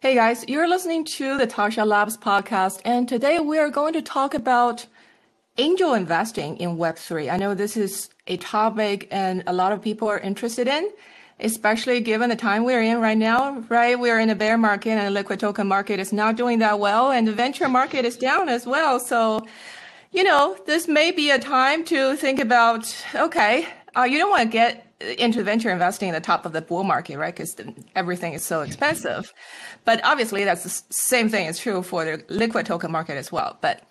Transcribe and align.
Hey 0.00 0.14
guys, 0.14 0.44
you're 0.46 0.68
listening 0.68 1.06
to 1.06 1.38
the 1.38 1.46
Tascha 1.46 1.86
Labs 1.86 2.18
podcast, 2.18 2.82
and 2.84 3.08
today 3.08 3.38
we 3.38 3.58
are 3.58 3.70
going 3.70 3.94
to 3.94 4.02
talk 4.02 4.34
about 4.34 4.84
angel 5.56 5.94
investing 5.94 6.58
in 6.58 6.76
Web3. 6.76 7.32
I 7.32 7.38
know 7.38 7.54
this 7.54 7.78
is 7.78 8.10
a 8.26 8.36
topic 8.36 9.08
and 9.10 9.42
a 9.46 9.54
lot 9.54 9.72
of 9.72 9.80
people 9.80 10.06
are 10.08 10.18
interested 10.18 10.68
in, 10.68 10.90
especially 11.40 12.02
given 12.02 12.28
the 12.28 12.36
time 12.36 12.64
we're 12.64 12.82
in 12.82 13.00
right 13.00 13.16
now, 13.16 13.60
right? 13.70 13.98
We're 13.98 14.20
in 14.20 14.28
a 14.28 14.34
bear 14.34 14.58
market 14.58 14.90
and 14.90 15.06
the 15.06 15.10
liquid 15.10 15.40
token 15.40 15.66
market 15.66 15.98
is 15.98 16.12
not 16.12 16.36
doing 16.36 16.58
that 16.58 16.78
well, 16.78 17.10
and 17.10 17.26
the 17.26 17.32
venture 17.32 17.66
market 17.66 18.04
is 18.04 18.18
down 18.18 18.50
as 18.50 18.66
well. 18.66 19.00
So, 19.00 19.46
you 20.12 20.24
know, 20.24 20.58
this 20.66 20.86
may 20.88 21.10
be 21.10 21.30
a 21.30 21.38
time 21.38 21.86
to 21.86 22.16
think 22.16 22.38
about 22.38 22.94
okay, 23.14 23.66
uh, 23.96 24.02
you 24.02 24.18
don't 24.18 24.28
want 24.28 24.42
to 24.42 24.48
get 24.48 24.85
into 25.00 25.42
venture 25.42 25.70
investing 25.70 26.08
at 26.10 26.14
the 26.14 26.24
top 26.24 26.46
of 26.46 26.52
the 26.52 26.62
bull 26.62 26.84
market, 26.84 27.18
right? 27.18 27.34
Because 27.34 27.54
everything 27.94 28.32
is 28.32 28.42
so 28.42 28.62
expensive. 28.62 29.32
But 29.84 30.00
obviously, 30.04 30.44
that's 30.44 30.62
the 30.62 30.82
same 30.90 31.28
thing 31.28 31.46
is 31.46 31.58
true 31.58 31.82
for 31.82 32.04
the 32.04 32.24
liquid 32.28 32.66
token 32.66 32.90
market 32.90 33.16
as 33.16 33.30
well. 33.30 33.58
But 33.60 33.82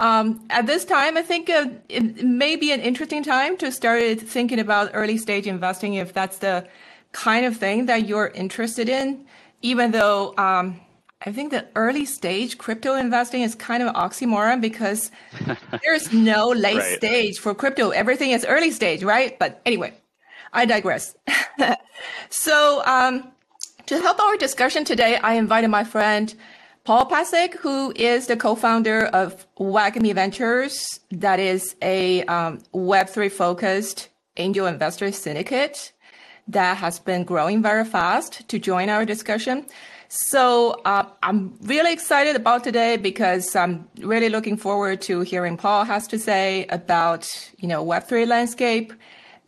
um, 0.00 0.44
at 0.50 0.66
this 0.66 0.84
time, 0.84 1.16
I 1.16 1.22
think 1.22 1.48
uh, 1.48 1.66
it 1.88 2.24
may 2.24 2.56
be 2.56 2.72
an 2.72 2.80
interesting 2.80 3.22
time 3.22 3.56
to 3.58 3.70
start 3.70 4.20
thinking 4.20 4.58
about 4.58 4.90
early 4.94 5.16
stage 5.16 5.46
investing 5.46 5.94
if 5.94 6.12
that's 6.12 6.38
the 6.38 6.66
kind 7.12 7.46
of 7.46 7.56
thing 7.56 7.86
that 7.86 8.08
you're 8.08 8.28
interested 8.28 8.88
in. 8.88 9.26
Even 9.62 9.90
though 9.92 10.34
um, 10.38 10.80
I 11.22 11.32
think 11.32 11.50
the 11.50 11.66
early 11.74 12.04
stage 12.04 12.58
crypto 12.58 12.94
investing 12.94 13.42
is 13.42 13.54
kind 13.54 13.82
of 13.82 13.88
an 13.88 13.94
oxymoron 13.94 14.60
because 14.60 15.10
there's 15.84 16.12
no 16.12 16.48
late 16.48 16.78
right. 16.78 16.96
stage 16.96 17.38
for 17.38 17.54
crypto. 17.54 17.90
Everything 17.90 18.30
is 18.30 18.44
early 18.44 18.70
stage, 18.70 19.02
right? 19.02 19.36
But 19.38 19.60
anyway, 19.66 19.94
I 20.52 20.64
digress. 20.64 21.16
so, 22.30 22.82
um, 22.86 23.32
to 23.86 23.98
help 24.00 24.20
our 24.20 24.36
discussion 24.36 24.84
today, 24.84 25.16
I 25.16 25.34
invited 25.34 25.68
my 25.68 25.84
friend 25.84 26.34
Paul 26.84 27.06
Pesek, 27.06 27.54
who 27.54 27.92
is 27.96 28.26
the 28.26 28.36
co-founder 28.36 29.06
of 29.06 29.46
WAGMI 29.58 30.14
Ventures, 30.14 31.00
that 31.10 31.40
is 31.40 31.76
a 31.82 32.22
um, 32.24 32.58
Web3 32.74 33.30
focused 33.30 34.08
angel 34.36 34.66
investor 34.66 35.12
syndicate 35.12 35.92
that 36.48 36.78
has 36.78 36.98
been 36.98 37.24
growing 37.24 37.62
very 37.62 37.84
fast 37.84 38.48
to 38.48 38.58
join 38.58 38.88
our 38.88 39.04
discussion. 39.04 39.66
So 40.08 40.80
uh, 40.86 41.04
I'm 41.22 41.54
really 41.62 41.92
excited 41.92 42.34
about 42.34 42.64
today 42.64 42.96
because 42.96 43.54
I'm 43.54 43.86
really 43.98 44.30
looking 44.30 44.56
forward 44.56 45.02
to 45.02 45.20
hearing 45.20 45.58
Paul 45.58 45.84
has 45.84 46.06
to 46.08 46.18
say 46.18 46.66
about 46.70 47.28
you 47.58 47.68
know 47.68 47.84
Web3 47.84 48.26
landscape 48.26 48.94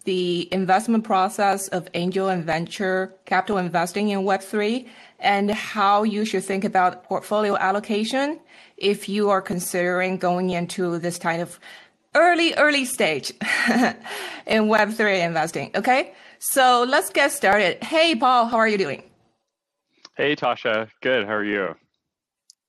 the 0.05 0.49
investment 0.53 1.05
process 1.05 1.69
of 1.69 1.89
angel 1.95 2.29
and 2.29 2.45
venture 2.45 3.15
capital 3.27 3.59
investing 3.59 4.09
in 4.09 4.21
Web3 4.21 4.89
and 5.19 5.51
how 5.51 6.03
you 6.03 6.25
should 6.25 6.45
think 6.45 6.65
about 6.65 7.05
portfolio 7.05 7.57
allocation 7.57 8.41
if 8.77 9.09
you 9.09 9.29
are 9.29 9.43
considering 9.43 10.17
going 10.17 10.51
into 10.51 10.99
this 10.99 11.19
kind 11.19 11.43
of 11.43 11.61
early, 12.15 12.55
early 12.55 12.85
stage 12.85 13.31
in 14.47 14.65
Web3 14.65 15.25
investing. 15.25 15.71
Okay. 15.75 16.15
So 16.39 16.87
let's 16.89 17.11
get 17.11 17.33
started. 17.33 17.85
Hey, 17.85 18.15
Paul, 18.15 18.47
how 18.47 18.57
are 18.57 18.69
you 18.69 18.79
doing? 18.79 19.03
Hey, 20.17 20.35
Tascha. 20.35 20.89
Good. 21.03 21.27
How 21.27 21.35
are 21.35 21.45
you? 21.45 21.75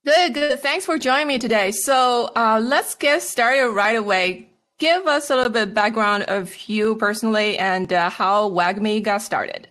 Good, 0.04 0.34
good. 0.34 0.60
Thanks 0.60 0.84
for 0.84 0.98
joining 0.98 1.28
me 1.28 1.38
today. 1.38 1.70
So 1.70 2.30
uh, 2.36 2.60
let's 2.62 2.94
get 2.94 3.22
started 3.22 3.70
right 3.70 3.96
away 3.96 4.51
give 4.82 5.06
us 5.06 5.30
a 5.30 5.36
little 5.36 5.52
bit 5.52 5.72
background 5.72 6.24
of 6.24 6.52
you 6.68 6.96
personally 6.96 7.56
and 7.56 7.92
uh, 7.92 8.10
how 8.10 8.50
WAGMI 8.50 9.00
got 9.00 9.22
started. 9.22 9.68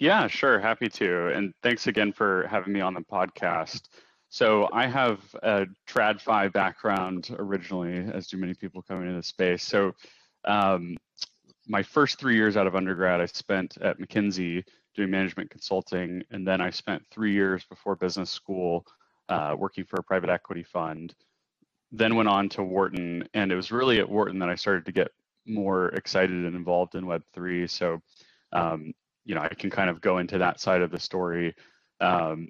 Yeah, 0.00 0.26
sure. 0.26 0.58
Happy 0.58 0.88
to. 0.88 1.28
And 1.28 1.54
thanks 1.62 1.86
again 1.86 2.12
for 2.12 2.48
having 2.50 2.72
me 2.72 2.80
on 2.80 2.94
the 2.94 3.02
podcast. 3.02 3.82
So 4.30 4.68
I 4.72 4.88
have 4.88 5.20
a 5.44 5.66
TradFi 5.88 6.52
background 6.52 7.36
originally, 7.38 7.98
as 8.12 8.26
do 8.26 8.36
many 8.36 8.52
people 8.54 8.82
coming 8.82 9.04
into 9.04 9.18
the 9.18 9.22
space. 9.22 9.62
So 9.62 9.92
um, 10.44 10.96
my 11.68 11.84
first 11.84 12.18
three 12.18 12.34
years 12.34 12.56
out 12.56 12.66
of 12.66 12.74
undergrad, 12.74 13.20
I 13.20 13.26
spent 13.26 13.76
at 13.76 14.00
McKinsey 14.00 14.64
doing 14.96 15.10
management 15.10 15.50
consulting, 15.50 16.20
and 16.32 16.44
then 16.44 16.60
I 16.60 16.70
spent 16.70 17.00
three 17.12 17.32
years 17.32 17.62
before 17.62 17.94
business 17.94 18.30
school 18.30 18.84
uh, 19.28 19.54
working 19.56 19.84
for 19.84 20.00
a 20.00 20.02
private 20.02 20.30
equity 20.30 20.64
fund 20.64 21.14
then 21.96 22.16
went 22.16 22.28
on 22.28 22.48
to 22.50 22.62
Wharton, 22.62 23.28
and 23.34 23.52
it 23.52 23.56
was 23.56 23.70
really 23.70 24.00
at 24.00 24.08
Wharton 24.08 24.40
that 24.40 24.48
I 24.48 24.56
started 24.56 24.84
to 24.86 24.92
get 24.92 25.08
more 25.46 25.88
excited 25.88 26.44
and 26.44 26.56
involved 26.56 26.94
in 26.96 27.04
Web3. 27.04 27.70
So, 27.70 28.00
um, 28.52 28.92
you 29.24 29.34
know, 29.34 29.40
I 29.42 29.48
can 29.48 29.70
kind 29.70 29.88
of 29.88 30.00
go 30.00 30.18
into 30.18 30.38
that 30.38 30.60
side 30.60 30.82
of 30.82 30.90
the 30.90 30.98
story. 30.98 31.54
Um, 32.00 32.48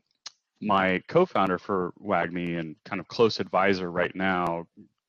my 0.63 1.03
co-founder 1.09 1.59
for 1.59 1.93
WAGMI 2.03 2.59
and 2.59 2.77
kind 2.85 3.01
of 3.01 3.09
close 3.09 3.39
advisor 3.39 3.91
right 3.91 4.15
now, 4.15 4.67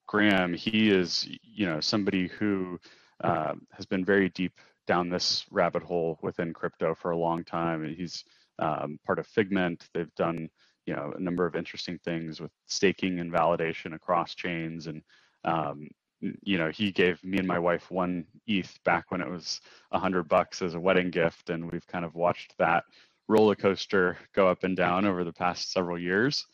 Graham, 0.08 0.54
he 0.54 0.90
is, 0.90 1.28
you 1.42 1.66
know, 1.66 1.80
somebody 1.80 2.28
who 2.28 2.78
uh, 3.24 3.54
has 3.72 3.86
been 3.86 4.04
very 4.04 4.30
deep 4.30 4.54
down 4.86 5.10
this 5.10 5.46
rabbit 5.50 5.82
hole 5.82 6.20
within 6.22 6.54
crypto 6.54 6.94
for 6.94 7.12
a 7.12 7.18
long 7.18 7.44
time. 7.44 7.86
And 7.86 7.96
he's 7.96 8.26
um, 8.60 9.00
part 9.06 9.18
of 9.18 9.28
Figment. 9.28 9.88
They've 9.94 10.14
done 10.16 10.50
you 10.86 10.96
know 10.96 11.14
a 11.16 11.20
number 11.20 11.46
of 11.46 11.56
interesting 11.56 12.00
things 12.00 12.40
with 12.40 12.52
staking 12.68 13.20
and 13.20 13.32
validation 13.32 13.96
across 13.96 14.36
chains. 14.36 14.88
And 14.88 15.02
um, 15.44 15.88
you 16.22 16.58
know 16.58 16.70
he 16.70 16.92
gave 16.92 17.24
me 17.24 17.38
and 17.38 17.48
my 17.48 17.60
wife 17.60 17.92
one 17.92 18.26
eth 18.48 18.80
back 18.84 19.12
when 19.12 19.22
it 19.22 19.30
was 19.30 19.62
a 19.92 20.00
hundred 20.00 20.28
bucks 20.28 20.62
as 20.62 20.74
a 20.76 20.80
wedding 20.80 21.12
gift. 21.12 21.50
And 21.50 21.72
we've 21.72 21.88
kind 21.88 22.06
of 22.06 22.16
watched 22.16 22.56
that 22.58 22.84
roller 23.28 23.56
coaster 23.56 24.18
go 24.34 24.48
up 24.48 24.64
and 24.64 24.78
down 24.78 25.06
over 25.06 25.24
the 25.24 25.34
past 25.34 25.72
several 25.72 26.00
years. 26.00 26.46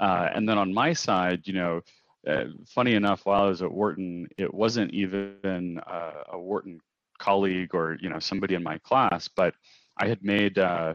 Uh, 0.00 0.28
and 0.34 0.48
then 0.48 0.58
on 0.58 0.74
my 0.74 0.92
side 0.92 1.46
you 1.46 1.54
know 1.54 1.80
uh, 2.26 2.44
funny 2.66 2.94
enough 2.94 3.24
while 3.24 3.44
i 3.44 3.48
was 3.48 3.62
at 3.62 3.72
wharton 3.72 4.28
it 4.36 4.52
wasn't 4.52 4.92
even 4.92 5.80
uh, 5.86 6.24
a 6.32 6.38
wharton 6.38 6.78
colleague 7.18 7.74
or 7.74 7.96
you 8.00 8.10
know 8.10 8.18
somebody 8.18 8.54
in 8.54 8.62
my 8.62 8.76
class 8.78 9.28
but 9.28 9.54
i 9.96 10.06
had 10.06 10.22
made 10.22 10.58
uh, 10.58 10.92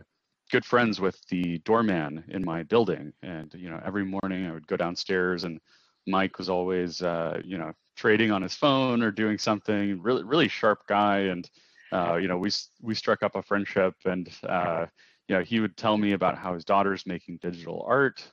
good 0.51 0.65
friends 0.65 0.99
with 0.99 1.17
the 1.29 1.59
doorman 1.59 2.23
in 2.27 2.43
my 2.43 2.63
building, 2.63 3.13
and 3.23 3.53
you 3.55 3.69
know 3.69 3.81
every 3.85 4.05
morning 4.05 4.45
I 4.45 4.51
would 4.51 4.67
go 4.67 4.77
downstairs, 4.77 5.45
and 5.45 5.59
Mike 6.05 6.37
was 6.37 6.49
always 6.49 7.01
uh, 7.01 7.41
you 7.43 7.57
know 7.57 7.71
trading 7.95 8.31
on 8.31 8.41
his 8.41 8.53
phone 8.53 9.01
or 9.01 9.11
doing 9.11 9.37
something. 9.37 10.01
Really, 10.01 10.23
really 10.23 10.47
sharp 10.47 10.85
guy, 10.87 11.19
and 11.19 11.49
uh, 11.91 12.15
you 12.15 12.27
know 12.27 12.37
we 12.37 12.51
we 12.81 12.93
struck 12.93 13.23
up 13.23 13.35
a 13.35 13.41
friendship, 13.41 13.95
and 14.05 14.29
uh, 14.47 14.85
you 15.27 15.35
know 15.35 15.41
he 15.41 15.59
would 15.59 15.77
tell 15.77 15.97
me 15.97 16.11
about 16.11 16.37
how 16.37 16.53
his 16.53 16.65
daughter's 16.65 17.05
making 17.05 17.39
digital 17.41 17.83
art, 17.87 18.23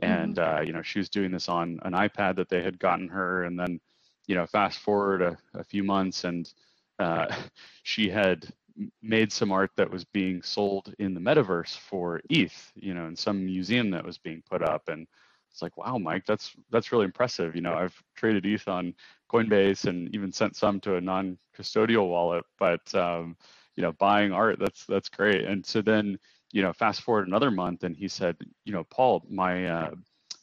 and 0.00 0.36
mm-hmm. 0.36 0.58
uh, 0.58 0.60
you 0.62 0.72
know 0.72 0.82
she 0.82 1.00
was 1.00 1.10
doing 1.10 1.32
this 1.32 1.48
on 1.48 1.78
an 1.82 1.92
iPad 1.92 2.36
that 2.36 2.48
they 2.48 2.62
had 2.62 2.78
gotten 2.78 3.08
her, 3.08 3.44
and 3.44 3.58
then 3.58 3.80
you 4.26 4.36
know 4.36 4.46
fast 4.46 4.78
forward 4.78 5.22
a, 5.22 5.36
a 5.54 5.64
few 5.64 5.82
months, 5.82 6.24
and 6.24 6.52
uh, 6.98 7.26
she 7.82 8.08
had 8.08 8.46
made 9.02 9.32
some 9.32 9.52
art 9.52 9.70
that 9.76 9.90
was 9.90 10.04
being 10.04 10.42
sold 10.42 10.94
in 10.98 11.14
the 11.14 11.20
metaverse 11.20 11.76
for 11.78 12.20
ETH, 12.30 12.72
you 12.74 12.94
know, 12.94 13.06
in 13.06 13.16
some 13.16 13.44
museum 13.44 13.90
that 13.90 14.04
was 14.04 14.18
being 14.18 14.42
put 14.48 14.62
up. 14.62 14.88
And 14.88 15.06
it's 15.50 15.62
like, 15.62 15.76
wow, 15.76 15.98
Mike, 15.98 16.24
that's 16.26 16.54
that's 16.70 16.92
really 16.92 17.04
impressive. 17.04 17.54
You 17.54 17.62
know, 17.62 17.74
I've 17.74 17.94
traded 18.16 18.46
ETH 18.46 18.66
on 18.68 18.94
Coinbase 19.32 19.86
and 19.86 20.12
even 20.14 20.32
sent 20.32 20.56
some 20.56 20.80
to 20.80 20.96
a 20.96 21.00
non-custodial 21.00 22.08
wallet, 22.08 22.44
but 22.58 22.94
um, 22.94 23.36
you 23.76 23.82
know, 23.82 23.92
buying 23.92 24.32
art, 24.32 24.58
that's 24.58 24.84
that's 24.86 25.08
great. 25.08 25.44
And 25.44 25.64
so 25.64 25.80
then, 25.82 26.18
you 26.52 26.62
know, 26.62 26.72
fast 26.72 27.02
forward 27.02 27.28
another 27.28 27.50
month, 27.52 27.84
and 27.84 27.96
he 27.96 28.08
said, 28.08 28.36
you 28.64 28.72
know, 28.72 28.84
Paul, 28.84 29.24
my 29.30 29.66
uh, 29.66 29.90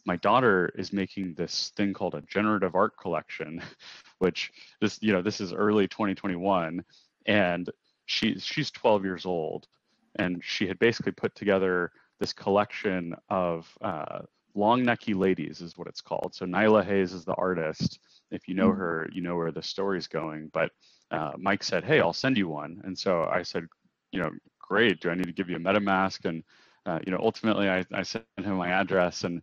my 0.05 0.15
daughter 0.17 0.71
is 0.75 0.93
making 0.93 1.33
this 1.35 1.71
thing 1.75 1.93
called 1.93 2.15
a 2.15 2.21
generative 2.21 2.75
art 2.75 2.93
collection, 2.97 3.61
which 4.19 4.51
this, 4.81 4.97
you 5.01 5.13
know, 5.13 5.21
this 5.21 5.41
is 5.41 5.53
early 5.53 5.87
2021, 5.87 6.83
and 7.25 7.69
she 8.05 8.37
she's 8.39 8.71
12 8.71 9.05
years 9.05 9.25
old, 9.25 9.67
and 10.15 10.41
she 10.43 10.67
had 10.67 10.79
basically 10.79 11.11
put 11.11 11.35
together 11.35 11.91
this 12.19 12.33
collection 12.33 13.15
of 13.29 13.67
uh, 13.81 14.19
long 14.55 14.83
necky 14.83 15.17
ladies 15.17 15.61
is 15.61 15.77
what 15.77 15.87
it's 15.87 16.01
called. 16.01 16.35
So 16.35 16.45
Nyla 16.45 16.85
Hayes 16.85 17.13
is 17.13 17.25
the 17.25 17.33
artist. 17.35 17.99
If 18.31 18.47
you 18.47 18.53
know 18.53 18.69
mm-hmm. 18.69 18.79
her, 18.79 19.09
you 19.11 19.21
know 19.21 19.35
where 19.35 19.51
the 19.51 19.63
story's 19.63 20.07
going. 20.07 20.49
But 20.53 20.71
uh, 21.09 21.31
Mike 21.37 21.63
said, 21.63 21.83
"Hey, 21.83 21.99
I'll 21.99 22.13
send 22.13 22.37
you 22.37 22.47
one." 22.47 22.81
And 22.83 22.97
so 22.97 23.23
I 23.23 23.43
said, 23.43 23.65
"You 24.11 24.21
know, 24.21 24.31
great. 24.59 25.01
Do 25.01 25.09
I 25.09 25.15
need 25.15 25.25
to 25.25 25.33
give 25.33 25.49
you 25.49 25.57
a 25.57 25.59
MetaMask?" 25.59 26.25
And 26.25 26.43
uh, 26.85 26.99
you 27.05 27.11
know, 27.11 27.19
ultimately, 27.21 27.69
I, 27.69 27.85
I 27.93 28.03
sent 28.03 28.25
him 28.37 28.55
my 28.55 28.69
address, 28.69 29.23
and 29.23 29.41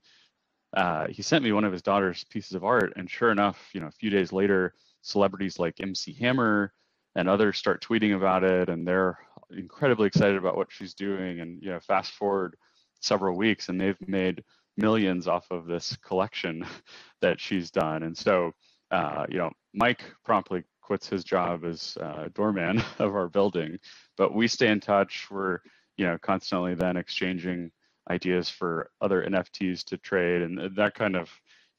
uh, 0.77 1.07
he 1.09 1.23
sent 1.23 1.45
me 1.45 1.53
one 1.53 1.65
of 1.65 1.73
his 1.73 1.83
daughter's 1.83 2.25
pieces 2.25 2.53
of 2.53 2.65
art. 2.65 2.93
And 2.97 3.11
sure 3.11 3.31
enough, 3.31 3.71
you 3.73 3.81
know, 3.81 3.87
a 3.87 3.93
few 3.93 4.11
days 4.11 4.33
later, 4.33 4.75
celebrities 5.03 5.59
like 5.59 5.81
MC 5.81 6.13
Hammer 6.15 6.73
and 7.19 7.29
others 7.29 7.59
start 7.59 7.85
tweeting 7.85 8.15
about 8.15 8.45
it 8.45 8.69
and 8.69 8.87
they're 8.87 9.19
incredibly 9.51 10.07
excited 10.07 10.37
about 10.37 10.57
what 10.57 10.71
she's 10.71 10.95
doing. 10.95 11.41
And 11.41 11.61
you 11.61 11.71
know 11.71 11.81
fast 11.81 12.13
forward 12.13 12.57
several 13.01 13.37
weeks 13.37 13.69
and 13.69 13.81
they've 13.81 14.09
made 14.09 14.45
millions 14.77 15.27
off 15.27 15.51
of 15.51 15.67
this 15.67 15.97
collection 15.97 16.65
that 17.21 17.41
she's 17.41 17.71
done. 17.73 18.05
And 18.05 18.17
so 18.17 18.53
uh, 18.93 19.27
you 19.29 19.39
know 19.39 19.51
mike 19.75 20.05
promptly 20.25 20.63
quits 20.81 21.09
his 21.09 21.25
job 21.25 21.65
as 21.65 21.99
uh, 22.01 22.29
doorman 22.35 22.83
of 23.01 23.15
our 23.17 23.29
building. 23.29 23.79
But 24.17 24.33
we 24.33 24.47
stay 24.47 24.69
in 24.69 24.79
touch. 24.81 25.27
We're 25.29 25.59
you 25.97 26.07
know 26.07 26.19
constantly 26.23 26.75
then 26.75 26.97
exchanging 26.97 27.73
ideas 28.09 28.49
for 28.49 28.91
other 29.01 29.27
NFTs 29.29 29.85
to 29.87 29.99
trade, 29.99 30.43
and 30.43 30.77
that 30.77 30.95
kind 30.95 31.17
of, 31.17 31.29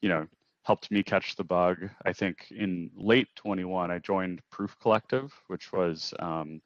you 0.00 0.10
know, 0.10 0.26
helped 0.62 0.90
me 0.90 1.02
catch 1.02 1.36
the 1.36 1.44
bug. 1.44 1.88
I 2.04 2.12
think 2.12 2.46
in 2.50 2.90
late 2.96 3.28
21, 3.36 3.90
I 3.90 3.98
joined 3.98 4.40
Proof 4.50 4.76
Collective, 4.80 5.32
which 5.48 5.72
was, 5.72 6.12
um, 6.18 6.60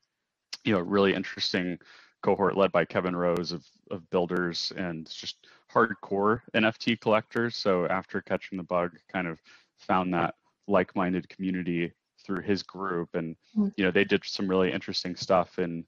you 0.65 0.73
know, 0.73 0.81
really 0.81 1.15
interesting 1.15 1.79
cohort 2.23 2.57
led 2.57 2.73
by 2.73 2.85
Kevin 2.85 3.15
Rose 3.15 3.53
of, 3.53 3.65
of 3.91 4.09
builders 4.11 4.73
and 4.77 5.09
just 5.11 5.47
hardcore 5.73 6.41
NFT 6.55 7.01
collectors. 7.01 7.57
So 7.57 7.87
after 7.87 8.23
catching 8.23 8.57
the 8.57 8.65
bug, 8.65 8.93
kind 9.13 9.27
of 9.27 9.39
found 9.77 10.15
that 10.15 10.35
like-minded 10.67 11.29
community 11.29 11.93
through 12.25 12.41
his 12.41 12.63
group, 12.63 13.11
and 13.15 13.37
mm. 13.57 13.73
you 13.77 13.85
know 13.85 13.91
they 13.91 14.05
did 14.05 14.25
some 14.25 14.49
really 14.49 14.73
interesting 14.73 15.15
stuff 15.15 15.59
in 15.59 15.85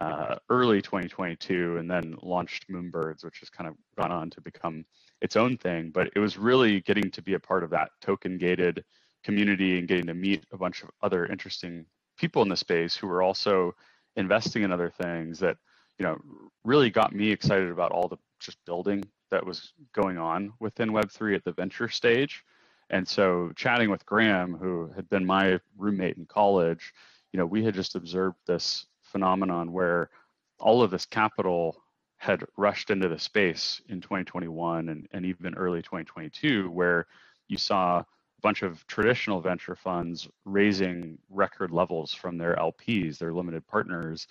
uh, 0.00 0.36
early 0.48 0.80
2022, 0.80 1.78
and 1.78 1.90
then 1.90 2.16
launched 2.22 2.68
Moonbirds, 2.70 3.24
which 3.24 3.40
has 3.40 3.50
kind 3.50 3.68
of 3.68 3.74
gone 3.98 4.12
on 4.12 4.30
to 4.30 4.40
become 4.40 4.84
its 5.20 5.36
own 5.36 5.56
thing. 5.56 5.90
But 5.90 6.10
it 6.14 6.18
was 6.18 6.38
really 6.38 6.80
getting 6.80 7.10
to 7.10 7.22
be 7.22 7.34
a 7.34 7.40
part 7.40 7.64
of 7.64 7.70
that 7.70 7.90
token-gated 8.00 8.84
community 9.22 9.78
and 9.78 9.88
getting 9.88 10.06
to 10.06 10.14
meet 10.14 10.44
a 10.52 10.56
bunch 10.56 10.82
of 10.82 10.90
other 11.02 11.26
interesting 11.26 11.84
people 12.18 12.42
in 12.42 12.48
the 12.48 12.56
space 12.56 12.96
who 12.96 13.06
were 13.06 13.22
also 13.22 13.74
investing 14.16 14.62
in 14.62 14.72
other 14.72 14.90
things 14.90 15.38
that 15.38 15.56
you 15.98 16.04
know 16.04 16.18
really 16.64 16.90
got 16.90 17.14
me 17.14 17.30
excited 17.30 17.70
about 17.70 17.92
all 17.92 18.08
the 18.08 18.18
just 18.40 18.58
building 18.64 19.02
that 19.30 19.44
was 19.44 19.72
going 19.94 20.18
on 20.18 20.52
within 20.58 20.90
Web3 20.90 21.36
at 21.36 21.44
the 21.44 21.52
venture 21.52 21.88
stage. 21.88 22.42
And 22.90 23.06
so 23.06 23.52
chatting 23.54 23.90
with 23.90 24.04
Graham, 24.04 24.54
who 24.54 24.90
had 24.96 25.08
been 25.08 25.24
my 25.24 25.60
roommate 25.76 26.16
in 26.16 26.26
college, 26.26 26.92
you 27.32 27.38
know, 27.38 27.46
we 27.46 27.62
had 27.62 27.74
just 27.74 27.94
observed 27.94 28.36
this 28.46 28.86
phenomenon 29.04 29.72
where 29.72 30.10
all 30.58 30.82
of 30.82 30.90
this 30.90 31.06
capital 31.06 31.80
had 32.20 32.44
rushed 32.58 32.90
into 32.90 33.08
the 33.08 33.18
space 33.18 33.80
in 33.88 33.98
2021 34.02 34.90
and, 34.90 35.08
and 35.12 35.24
even 35.24 35.54
early 35.54 35.80
2022, 35.80 36.70
where 36.70 37.06
you 37.48 37.56
saw 37.56 38.00
a 38.00 38.06
bunch 38.42 38.60
of 38.60 38.86
traditional 38.86 39.40
venture 39.40 39.74
funds 39.74 40.28
raising 40.44 41.16
record 41.30 41.70
levels 41.70 42.12
from 42.12 42.36
their 42.36 42.56
LPs, 42.56 43.16
their 43.16 43.32
limited 43.32 43.66
partners. 43.66 44.26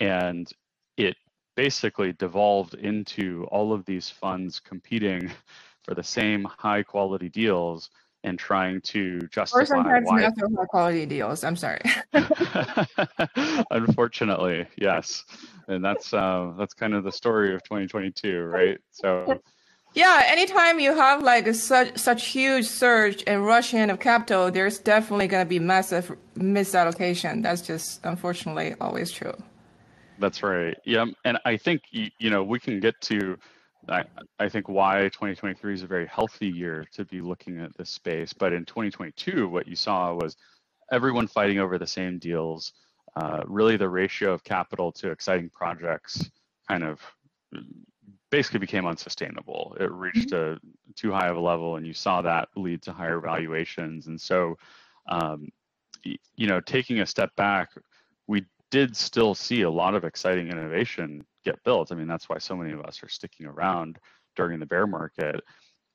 And 0.00 0.50
it 0.96 1.16
basically 1.54 2.12
devolved 2.14 2.74
into 2.74 3.46
all 3.52 3.72
of 3.72 3.84
these 3.84 4.10
funds 4.10 4.58
competing 4.58 5.30
for 5.84 5.94
the 5.94 6.02
same 6.02 6.44
high 6.58 6.82
quality 6.82 7.28
deals 7.28 7.90
and 8.24 8.36
trying 8.36 8.80
to 8.80 9.20
justify 9.30 9.60
or 9.60 9.66
sometimes 9.66 10.06
why 10.08 10.22
not 10.22 10.36
so 10.36 10.48
high 10.58 10.66
quality 10.66 11.06
deals. 11.06 11.44
I'm 11.44 11.54
sorry. 11.54 11.82
Unfortunately, 13.70 14.66
yes, 14.76 15.24
and 15.68 15.84
that's 15.84 16.12
uh, 16.12 16.52
that's 16.58 16.74
kind 16.74 16.94
of 16.94 17.04
the 17.04 17.12
story 17.12 17.54
of 17.54 17.62
2022, 17.62 18.42
right? 18.42 18.78
So. 18.90 19.40
Yeah, 19.94 20.22
anytime 20.26 20.78
you 20.78 20.94
have 20.94 21.22
like 21.22 21.52
such 21.54 21.96
such 21.96 22.26
huge 22.26 22.66
surge 22.66 23.24
and 23.26 23.44
rushing 23.44 23.80
in 23.80 23.88
of 23.88 23.98
capital, 23.98 24.50
there's 24.50 24.78
definitely 24.78 25.28
going 25.28 25.44
to 25.44 25.48
be 25.48 25.58
massive 25.58 26.14
misallocation. 26.36 27.42
That's 27.42 27.62
just 27.62 28.04
unfortunately 28.04 28.74
always 28.82 29.10
true. 29.10 29.32
That's 30.18 30.42
right. 30.42 30.76
Yeah, 30.84 31.06
and 31.24 31.38
I 31.46 31.56
think 31.56 31.82
you 31.90 32.30
know 32.30 32.44
we 32.44 32.60
can 32.60 32.80
get 32.80 33.00
to. 33.02 33.38
I, 33.88 34.04
I 34.38 34.50
think 34.50 34.68
why 34.68 35.04
2023 35.04 35.72
is 35.72 35.82
a 35.82 35.86
very 35.86 36.06
healthy 36.06 36.48
year 36.48 36.84
to 36.92 37.06
be 37.06 37.22
looking 37.22 37.58
at 37.58 37.74
this 37.78 37.88
space. 37.88 38.34
But 38.34 38.52
in 38.52 38.66
2022, 38.66 39.48
what 39.48 39.66
you 39.66 39.74
saw 39.74 40.12
was 40.12 40.36
everyone 40.92 41.26
fighting 41.26 41.58
over 41.58 41.78
the 41.78 41.86
same 41.86 42.18
deals. 42.18 42.74
Uh, 43.16 43.42
really, 43.46 43.76
the 43.76 43.88
ratio 43.88 44.32
of 44.32 44.44
capital 44.44 44.92
to 44.92 45.10
exciting 45.10 45.50
projects 45.50 46.30
kind 46.68 46.84
of 46.84 47.00
basically 48.30 48.60
became 48.60 48.86
unsustainable. 48.86 49.76
It 49.80 49.90
reached 49.90 50.30
mm-hmm. 50.30 50.56
a 50.90 50.92
too 50.94 51.12
high 51.12 51.28
of 51.28 51.36
a 51.36 51.40
level, 51.40 51.76
and 51.76 51.86
you 51.86 51.94
saw 51.94 52.22
that 52.22 52.48
lead 52.56 52.82
to 52.82 52.92
higher 52.92 53.20
valuations. 53.20 54.06
And 54.06 54.20
so, 54.20 54.56
um, 55.08 55.48
you 56.04 56.46
know, 56.46 56.60
taking 56.60 57.00
a 57.00 57.06
step 57.06 57.34
back, 57.36 57.70
we 58.26 58.44
did 58.70 58.96
still 58.96 59.34
see 59.34 59.62
a 59.62 59.70
lot 59.70 59.94
of 59.94 60.04
exciting 60.04 60.48
innovation 60.48 61.24
get 61.44 61.62
built. 61.64 61.90
I 61.90 61.94
mean, 61.94 62.06
that's 62.06 62.28
why 62.28 62.38
so 62.38 62.56
many 62.56 62.72
of 62.72 62.80
us 62.82 63.02
are 63.02 63.08
sticking 63.08 63.46
around 63.46 63.98
during 64.36 64.60
the 64.60 64.66
bear 64.66 64.86
market. 64.86 65.40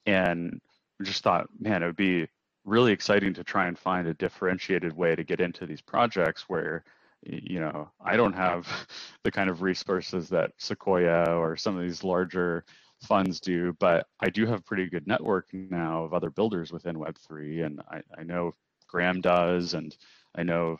And 0.05 0.59
we 0.99 1.05
just 1.05 1.23
thought, 1.23 1.47
man, 1.59 1.83
it 1.83 1.85
would 1.85 1.95
be 1.95 2.27
really 2.65 2.91
exciting 2.91 3.33
to 3.35 3.43
try 3.43 3.67
and 3.67 3.77
find 3.77 4.07
a 4.07 4.13
differentiated 4.13 4.93
way 4.95 5.15
to 5.15 5.23
get 5.23 5.41
into 5.41 5.65
these 5.65 5.81
projects 5.81 6.45
where 6.47 6.83
you 7.25 7.59
know 7.59 7.89
i 8.03 8.15
don't 8.15 8.33
have 8.33 8.67
the 9.23 9.31
kind 9.31 9.49
of 9.49 9.61
resources 9.61 10.29
that 10.29 10.51
sequoia 10.57 11.37
or 11.37 11.55
some 11.55 11.77
of 11.77 11.83
these 11.83 12.03
larger 12.03 12.63
funds 13.03 13.39
do 13.39 13.75
but 13.79 14.07
i 14.21 14.29
do 14.29 14.45
have 14.45 14.65
pretty 14.65 14.87
good 14.87 15.07
network 15.07 15.47
now 15.53 16.03
of 16.03 16.13
other 16.13 16.29
builders 16.29 16.71
within 16.71 16.95
web3 16.95 17.65
and 17.65 17.81
i, 17.89 18.01
I 18.17 18.23
know 18.23 18.53
graham 18.87 19.21
does 19.21 19.73
and 19.73 19.95
i 20.35 20.43
know 20.43 20.77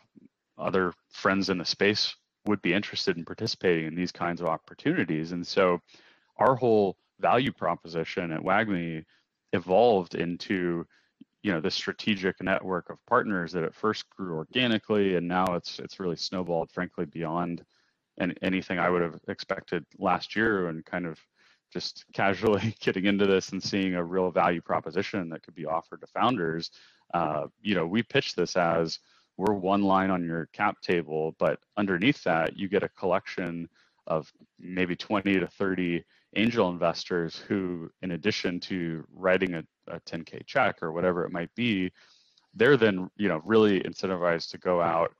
other 0.58 0.92
friends 1.10 1.50
in 1.50 1.58
the 1.58 1.64
space 1.64 2.14
would 2.46 2.60
be 2.62 2.74
interested 2.74 3.16
in 3.16 3.24
participating 3.24 3.86
in 3.86 3.94
these 3.94 4.12
kinds 4.12 4.40
of 4.40 4.46
opportunities. 4.46 5.32
And 5.32 5.46
so 5.46 5.80
our 6.38 6.54
whole 6.54 6.96
value 7.20 7.52
proposition 7.52 8.32
at 8.32 8.42
WAGMI 8.42 9.04
evolved 9.52 10.14
into 10.14 10.86
you 11.44 11.52
know 11.52 11.60
this 11.60 11.74
strategic 11.74 12.42
network 12.42 12.90
of 12.90 12.98
partners 13.06 13.52
that 13.52 13.62
at 13.62 13.74
first 13.74 14.08
grew 14.10 14.34
organically 14.34 15.14
and 15.14 15.28
now 15.28 15.44
it's 15.54 15.78
it's 15.78 16.00
really 16.00 16.16
snowballed 16.16 16.70
frankly 16.72 17.04
beyond 17.04 17.64
and 18.18 18.36
anything 18.42 18.78
I 18.78 18.90
would 18.90 19.02
have 19.02 19.18
expected 19.28 19.84
last 19.98 20.34
year 20.34 20.68
and 20.68 20.84
kind 20.84 21.06
of 21.06 21.18
just 21.72 22.04
casually 22.12 22.74
getting 22.80 23.04
into 23.04 23.26
this 23.26 23.50
and 23.50 23.62
seeing 23.62 23.94
a 23.94 24.04
real 24.04 24.30
value 24.30 24.60
proposition 24.60 25.28
that 25.28 25.42
could 25.42 25.54
be 25.54 25.66
offered 25.66 26.00
to 26.00 26.06
founders. 26.06 26.70
Uh, 27.12 27.46
you 27.60 27.74
know, 27.74 27.86
we 27.86 28.02
pitch 28.02 28.34
this 28.34 28.56
as 28.56 28.98
we're 29.36 29.54
one 29.54 29.82
line 29.82 30.10
on 30.10 30.24
your 30.24 30.48
cap 30.52 30.80
table, 30.80 31.34
but 31.38 31.58
underneath 31.76 32.22
that, 32.22 32.56
you 32.56 32.68
get 32.68 32.84
a 32.84 32.88
collection 32.88 33.68
of 34.06 34.32
maybe 34.60 34.94
20 34.94 35.40
to 35.40 35.46
30 35.46 36.04
angel 36.36 36.70
investors 36.70 37.36
who, 37.36 37.90
in 38.02 38.12
addition 38.12 38.60
to 38.60 39.04
writing 39.12 39.54
a, 39.54 39.64
a 39.88 40.00
10K 40.00 40.46
check 40.46 40.82
or 40.82 40.92
whatever 40.92 41.24
it 41.24 41.32
might 41.32 41.54
be, 41.54 41.92
they're 42.54 42.76
then 42.76 43.10
you 43.16 43.28
know 43.28 43.40
really 43.44 43.80
incentivized 43.80 44.50
to 44.50 44.58
go 44.58 44.80
out, 44.80 45.12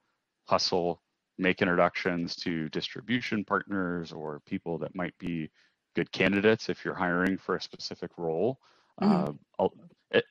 hustle, 0.47 1.03
make 1.39 1.63
introductions 1.63 2.37
to 2.37 2.69
distribution 2.69 3.45
partners 3.45 4.13
or 4.13 4.41
people 4.47 4.79
that 4.79 4.95
might 4.95 5.17
be 5.19 5.51
good 5.97 6.11
candidates 6.13 6.69
if 6.69 6.85
you're 6.85 6.95
hiring 6.95 7.37
for 7.39 7.57
a 7.57 7.61
specific 7.61 8.11
role. 8.17 8.59
Mm-hmm. 9.01 9.33
Uh, 9.59 9.69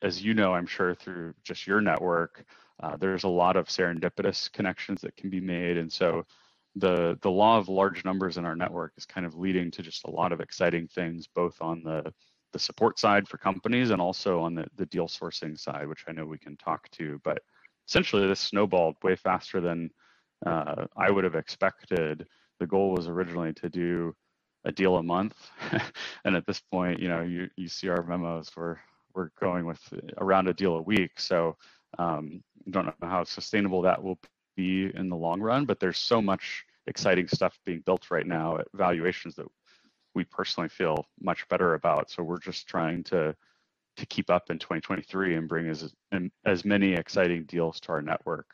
as 0.02 0.22
you 0.22 0.32
know, 0.32 0.54
I'm 0.54 0.66
sure 0.66 0.94
through 0.94 1.34
just 1.42 1.66
your 1.66 1.80
network, 1.80 2.44
uh, 2.82 2.96
there's 2.96 3.24
a 3.24 3.28
lot 3.28 3.56
of 3.56 3.68
serendipitous 3.68 4.50
connections 4.52 5.00
that 5.02 5.16
can 5.16 5.30
be 5.30 5.40
made. 5.40 5.76
And 5.76 5.92
so 5.92 6.24
the, 6.76 7.18
the 7.22 7.30
law 7.30 7.58
of 7.58 7.68
large 7.68 8.04
numbers 8.04 8.36
in 8.36 8.44
our 8.44 8.56
network 8.56 8.92
is 8.96 9.06
kind 9.06 9.26
of 9.26 9.36
leading 9.36 9.70
to 9.72 9.82
just 9.82 10.04
a 10.04 10.10
lot 10.10 10.32
of 10.32 10.40
exciting 10.40 10.88
things, 10.88 11.26
both 11.26 11.56
on 11.60 11.82
the, 11.82 12.12
the 12.52 12.58
support 12.58 12.98
side 12.98 13.28
for 13.28 13.38
companies 13.38 13.90
and 13.90 14.00
also 14.00 14.40
on 14.40 14.54
the, 14.54 14.66
the 14.76 14.86
deal 14.86 15.06
sourcing 15.06 15.58
side, 15.58 15.86
which 15.86 16.04
I 16.08 16.12
know 16.12 16.24
we 16.24 16.38
can 16.38 16.56
talk 16.56 16.88
to. 16.92 17.20
But 17.22 17.42
essentially, 17.88 18.26
this 18.26 18.40
snowballed 18.40 18.96
way 19.02 19.16
faster 19.16 19.60
than 19.60 19.90
uh, 20.44 20.86
I 20.96 21.10
would 21.10 21.24
have 21.24 21.34
expected. 21.34 22.26
The 22.60 22.66
goal 22.66 22.92
was 22.92 23.08
originally 23.08 23.52
to 23.54 23.68
do 23.68 24.14
a 24.64 24.72
deal 24.72 24.96
a 24.96 25.02
month, 25.02 25.36
and 26.24 26.36
at 26.36 26.46
this 26.46 26.60
point, 26.60 27.00
you 27.00 27.08
know, 27.08 27.22
you 27.22 27.48
you 27.56 27.68
see 27.68 27.88
our 27.88 28.02
memos. 28.02 28.50
We're 28.56 28.78
we're 29.14 29.30
going 29.40 29.66
with 29.66 29.80
around 30.18 30.48
a 30.48 30.54
deal 30.54 30.76
a 30.76 30.82
week. 30.82 31.20
So 31.20 31.56
um, 31.98 32.42
don't 32.70 32.86
know 32.86 32.94
how 33.02 33.24
sustainable 33.24 33.82
that 33.82 34.02
will 34.02 34.18
be 34.56 34.90
in 34.94 35.08
the 35.08 35.16
long 35.16 35.40
run, 35.40 35.64
but 35.64 35.80
there's 35.80 35.98
so 35.98 36.20
much 36.20 36.64
exciting 36.86 37.28
stuff 37.28 37.58
being 37.64 37.80
built 37.80 38.10
right 38.10 38.26
now 38.26 38.58
at 38.58 38.66
valuations 38.74 39.34
that 39.36 39.46
we 40.14 40.24
personally 40.24 40.68
feel 40.68 41.06
much 41.20 41.48
better 41.48 41.74
about. 41.74 42.10
So 42.10 42.22
we're 42.22 42.38
just 42.38 42.66
trying 42.66 43.04
to 43.04 43.34
to 43.96 44.06
keep 44.06 44.28
up 44.28 44.50
in 44.50 44.58
2023 44.58 45.36
and 45.36 45.48
bring 45.48 45.68
as 45.68 45.92
as 46.44 46.64
many 46.64 46.94
exciting 46.94 47.44
deals 47.44 47.78
to 47.80 47.92
our 47.92 48.02
network 48.02 48.46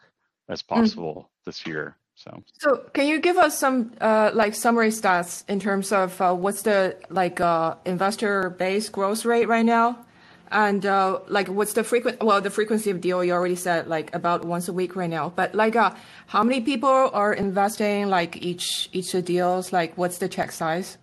as 0.48 0.62
mm. 0.62 0.68
possible 0.68 1.30
mm. 1.30 1.44
this 1.46 1.66
year. 1.66 1.96
So, 2.14 2.42
so 2.58 2.76
can 2.92 3.06
you 3.06 3.18
give 3.18 3.38
us 3.38 3.58
some 3.58 3.92
uh, 3.98 4.30
like 4.34 4.54
summary 4.54 4.90
stats 4.90 5.42
in 5.48 5.58
terms 5.58 5.90
of 5.90 6.20
uh, 6.20 6.34
what's 6.34 6.62
the 6.62 6.96
like 7.08 7.40
uh, 7.40 7.76
investor 7.86 8.50
base 8.50 8.90
growth 8.90 9.24
rate 9.24 9.48
right 9.48 9.64
now? 9.64 10.04
And 10.50 10.84
uh, 10.84 11.20
like, 11.28 11.48
what's 11.48 11.74
the 11.74 11.84
frequent? 11.84 12.22
Well, 12.22 12.40
the 12.40 12.50
frequency 12.50 12.90
of 12.90 13.00
deal 13.00 13.22
you 13.22 13.32
already 13.32 13.56
said 13.56 13.86
like 13.86 14.12
about 14.14 14.44
once 14.44 14.68
a 14.68 14.72
week 14.72 14.96
right 14.96 15.10
now. 15.10 15.28
But 15.28 15.54
like, 15.54 15.76
uh, 15.76 15.94
how 16.26 16.42
many 16.42 16.60
people 16.60 16.88
are 17.12 17.32
investing 17.32 18.08
like 18.08 18.36
each 18.42 18.88
each 18.92 19.14
of 19.14 19.24
deals? 19.24 19.72
Like, 19.72 19.96
what's 19.96 20.18
the 20.18 20.28
check 20.28 20.50
size? 20.50 20.98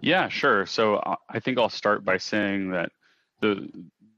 Yeah, 0.00 0.28
sure. 0.28 0.66
So 0.66 0.96
uh, 0.96 1.16
I 1.28 1.38
think 1.38 1.58
I'll 1.58 1.68
start 1.68 2.04
by 2.04 2.16
saying 2.16 2.70
that 2.70 2.90
the 3.40 3.70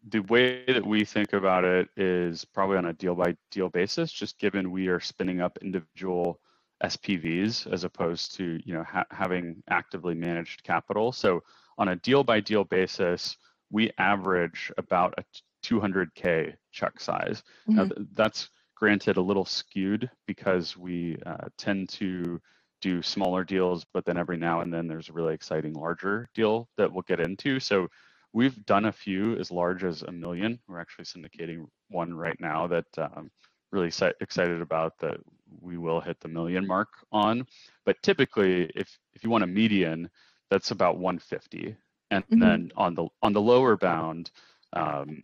the 0.08 0.20
way 0.20 0.64
that 0.66 0.84
we 0.84 1.04
think 1.04 1.32
about 1.32 1.64
it 1.64 1.88
is 1.96 2.44
probably 2.44 2.76
on 2.76 2.86
a 2.86 2.92
deal 2.92 3.14
by 3.14 3.36
deal 3.50 3.68
basis, 3.68 4.10
just 4.10 4.38
given 4.38 4.70
we 4.70 4.88
are 4.88 4.98
spinning 4.98 5.40
up 5.40 5.58
individual 5.60 6.40
SPVs 6.82 7.70
as 7.72 7.84
opposed 7.84 8.34
to 8.36 8.58
you 8.64 8.74
know 8.74 8.82
ha- 8.82 9.06
having 9.10 9.62
actively 9.68 10.14
managed 10.14 10.64
capital. 10.64 11.12
So 11.12 11.42
on 11.78 11.88
a 11.88 11.96
deal 11.96 12.24
by 12.24 12.40
deal 12.40 12.64
basis, 12.64 13.36
we 13.72 13.90
average 13.98 14.70
about 14.78 15.14
a 15.18 15.24
200k 15.66 16.54
check 16.70 17.00
size. 17.00 17.42
Mm-hmm. 17.68 17.74
Now 17.74 17.84
th- 17.86 18.08
that's 18.14 18.50
granted 18.76 19.16
a 19.16 19.22
little 19.22 19.44
skewed 19.44 20.08
because 20.26 20.76
we 20.76 21.16
uh, 21.26 21.48
tend 21.56 21.88
to 21.88 22.40
do 22.80 23.00
smaller 23.00 23.44
deals, 23.44 23.86
but 23.94 24.04
then 24.04 24.16
every 24.16 24.36
now 24.36 24.60
and 24.60 24.72
then 24.72 24.86
there's 24.86 25.08
a 25.08 25.12
really 25.12 25.34
exciting 25.34 25.72
larger 25.72 26.28
deal 26.34 26.68
that 26.76 26.92
we'll 26.92 27.02
get 27.02 27.20
into. 27.20 27.58
So 27.60 27.88
we've 28.32 28.64
done 28.66 28.86
a 28.86 28.92
few 28.92 29.36
as 29.36 29.50
large 29.50 29.84
as 29.84 30.02
a 30.02 30.12
million. 30.12 30.58
We're 30.68 30.80
actually 30.80 31.04
syndicating 31.04 31.66
one 31.88 32.12
right 32.12 32.38
now 32.40 32.66
that 32.66 32.86
um, 32.98 33.30
really 33.70 33.90
excited 34.20 34.60
about 34.60 34.98
that 34.98 35.18
we 35.60 35.78
will 35.78 36.00
hit 36.00 36.18
the 36.20 36.28
million 36.28 36.66
mark 36.66 36.88
on. 37.12 37.46
But 37.84 37.96
typically, 38.02 38.70
if 38.74 38.98
if 39.14 39.22
you 39.22 39.30
want 39.30 39.44
a 39.44 39.46
median, 39.46 40.10
that's 40.50 40.72
about 40.72 40.98
150. 40.98 41.76
And 42.12 42.24
mm-hmm. 42.24 42.40
then 42.40 42.72
on 42.76 42.94
the 42.94 43.06
on 43.22 43.32
the 43.32 43.40
lower 43.40 43.76
bound, 43.76 44.30
um, 44.74 45.22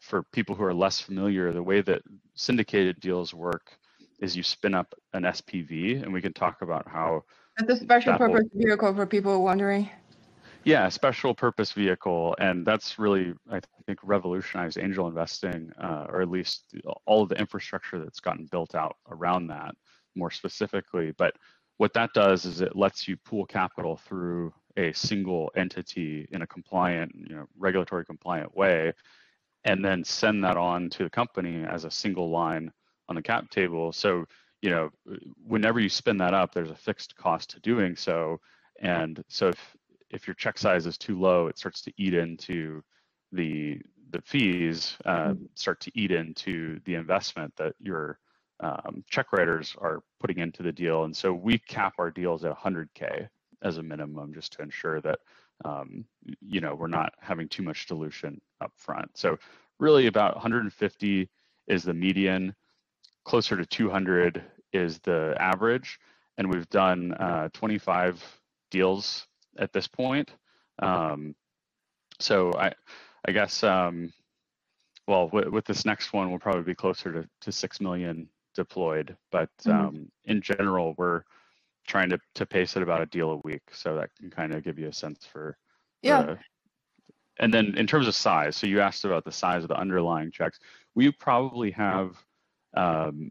for 0.00 0.22
people 0.32 0.54
who 0.54 0.64
are 0.64 0.74
less 0.74 1.00
familiar, 1.00 1.52
the 1.52 1.62
way 1.62 1.82
that 1.82 2.02
syndicated 2.34 2.98
deals 3.00 3.34
work 3.34 3.72
is 4.20 4.36
you 4.36 4.42
spin 4.42 4.74
up 4.74 4.94
an 5.12 5.22
SPV, 5.22 6.02
and 6.02 6.12
we 6.12 6.20
can 6.20 6.32
talk 6.32 6.62
about 6.62 6.88
how. 6.88 7.24
That's 7.58 7.80
a 7.80 7.82
special 7.82 8.16
purpose 8.16 8.48
will, 8.54 8.66
vehicle 8.66 8.94
for 8.94 9.06
people 9.06 9.42
wondering. 9.42 9.90
Yeah, 10.64 10.88
special 10.88 11.34
purpose 11.34 11.72
vehicle, 11.72 12.34
and 12.38 12.66
that's 12.66 12.98
really 12.98 13.34
I 13.50 13.60
think 13.86 13.98
revolutionized 14.02 14.78
angel 14.78 15.08
investing, 15.08 15.70
uh, 15.78 16.06
or 16.08 16.22
at 16.22 16.30
least 16.30 16.74
all 17.06 17.22
of 17.22 17.28
the 17.28 17.38
infrastructure 17.38 17.98
that's 17.98 18.20
gotten 18.20 18.46
built 18.46 18.74
out 18.74 18.96
around 19.10 19.48
that 19.48 19.74
more 20.14 20.30
specifically. 20.30 21.12
But 21.12 21.34
what 21.76 21.92
that 21.94 22.10
does 22.14 22.44
is 22.44 22.60
it 22.60 22.76
lets 22.76 23.08
you 23.08 23.16
pool 23.16 23.46
capital 23.46 23.96
through 23.96 24.52
a 24.76 24.92
single 24.92 25.50
entity 25.56 26.28
in 26.30 26.42
a 26.42 26.46
compliant, 26.46 27.12
you 27.14 27.34
know, 27.34 27.46
regulatory 27.58 28.04
compliant 28.04 28.56
way, 28.56 28.92
and 29.64 29.84
then 29.84 30.04
send 30.04 30.44
that 30.44 30.56
on 30.56 30.90
to 30.90 31.04
the 31.04 31.10
company 31.10 31.64
as 31.64 31.84
a 31.84 31.90
single 31.90 32.30
line 32.30 32.72
on 33.08 33.16
the 33.16 33.22
cap 33.22 33.50
table. 33.50 33.92
So, 33.92 34.24
you 34.62 34.70
know, 34.70 34.90
whenever 35.46 35.80
you 35.80 35.88
spin 35.88 36.16
that 36.18 36.34
up, 36.34 36.54
there's 36.54 36.70
a 36.70 36.76
fixed 36.76 37.16
cost 37.16 37.50
to 37.50 37.60
doing 37.60 37.96
so. 37.96 38.40
And 38.80 39.22
so 39.28 39.48
if 39.48 39.76
if 40.10 40.26
your 40.26 40.34
check 40.34 40.58
size 40.58 40.86
is 40.86 40.98
too 40.98 41.18
low, 41.18 41.46
it 41.46 41.58
starts 41.58 41.82
to 41.82 41.92
eat 41.96 42.14
into 42.14 42.82
the 43.32 43.80
the 44.10 44.20
fees, 44.22 44.96
uh, 45.04 45.34
start 45.54 45.80
to 45.80 45.92
eat 45.94 46.10
into 46.10 46.80
the 46.84 46.94
investment 46.94 47.54
that 47.56 47.74
your 47.78 48.18
um, 48.60 49.04
check 49.08 49.32
writers 49.32 49.74
are 49.78 50.02
putting 50.18 50.38
into 50.38 50.62
the 50.62 50.72
deal. 50.72 51.04
And 51.04 51.16
so 51.16 51.32
we 51.32 51.58
cap 51.58 51.94
our 51.98 52.10
deals 52.10 52.44
at 52.44 52.56
100k 52.56 53.28
as 53.62 53.78
a 53.78 53.82
minimum, 53.82 54.32
just 54.34 54.52
to 54.52 54.62
ensure 54.62 55.00
that 55.00 55.20
um, 55.64 56.04
you 56.40 56.60
know 56.60 56.74
we're 56.74 56.86
not 56.86 57.14
having 57.20 57.48
too 57.48 57.62
much 57.62 57.86
dilution 57.86 58.40
up 58.60 58.72
front. 58.76 59.10
So 59.16 59.38
really, 59.78 60.06
about 60.06 60.34
150 60.34 61.28
is 61.66 61.82
the 61.82 61.94
median. 61.94 62.54
Closer 63.24 63.56
to 63.56 63.66
200 63.66 64.42
is 64.72 64.98
the 65.00 65.36
average, 65.38 66.00
and 66.38 66.52
we've 66.52 66.68
done 66.70 67.12
uh, 67.14 67.48
25 67.52 68.22
deals 68.70 69.26
at 69.58 69.72
this 69.72 69.86
point. 69.86 70.32
Um, 70.80 71.34
so 72.18 72.52
I, 72.54 72.72
I 73.26 73.32
guess, 73.32 73.62
um, 73.62 74.12
well, 75.06 75.28
with 75.28 75.64
this 75.64 75.84
next 75.84 76.12
one, 76.12 76.30
we'll 76.30 76.38
probably 76.38 76.62
be 76.62 76.74
closer 76.74 77.12
to, 77.12 77.28
to 77.42 77.52
six 77.52 77.80
million 77.80 78.28
deployed. 78.54 79.16
But 79.30 79.50
mm-hmm. 79.64 79.70
um, 79.70 80.12
in 80.24 80.40
general, 80.40 80.94
we're 80.96 81.22
trying 81.90 82.08
to 82.08 82.18
to 82.36 82.46
pace 82.46 82.76
at 82.76 82.82
about 82.82 83.02
a 83.02 83.06
deal 83.06 83.32
a 83.32 83.40
week, 83.44 83.62
so 83.72 83.96
that 83.96 84.10
can 84.16 84.30
kind 84.30 84.54
of 84.54 84.62
give 84.62 84.78
you 84.78 84.88
a 84.88 84.92
sense 84.92 85.26
for. 85.26 85.58
Yeah. 86.02 86.36
and 87.38 87.52
then 87.52 87.74
in 87.76 87.86
terms 87.86 88.06
of 88.06 88.14
size, 88.14 88.56
so 88.56 88.66
you 88.66 88.80
asked 88.80 89.04
about 89.04 89.24
the 89.24 89.32
size 89.32 89.62
of 89.64 89.68
the 89.68 89.76
underlying 89.76 90.30
checks. 90.30 90.58
We 90.94 91.10
probably 91.12 91.70
have, 91.72 92.16
um, 92.74 93.30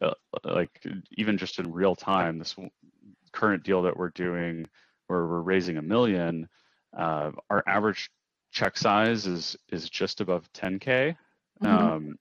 uh, 0.00 0.12
like 0.44 0.70
even 1.12 1.38
just 1.38 1.58
in 1.58 1.72
real 1.72 1.94
time, 1.94 2.38
this 2.38 2.54
current 3.32 3.62
deal 3.62 3.82
that 3.82 3.96
we're 3.96 4.10
doing 4.10 4.66
where 5.06 5.26
we're 5.26 5.40
raising 5.40 5.78
a 5.78 5.82
million, 5.82 6.48
uh, 6.96 7.30
our 7.48 7.62
average 7.66 8.10
check 8.50 8.76
size 8.76 9.26
is 9.26 9.56
is 9.70 9.88
just 9.88 10.20
above 10.20 10.52
10k, 10.52 11.16
mm-hmm. 11.62 11.66
um, 11.66 12.16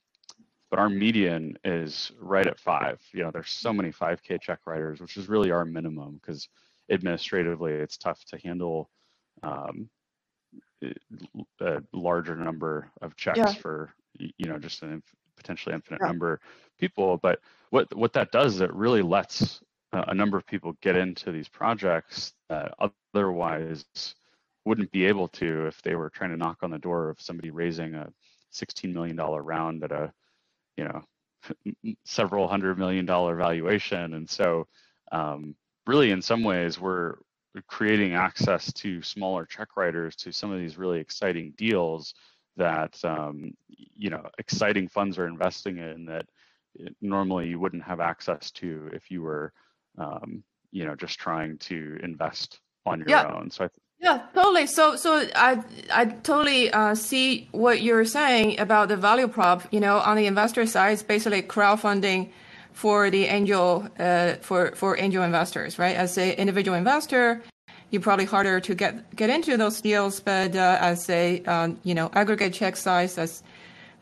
but 0.72 0.80
our 0.80 0.90
median 0.90 1.58
is 1.66 2.14
right 2.18 2.48
at 2.48 2.58
five. 2.58 3.00
You 3.14 3.24
know, 3.24 3.32
there's 3.32 3.52
so 3.52 3.74
many 3.74 3.92
5k 3.92 4.42
check 4.42 4.60
writers, 4.66 5.02
which 5.02 5.18
is 5.18 5.28
really 5.28 5.52
our 5.52 5.66
minimum 5.66 6.20
because 6.22 6.48
administratively 6.90 7.74
it's 7.74 7.98
tough 7.98 8.24
to 8.26 8.38
handle 8.38 8.90
um, 9.44 9.90
a 11.60 11.82
larger 11.94 12.36
number 12.38 12.90
of 13.02 13.16
checks 13.18 13.38
yeah. 13.38 13.54
for 13.54 13.94
you 14.18 14.48
know 14.48 14.58
just 14.58 14.82
an 14.82 15.04
potentially 15.36 15.76
infinite 15.76 16.00
yeah. 16.02 16.08
number 16.08 16.34
of 16.34 16.40
people. 16.80 17.18
But 17.18 17.40
what 17.70 17.94
what 17.96 18.14
that 18.14 18.32
does 18.32 18.56
is 18.56 18.62
it 18.62 18.74
really 18.74 19.02
lets 19.02 19.62
a 19.94 20.14
number 20.14 20.38
of 20.38 20.48
people 20.48 20.78
get 20.82 20.96
into 20.96 21.34
these 21.34 21.50
projects 21.50 22.34
that 22.48 22.74
otherwise 23.14 23.86
wouldn't 24.64 24.92
be 24.92 25.06
able 25.06 25.28
to 25.28 25.68
if 25.68 25.82
they 25.82 25.96
were 25.96 26.10
trying 26.10 26.30
to 26.30 26.38
knock 26.38 26.60
on 26.62 26.72
the 26.72 26.80
door 26.80 27.10
of 27.10 27.20
somebody 27.20 27.50
raising 27.50 27.96
a 27.96 28.08
$16 28.54 28.94
million 28.94 29.18
round 29.18 29.84
at 29.84 29.92
a 29.92 30.14
you 30.78 30.86
know 30.86 31.04
several 32.06 32.48
hundred 32.48 32.78
million 32.78 33.06
dollar 33.06 33.36
valuation 33.36 34.14
and 34.14 34.30
so 34.30 34.68
um, 35.12 35.56
really 35.88 36.12
in 36.12 36.22
some 36.22 36.44
ways 36.44 36.80
we're 36.80 37.16
creating 37.68 38.14
access 38.14 38.72
to 38.72 39.02
smaller 39.02 39.46
check 39.46 39.76
writers 39.76 40.16
to 40.16 40.32
some 40.32 40.52
of 40.52 40.60
these 40.60 40.78
really 40.78 41.00
exciting 41.00 41.54
deals 41.58 42.14
that 42.58 42.98
um, 43.04 43.52
you 43.68 44.10
know 44.10 44.26
exciting 44.38 44.88
funds 44.88 45.18
are 45.18 45.28
investing 45.28 45.78
in 45.78 46.06
that 46.06 46.26
normally 47.02 47.48
you 47.48 47.60
wouldn't 47.60 47.84
have 47.84 48.00
access 48.00 48.52
to 48.52 48.90
if 48.94 49.12
you 49.12 49.22
were 49.22 49.52
um, 49.98 50.44
you 50.72 50.86
know, 50.86 50.96
just 50.96 51.20
trying 51.20 51.58
to 51.60 52.00
invest 52.02 52.60
on 52.86 53.00
your 53.00 53.10
yeah. 53.10 53.28
own. 53.28 53.52
So 53.52 53.66
I 53.66 53.68
th- 53.68 53.81
yeah, 54.02 54.24
totally. 54.34 54.66
So, 54.66 54.96
so 54.96 55.28
I, 55.36 55.64
I 55.94 56.06
totally 56.06 56.72
uh, 56.72 56.96
see 56.96 57.48
what 57.52 57.82
you're 57.82 58.04
saying 58.06 58.60
about 58.60 58.90
the 58.90 58.98
value 58.98 59.28
prop. 59.28 59.72
You 59.72 59.80
know, 59.80 60.00
on 60.00 60.18
the 60.18 60.26
investor 60.26 60.66
side, 60.66 60.94
it's 60.94 61.04
basically 61.04 61.44
crowdfunding 61.44 62.32
for 62.74 63.12
the 63.12 63.26
angel, 63.26 63.88
uh, 64.00 64.34
for 64.42 64.72
for 64.76 64.98
angel 65.00 65.24
investors, 65.24 65.78
right? 65.78 65.96
As 65.96 66.18
an 66.18 66.32
individual 66.32 66.76
investor, 66.76 67.44
you're 67.92 68.02
probably 68.02 68.26
harder 68.26 68.60
to 68.60 68.74
get 68.74 69.16
get 69.16 69.30
into 69.30 69.56
those 69.56 69.80
deals, 69.82 70.20
but 70.20 70.56
uh, 70.56 70.78
as 70.82 71.08
a 71.10 71.44
um, 71.44 71.80
you 71.84 71.94
know 71.94 72.10
aggregate 72.14 72.54
check 72.54 72.78
size 72.78 73.14
that's 73.16 73.44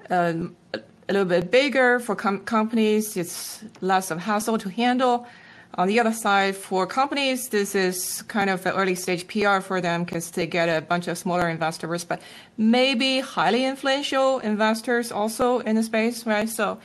um, 0.10 0.56
a 0.74 0.80
little 1.10 1.26
bit 1.28 1.52
bigger 1.52 2.00
for 2.00 2.16
com- 2.16 2.46
companies, 2.46 3.18
it's 3.18 3.66
less 3.82 4.12
of 4.12 4.20
hassle 4.20 4.58
to 4.60 4.70
handle. 4.70 5.28
On 5.76 5.88
the 5.88 6.00
other 6.00 6.12
side, 6.12 6.56
for 6.56 6.88
companies, 6.88 7.50
this 7.50 7.76
is 7.76 8.24
kind 8.24 8.50
of 8.50 8.66
an 8.66 8.74
early 8.74 8.96
stage 8.96 9.28
PR 9.28 9.60
for 9.60 9.80
them 9.80 10.04
because 10.04 10.32
they 10.32 10.48
get 10.48 10.68
a 10.68 10.82
bunch 10.82 11.08
of 11.08 11.18
smaller 11.18 11.48
investors, 11.48 12.04
but 12.04 12.22
maybe 12.58 13.20
highly 13.20 13.66
influential 13.66 14.40
investors 14.40 15.12
also 15.12 15.60
in 15.60 15.76
the 15.76 15.84
space, 15.84 16.26
right? 16.26 16.50
So, 16.50 16.80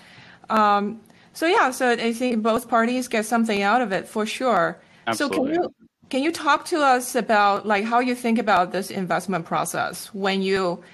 um, 0.50 1.00
so 1.32 1.46
yeah, 1.46 1.70
so 1.70 1.90
I 1.90 2.12
think 2.12 2.42
both 2.42 2.68
parties 2.68 3.08
get 3.08 3.24
something 3.24 3.62
out 3.62 3.80
of 3.80 3.90
it 3.90 4.06
for 4.06 4.26
sure. 4.26 4.78
Absolutely. 5.06 5.36
So 5.36 5.42
can 5.42 5.54
you 5.54 5.74
can 6.10 6.22
you 6.22 6.30
talk 6.30 6.66
to 6.66 6.80
us 6.80 7.14
about 7.14 7.66
like 7.66 7.84
how 7.84 8.00
you 8.00 8.14
think 8.14 8.38
about 8.38 8.70
this 8.70 8.90
investment 8.90 9.46
process 9.46 10.12
when 10.12 10.42
you 10.42 10.84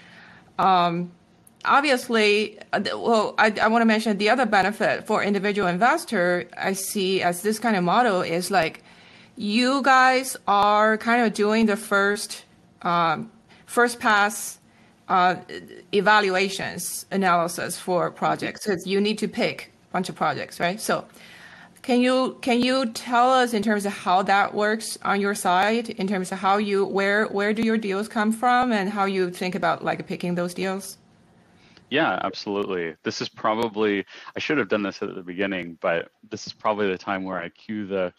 um, 0.58 1.10
obviously, 1.64 2.58
uh, 2.72 2.80
well, 2.94 3.34
I, 3.38 3.54
I 3.60 3.68
want 3.68 3.82
to 3.82 3.86
mention 3.86 4.18
the 4.18 4.30
other 4.30 4.46
benefit 4.46 5.06
for 5.06 5.22
individual 5.22 5.68
investor 5.68 6.48
I 6.56 6.72
see 6.72 7.22
as 7.22 7.42
this 7.42 7.58
kind 7.58 7.76
of 7.76 7.84
model 7.84 8.22
is 8.22 8.50
like 8.50 8.82
you 9.36 9.82
guys 9.82 10.36
are 10.46 10.98
kind 10.98 11.22
of 11.24 11.34
doing 11.34 11.66
the 11.66 11.76
first 11.76 12.44
um, 12.82 13.30
first 13.66 14.00
pass 14.00 14.58
uh, 15.08 15.36
evaluations 15.92 17.04
analysis 17.10 17.78
for 17.78 18.10
projects 18.10 18.64
because 18.64 18.86
you 18.86 19.00
need 19.00 19.18
to 19.18 19.28
pick 19.28 19.72
a 19.90 19.92
bunch 19.92 20.08
of 20.08 20.14
projects, 20.14 20.60
right? 20.60 20.80
So 20.80 21.04
can 21.82 22.00
you 22.00 22.38
can 22.42 22.60
you 22.60 22.86
tell 22.92 23.30
us 23.32 23.52
in 23.54 23.62
terms 23.62 23.86
of 23.86 23.92
how 23.92 24.22
that 24.22 24.54
works 24.54 24.98
on 25.02 25.20
your 25.20 25.34
side 25.34 25.90
in 25.90 26.06
terms 26.06 26.30
of 26.30 26.38
how 26.38 26.58
you 26.58 26.84
where 26.84 27.26
where 27.26 27.52
do 27.52 27.62
your 27.62 27.78
deals 27.78 28.08
come 28.08 28.32
from 28.32 28.72
and 28.72 28.90
how 28.90 29.04
you 29.04 29.30
think 29.30 29.54
about 29.54 29.84
like 29.84 30.06
picking 30.06 30.34
those 30.34 30.54
deals? 30.54 30.98
Yeah, 31.90 32.18
absolutely. 32.22 32.94
This 33.02 33.20
is 33.20 33.28
probably 33.28 34.04
I 34.36 34.38
should 34.38 34.58
have 34.58 34.68
done 34.68 34.82
this 34.82 35.02
at 35.02 35.14
the 35.14 35.22
beginning, 35.22 35.78
but 35.80 36.10
this 36.30 36.46
is 36.46 36.52
probably 36.52 36.88
the 36.88 36.98
time 36.98 37.24
where 37.24 37.38
I 37.38 37.48
cue 37.48 37.86
the 37.86 38.12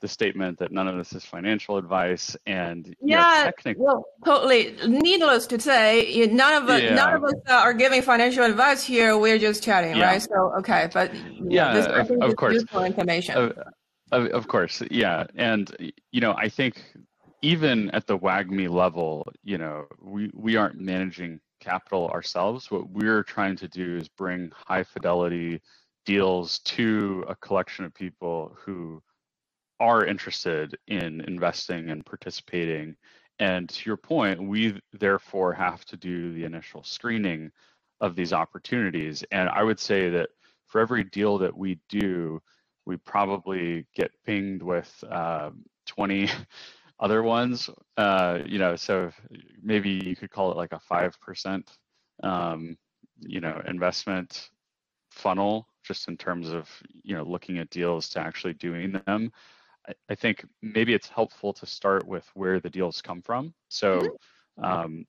the 0.00 0.08
statement 0.08 0.58
that 0.58 0.70
none 0.70 0.86
of 0.86 0.96
this 0.96 1.12
is 1.12 1.24
financial 1.24 1.76
advice 1.76 2.36
and 2.46 2.94
yeah, 3.02 3.42
technically, 3.44 3.84
well, 3.84 4.04
totally. 4.24 4.76
Needless 4.86 5.46
to 5.48 5.60
say, 5.60 6.26
none 6.30 6.62
of 6.62 6.68
us 6.68 6.82
yeah. 6.82 6.94
none 6.94 7.14
of 7.14 7.24
us 7.24 7.34
are 7.48 7.74
giving 7.74 8.02
financial 8.02 8.44
advice 8.44 8.84
here. 8.84 9.18
We're 9.18 9.38
just 9.38 9.62
chatting, 9.62 9.96
yeah. 9.96 10.06
right? 10.06 10.22
So 10.22 10.52
okay, 10.58 10.88
but 10.92 11.12
yeah, 11.48 11.76
of, 11.76 12.10
of 12.10 12.36
course, 12.36 12.54
useful 12.54 12.84
information. 12.84 13.36
Uh, 13.36 13.70
Of, 14.10 14.26
of 14.28 14.48
course, 14.48 14.82
yeah, 14.90 15.26
and 15.34 15.64
you 16.12 16.20
know, 16.22 16.32
I 16.32 16.48
think 16.48 16.82
even 17.42 17.90
at 17.90 18.06
the 18.06 18.18
WAGMI 18.18 18.70
level, 18.70 19.30
you 19.44 19.58
know, 19.58 19.86
we 20.00 20.30
we 20.34 20.56
aren't 20.56 20.80
managing 20.80 21.40
capital 21.68 22.08
ourselves. 22.08 22.70
What 22.70 22.88
we're 22.88 23.22
trying 23.22 23.56
to 23.56 23.68
do 23.68 23.96
is 23.96 24.08
bring 24.08 24.50
high 24.54 24.84
fidelity 24.84 25.60
deals 26.06 26.60
to 26.60 27.24
a 27.28 27.34
collection 27.36 27.84
of 27.84 27.92
people 27.92 28.56
who 28.64 29.02
are 29.78 30.06
interested 30.06 30.78
in 30.86 31.20
investing 31.22 31.90
and 31.90 32.06
participating. 32.06 32.96
And 33.38 33.68
to 33.68 33.90
your 33.90 33.98
point, 33.98 34.42
we 34.42 34.80
therefore 34.94 35.52
have 35.52 35.84
to 35.86 35.96
do 35.98 36.32
the 36.32 36.44
initial 36.44 36.82
screening 36.82 37.50
of 38.00 38.16
these 38.16 38.32
opportunities. 38.32 39.22
And 39.30 39.50
I 39.50 39.62
would 39.62 39.78
say 39.78 40.08
that 40.10 40.30
for 40.68 40.80
every 40.80 41.04
deal 41.04 41.36
that 41.38 41.56
we 41.56 41.78
do, 41.90 42.40
we 42.86 42.96
probably 42.96 43.86
get 43.94 44.10
pinged 44.24 44.62
with 44.62 44.92
uh, 45.10 45.50
20 45.86 46.30
other 47.00 47.22
ones. 47.22 47.70
Uh, 47.96 48.40
you 48.46 48.58
know, 48.58 48.76
so 48.76 49.10
maybe 49.62 49.90
you 49.90 50.16
could 50.16 50.30
call 50.30 50.50
it 50.50 50.56
like 50.56 50.72
a 50.72 50.80
5%, 50.90 51.62
um, 52.22 52.76
you 53.20 53.40
know, 53.40 53.60
investment 53.66 54.50
funnel 55.10 55.68
just 55.84 56.08
in 56.08 56.16
terms 56.16 56.50
of, 56.50 56.68
you 57.02 57.16
know, 57.16 57.22
looking 57.22 57.58
at 57.58 57.70
deals 57.70 58.08
to 58.10 58.20
actually 58.20 58.54
doing 58.54 59.00
them. 59.06 59.32
I, 60.10 60.14
think 60.14 60.44
maybe 60.60 60.92
it's 60.92 61.08
helpful 61.08 61.54
to 61.54 61.64
start 61.64 62.06
with 62.06 62.26
where 62.34 62.60
the 62.60 62.68
deals 62.68 63.00
come 63.00 63.22
from. 63.22 63.54
So, 63.68 64.00
mm-hmm. 64.00 64.64
um, 64.64 65.06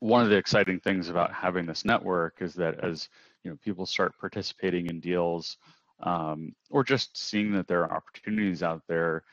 one 0.00 0.22
of 0.22 0.30
the 0.30 0.36
exciting 0.36 0.80
things 0.80 1.08
about 1.08 1.32
having 1.32 1.66
this 1.66 1.84
network 1.84 2.36
is 2.40 2.54
that 2.54 2.82
as 2.84 3.08
you 3.42 3.50
know 3.50 3.56
people 3.62 3.86
start 3.86 4.18
participating 4.18 4.86
in 4.86 5.00
deals 5.00 5.56
um, 6.02 6.54
or 6.70 6.84
just 6.84 7.16
seeing 7.16 7.52
that 7.52 7.66
there 7.66 7.82
are 7.82 7.96
opportunities 7.96 8.62
out 8.62 8.82
there 8.88 9.24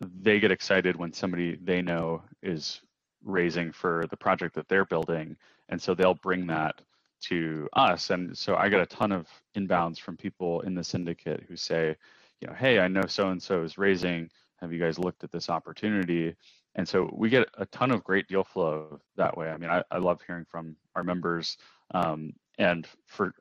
they 0.00 0.40
get 0.40 0.50
excited 0.50 0.96
when 0.96 1.12
somebody 1.12 1.56
they 1.62 1.82
know 1.82 2.22
is 2.42 2.80
raising 3.24 3.70
for 3.72 4.06
the 4.10 4.16
project 4.16 4.54
that 4.54 4.68
they're 4.68 4.86
building 4.86 5.36
and 5.68 5.80
so 5.80 5.94
they'll 5.94 6.14
bring 6.14 6.46
that 6.46 6.80
to 7.20 7.68
us 7.74 8.10
and 8.10 8.36
so 8.36 8.56
i 8.56 8.68
get 8.68 8.80
a 8.80 8.86
ton 8.86 9.12
of 9.12 9.26
inbounds 9.56 10.00
from 10.00 10.16
people 10.16 10.60
in 10.62 10.74
the 10.74 10.82
syndicate 10.82 11.44
who 11.46 11.54
say 11.56 11.94
you 12.40 12.48
know, 12.48 12.54
hey, 12.54 12.78
I 12.78 12.88
know 12.88 13.02
so 13.06 13.28
and 13.30 13.42
so 13.42 13.62
is 13.62 13.78
raising. 13.78 14.30
Have 14.60 14.72
you 14.72 14.78
guys 14.78 14.98
looked 14.98 15.24
at 15.24 15.32
this 15.32 15.50
opportunity? 15.50 16.34
And 16.74 16.88
so 16.88 17.10
we 17.12 17.28
get 17.28 17.48
a 17.58 17.66
ton 17.66 17.90
of 17.90 18.04
great 18.04 18.28
deal 18.28 18.44
flow 18.44 19.00
that 19.16 19.36
way. 19.36 19.50
I 19.50 19.56
mean, 19.56 19.70
I, 19.70 19.82
I 19.90 19.98
love 19.98 20.20
hearing 20.26 20.44
from 20.44 20.76
our 20.94 21.02
members, 21.02 21.58
um, 21.92 22.32
and 22.58 22.86
for 23.06 23.34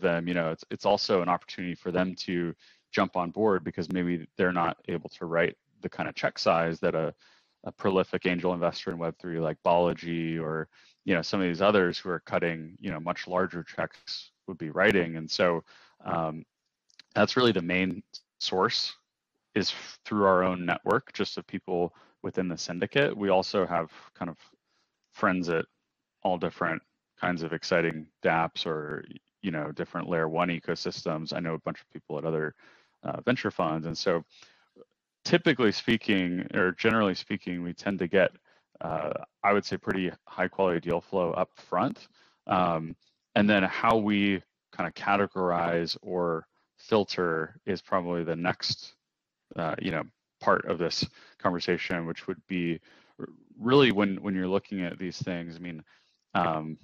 them, 0.00 0.28
you 0.28 0.34
know, 0.34 0.50
it's 0.50 0.64
it's 0.70 0.86
also 0.86 1.22
an 1.22 1.28
opportunity 1.28 1.74
for 1.74 1.92
them 1.92 2.14
to 2.16 2.54
jump 2.90 3.16
on 3.16 3.30
board 3.30 3.62
because 3.62 3.92
maybe 3.92 4.26
they're 4.36 4.52
not 4.52 4.78
able 4.88 5.08
to 5.10 5.26
write 5.26 5.56
the 5.82 5.88
kind 5.88 6.08
of 6.08 6.14
check 6.14 6.38
size 6.38 6.80
that 6.80 6.94
a, 6.94 7.14
a 7.64 7.72
prolific 7.72 8.26
angel 8.26 8.54
investor 8.54 8.90
in 8.90 8.98
Web3 8.98 9.40
like 9.40 9.56
Balaji 9.64 10.40
or 10.40 10.68
you 11.04 11.14
know 11.14 11.22
some 11.22 11.40
of 11.40 11.46
these 11.46 11.62
others 11.62 11.98
who 11.98 12.10
are 12.10 12.20
cutting 12.20 12.76
you 12.80 12.90
know 12.90 13.00
much 13.00 13.26
larger 13.26 13.62
checks 13.62 14.30
would 14.46 14.58
be 14.58 14.70
writing. 14.70 15.16
And 15.16 15.30
so 15.30 15.62
um, 16.04 16.44
that's 17.14 17.36
really 17.36 17.52
the 17.52 17.62
main 17.62 18.02
source 18.40 18.94
is 19.54 19.72
through 20.04 20.24
our 20.24 20.42
own 20.42 20.64
network 20.64 21.12
just 21.12 21.36
of 21.38 21.46
people 21.46 21.94
within 22.22 22.48
the 22.48 22.58
syndicate. 22.58 23.16
We 23.16 23.28
also 23.28 23.66
have 23.66 23.90
kind 24.14 24.30
of 24.30 24.36
friends 25.12 25.48
at 25.48 25.64
all 26.22 26.38
different 26.38 26.82
kinds 27.20 27.42
of 27.42 27.52
exciting 27.52 28.06
dapps 28.22 28.66
or 28.66 29.04
you 29.42 29.50
know 29.50 29.72
different 29.72 30.08
layer 30.08 30.28
one 30.28 30.48
ecosystems. 30.48 31.32
I 31.32 31.40
know 31.40 31.54
a 31.54 31.60
bunch 31.60 31.80
of 31.80 31.90
people 31.90 32.18
at 32.18 32.24
other 32.24 32.54
uh, 33.02 33.20
venture 33.22 33.50
funds. 33.50 33.86
And 33.86 33.96
so 33.96 34.24
typically 35.28 35.72
speaking 35.72 36.46
or 36.54 36.72
generally 36.72 37.14
speaking 37.14 37.62
we 37.62 37.72
tend 37.72 37.98
to 37.98 38.08
get 38.08 38.30
uh, 38.80 39.12
i 39.44 39.52
would 39.52 39.64
say 39.64 39.76
pretty 39.76 40.10
high 40.26 40.48
quality 40.48 40.80
deal 40.80 41.00
flow 41.00 41.32
up 41.32 41.50
front 41.56 42.08
um, 42.46 42.96
and 43.34 43.48
then 43.48 43.62
how 43.62 43.96
we 43.96 44.42
kind 44.72 44.88
of 44.88 44.94
categorize 44.94 45.96
or 46.02 46.46
filter 46.76 47.60
is 47.66 47.82
probably 47.82 48.24
the 48.24 48.36
next, 48.36 48.94
uh, 49.56 49.74
you 49.80 49.90
know, 49.90 50.04
part 50.40 50.64
of 50.66 50.78
this 50.78 51.06
conversation, 51.38 52.06
which 52.06 52.26
would 52.26 52.40
be 52.48 52.80
really 53.58 53.92
when 53.92 54.16
when 54.22 54.34
you're 54.34 54.48
looking 54.48 54.82
at 54.82 54.98
these 54.98 55.18
things. 55.18 55.56
I 55.56 55.58
mean, 55.58 55.82
um, 56.34 56.78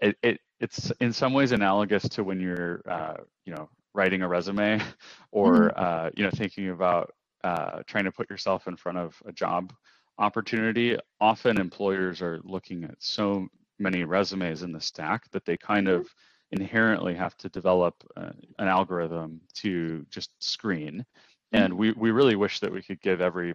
it, 0.00 0.16
it 0.22 0.40
it's 0.60 0.90
in 1.00 1.12
some 1.12 1.32
ways 1.32 1.52
analogous 1.52 2.08
to 2.10 2.24
when 2.24 2.40
you're, 2.40 2.82
uh, 2.88 3.16
you 3.44 3.54
know, 3.54 3.68
writing 3.94 4.22
a 4.22 4.28
resume, 4.28 4.80
or 5.30 5.70
mm-hmm. 5.70 5.84
uh, 5.84 6.10
you 6.16 6.24
know, 6.24 6.30
thinking 6.30 6.70
about 6.70 7.12
uh, 7.44 7.82
trying 7.86 8.04
to 8.04 8.12
put 8.12 8.30
yourself 8.30 8.66
in 8.66 8.76
front 8.76 8.98
of 8.98 9.22
a 9.26 9.32
job 9.32 9.72
opportunity. 10.18 10.96
Often 11.20 11.60
employers 11.60 12.22
are 12.22 12.40
looking 12.42 12.84
at 12.84 12.96
so 12.98 13.46
many 13.78 14.04
resumes 14.04 14.62
in 14.62 14.72
the 14.72 14.80
stack 14.80 15.30
that 15.30 15.44
they 15.44 15.56
kind 15.56 15.86
mm-hmm. 15.86 16.00
of 16.00 16.14
inherently 16.52 17.14
have 17.14 17.36
to 17.36 17.48
develop 17.50 17.94
uh, 18.16 18.30
an 18.58 18.68
algorithm 18.68 19.40
to 19.54 20.06
just 20.10 20.30
screen. 20.42 21.04
And 21.52 21.72
mm-hmm. 21.72 21.80
we, 21.80 21.92
we 21.92 22.10
really 22.10 22.36
wish 22.36 22.60
that 22.60 22.72
we 22.72 22.82
could 22.82 23.00
give 23.00 23.20
every 23.20 23.54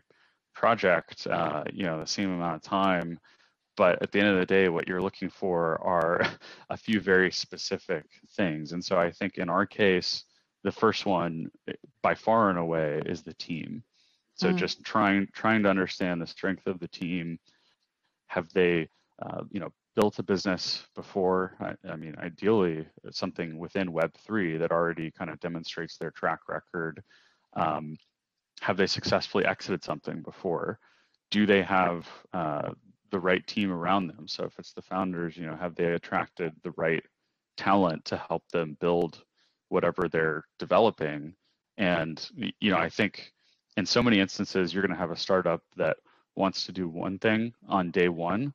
project, 0.53 1.25
uh, 1.27 1.63
you 1.73 1.83
know, 1.83 1.99
the 1.99 2.07
same 2.07 2.31
amount 2.31 2.57
of 2.57 2.61
time. 2.61 3.19
But 3.75 4.01
at 4.03 4.11
the 4.11 4.19
end 4.19 4.29
of 4.29 4.37
the 4.37 4.45
day, 4.45 4.69
what 4.69 4.87
you're 4.87 5.01
looking 5.01 5.29
for 5.29 5.81
are 5.81 6.21
a 6.69 6.77
few 6.77 6.99
very 6.99 7.31
specific 7.31 8.05
things. 8.35 8.73
And 8.73 8.83
so 8.83 8.99
I 8.99 9.11
think 9.11 9.37
in 9.37 9.49
our 9.49 9.65
case, 9.65 10.25
the 10.63 10.71
first 10.71 11.05
one 11.05 11.49
eh, 11.67 11.73
by 12.01 12.15
far 12.15 12.49
and 12.49 12.59
away 12.59 13.01
is 13.05 13.23
the 13.23 13.33
team. 13.33 13.83
So 14.35 14.49
mm. 14.49 14.55
just 14.55 14.83
trying 14.83 15.27
trying 15.33 15.63
to 15.63 15.69
understand 15.69 16.21
the 16.21 16.27
strength 16.27 16.67
of 16.67 16.79
the 16.79 16.87
team. 16.87 17.39
Have 18.27 18.47
they, 18.53 18.87
uh, 19.21 19.43
you 19.49 19.59
know, 19.59 19.71
built 19.95 20.19
a 20.19 20.23
business 20.23 20.85
before. 20.95 21.57
I, 21.59 21.91
I, 21.91 21.95
mean, 21.97 22.15
ideally, 22.19 22.87
something 23.11 23.57
within 23.57 23.91
Web3 23.91 24.59
that 24.59 24.71
already 24.71 25.11
kind 25.11 25.29
of 25.29 25.39
demonstrates 25.41 25.97
their 25.97 26.11
track 26.11 26.39
record. 26.47 27.03
Um, 27.53 27.97
have 28.61 28.77
they 28.77 28.87
successfully 28.87 29.45
exited 29.45 29.83
something 29.83 30.21
before? 30.21 30.79
Do 31.31 31.45
they 31.45 31.63
have 31.63 32.07
uh, 32.33 32.69
the 33.11 33.19
right 33.19 33.45
team 33.45 33.71
around 33.71 34.07
them? 34.07 34.27
So 34.27 34.45
if 34.45 34.57
it's 34.57 34.73
the 34.73 34.81
founders, 34.81 35.35
you 35.35 35.45
know, 35.45 35.55
have 35.55 35.75
they 35.75 35.93
attracted 35.93 36.53
the 36.63 36.71
right 36.77 37.03
talent 37.57 38.05
to 38.05 38.17
help 38.17 38.43
them 38.53 38.77
build 38.79 39.21
whatever 39.69 40.07
they're 40.07 40.43
developing? 40.57 41.33
And 41.77 42.29
you 42.59 42.71
know, 42.71 42.77
I 42.77 42.89
think 42.89 43.31
in 43.77 43.85
so 43.85 44.03
many 44.03 44.19
instances, 44.19 44.73
you're 44.73 44.83
going 44.83 44.93
to 44.93 44.99
have 44.99 45.11
a 45.11 45.17
startup 45.17 45.63
that 45.77 45.97
wants 46.35 46.65
to 46.65 46.71
do 46.71 46.87
one 46.87 47.17
thing 47.19 47.53
on 47.67 47.91
day 47.91 48.09
one 48.09 48.53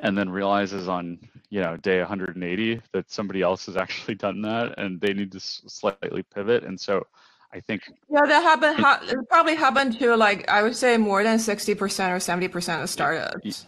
and 0.00 0.16
then 0.16 0.28
realizes 0.28 0.88
on 0.88 1.18
you 1.48 1.60
know 1.60 1.76
day 1.78 1.98
180 1.98 2.80
that 2.92 3.10
somebody 3.10 3.42
else 3.42 3.66
has 3.66 3.76
actually 3.76 4.14
done 4.14 4.42
that 4.42 4.78
and 4.78 5.00
they 5.00 5.12
need 5.12 5.32
to 5.32 5.40
slightly 5.40 6.22
pivot. 6.34 6.64
And 6.64 6.78
so 6.78 7.06
i 7.52 7.60
think 7.60 7.82
yeah 8.10 8.26
that 8.26 8.42
happened 8.42 8.76
ha- 8.76 9.00
it 9.04 9.16
probably 9.30 9.54
happened 9.54 9.96
to 9.96 10.16
like 10.16 10.48
i 10.50 10.64
would 10.64 10.74
say 10.74 10.96
more 10.96 11.22
than 11.22 11.38
60% 11.38 11.76
or 11.78 12.16
70% 12.16 12.82
of 12.82 12.90
startups. 12.90 13.66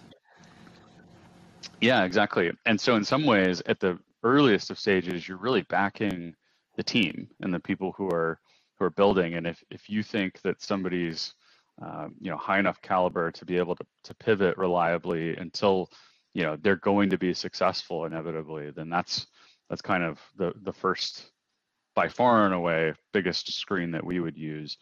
Yeah 1.81 2.03
exactly. 2.03 2.51
And 2.67 2.81
so 2.81 2.97
in 2.97 3.05
some 3.05 3.25
ways 3.25 3.63
at 3.67 3.79
the 3.79 3.99
earliest 4.25 4.71
of 4.71 4.79
stages 4.79 5.29
you're 5.29 5.39
really 5.39 5.63
backing 5.63 6.35
the 6.79 6.85
team 6.85 7.29
and 7.43 7.53
the 7.53 7.61
people 7.61 7.93
who 7.99 8.09
are 8.09 8.41
who 8.79 8.87
are 8.87 8.91
building. 8.91 9.35
And 9.35 9.47
if 9.47 9.63
if 9.71 9.91
you 9.91 10.03
think 10.03 10.41
that 10.43 10.63
somebody's 10.63 11.35
um, 11.83 12.15
you 12.19 12.31
know 12.31 12.39
high 12.39 12.59
enough 12.59 12.81
caliber 12.81 13.31
to 13.33 13.45
be 13.45 13.59
able 13.59 13.77
to, 13.77 13.85
to 14.05 14.15
pivot 14.15 14.57
reliably 14.57 15.37
until 15.37 15.91
you 16.33 16.45
know 16.45 16.57
they're 16.57 16.77
going 16.77 17.11
to 17.11 17.19
be 17.19 17.35
successful 17.35 18.05
inevitably 18.05 18.71
then 18.71 18.89
that's 18.89 19.27
that's 19.69 19.83
kind 19.83 20.03
of 20.03 20.19
the 20.37 20.53
the 20.63 20.73
first 20.73 21.31
by 21.95 22.09
far 22.09 22.47
and 22.47 22.55
away 22.55 22.95
biggest 23.13 23.53
screen 23.53 23.91
that 23.91 24.05
we 24.05 24.21
would 24.21 24.37
use. 24.37 24.79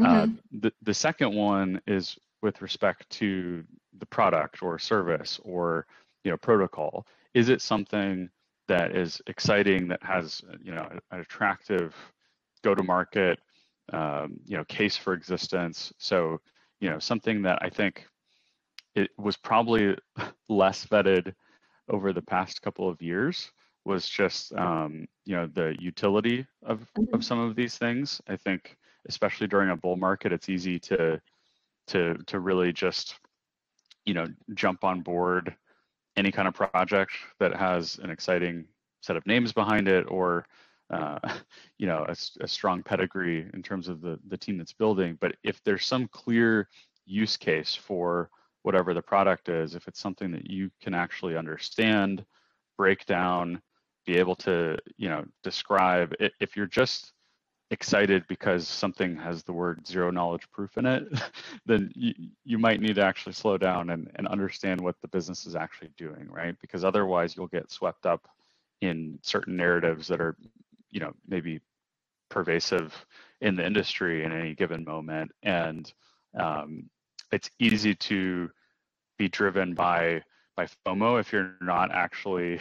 Uh, 0.00 0.04
mm-hmm. 0.04 0.32
uh, 0.32 0.60
the, 0.60 0.72
the 0.82 0.94
second 0.94 1.32
one 1.32 1.80
is 1.86 2.18
with 2.42 2.60
respect 2.60 3.08
to 3.08 3.64
the 3.98 4.06
product 4.06 4.62
or 4.62 4.78
service 4.78 5.38
or 5.44 5.86
you 6.24 6.30
know 6.30 6.36
protocol. 6.36 7.06
Is 7.34 7.48
it 7.50 7.62
something 7.62 8.28
that 8.68 8.96
is 8.96 9.20
exciting 9.26 9.88
that 9.88 10.02
has 10.02 10.42
you 10.62 10.74
know 10.74 10.88
an 11.10 11.20
attractive 11.20 11.94
go 12.62 12.74
to 12.74 12.82
market 12.82 13.38
um, 13.92 14.38
you 14.44 14.56
know 14.56 14.64
case 14.64 14.96
for 14.96 15.12
existence 15.12 15.92
so 15.98 16.38
you 16.80 16.90
know 16.90 16.98
something 16.98 17.42
that 17.42 17.58
i 17.62 17.68
think 17.68 18.06
it 18.94 19.10
was 19.18 19.36
probably 19.36 19.96
less 20.48 20.86
vetted 20.86 21.32
over 21.88 22.12
the 22.12 22.22
past 22.22 22.62
couple 22.62 22.88
of 22.88 23.00
years 23.00 23.52
was 23.86 24.08
just 24.08 24.52
um, 24.54 25.06
you 25.24 25.36
know 25.36 25.46
the 25.46 25.74
utility 25.78 26.44
of 26.64 26.80
of 26.80 26.86
mm-hmm. 26.98 27.20
some 27.20 27.38
of 27.38 27.54
these 27.54 27.78
things. 27.78 28.20
I 28.26 28.36
think 28.36 28.76
especially 29.08 29.46
during 29.46 29.70
a 29.70 29.76
bull 29.76 29.96
market, 29.96 30.32
it's 30.32 30.48
easy 30.48 30.78
to 30.80 31.20
to 31.88 32.14
to 32.26 32.40
really 32.40 32.72
just 32.72 33.18
you 34.04 34.12
know 34.12 34.26
jump 34.54 34.82
on 34.84 35.02
board 35.02 35.54
any 36.16 36.32
kind 36.32 36.48
of 36.48 36.54
project 36.54 37.12
that 37.38 37.54
has 37.54 37.98
an 38.02 38.10
exciting 38.10 38.64
set 39.02 39.16
of 39.16 39.26
names 39.26 39.52
behind 39.52 39.88
it 39.88 40.04
or 40.08 40.46
uh, 40.90 41.18
you 41.78 41.86
know, 41.86 42.04
a, 42.08 42.16
a, 42.40 42.48
strong 42.48 42.82
pedigree 42.82 43.48
in 43.54 43.62
terms 43.62 43.88
of 43.88 44.00
the 44.00 44.18
the 44.28 44.36
team 44.36 44.58
that's 44.58 44.72
building. 44.72 45.18
But 45.20 45.36
if 45.42 45.62
there's 45.64 45.84
some 45.84 46.08
clear 46.08 46.68
use 47.04 47.36
case 47.36 47.74
for 47.74 48.30
whatever 48.62 48.94
the 48.94 49.02
product 49.02 49.48
is, 49.48 49.74
if 49.74 49.86
it's 49.88 50.00
something 50.00 50.30
that 50.32 50.50
you 50.50 50.70
can 50.82 50.94
actually 50.94 51.36
understand, 51.36 52.24
break 52.76 53.06
down, 53.06 53.60
be 54.06 54.16
able 54.16 54.36
to, 54.36 54.76
you 54.96 55.08
know, 55.08 55.24
describe. 55.42 56.14
If 56.40 56.56
you're 56.56 56.66
just 56.66 57.12
excited 57.70 58.24
because 58.28 58.68
something 58.68 59.16
has 59.16 59.42
the 59.42 59.52
word 59.52 59.86
zero 59.86 60.10
knowledge 60.10 60.48
proof 60.52 60.76
in 60.78 60.86
it, 60.86 61.04
then 61.66 61.90
you, 61.94 62.14
you 62.44 62.58
might 62.58 62.80
need 62.80 62.94
to 62.94 63.02
actually 63.02 63.32
slow 63.32 63.58
down 63.58 63.90
and, 63.90 64.10
and 64.14 64.28
understand 64.28 64.80
what 64.80 64.96
the 65.02 65.08
business 65.08 65.46
is 65.46 65.56
actually 65.56 65.90
doing, 65.96 66.28
right? 66.30 66.54
Because 66.60 66.84
otherwise 66.84 67.36
you'll 67.36 67.48
get 67.48 67.70
swept 67.70 68.06
up 68.06 68.28
in 68.80 69.18
certain 69.22 69.56
narratives 69.56 70.06
that 70.08 70.20
are, 70.20 70.36
you 70.90 71.00
know, 71.00 71.12
maybe 71.26 71.60
pervasive 72.28 72.94
in 73.40 73.56
the 73.56 73.66
industry 73.66 74.24
in 74.24 74.32
any 74.32 74.54
given 74.54 74.84
moment. 74.84 75.32
And 75.42 75.92
um, 76.38 76.88
it's 77.32 77.50
easy 77.58 77.94
to 77.94 78.50
be 79.18 79.28
driven 79.28 79.74
by 79.74 80.22
by 80.56 80.66
FOMO 80.86 81.20
if 81.20 81.32
you're 81.32 81.54
not 81.60 81.90
actually 81.92 82.60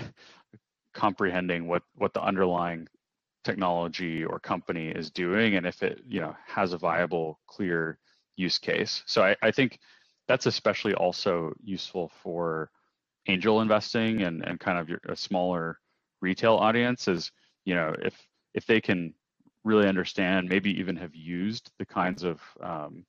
comprehending 0.93 1.67
what 1.67 1.83
what 1.95 2.13
the 2.13 2.21
underlying 2.21 2.87
technology 3.45 4.25
or 4.25 4.39
company 4.39 4.89
is 4.89 5.09
doing 5.09 5.55
and 5.55 5.65
if 5.65 5.83
it 5.83 6.01
you 6.07 6.19
know 6.19 6.35
has 6.45 6.73
a 6.73 6.77
viable 6.77 7.39
clear 7.47 7.97
use 8.35 8.57
case. 8.57 9.03
So 9.05 9.23
i, 9.23 9.35
I 9.41 9.51
think 9.51 9.79
that's 10.27 10.47
especially 10.47 10.95
also 10.95 11.53
useful 11.63 12.11
for 12.21 12.71
angel 13.27 13.61
investing 13.61 14.23
and, 14.23 14.43
and 14.45 14.59
kind 14.59 14.77
of 14.79 14.89
your, 14.89 14.99
a 15.07 15.15
smaller 15.15 15.79
retail 16.21 16.55
audience 16.55 17.07
is 17.07 17.31
you 17.63 17.75
know 17.75 17.95
if 18.01 18.15
if 18.53 18.65
they 18.65 18.81
can 18.81 19.13
really 19.63 19.87
understand 19.87 20.49
maybe 20.49 20.71
even 20.79 20.95
have 20.95 21.15
used 21.15 21.71
the 21.79 21.85
kinds 21.85 22.23
of 22.23 22.41
um, 22.61 23.05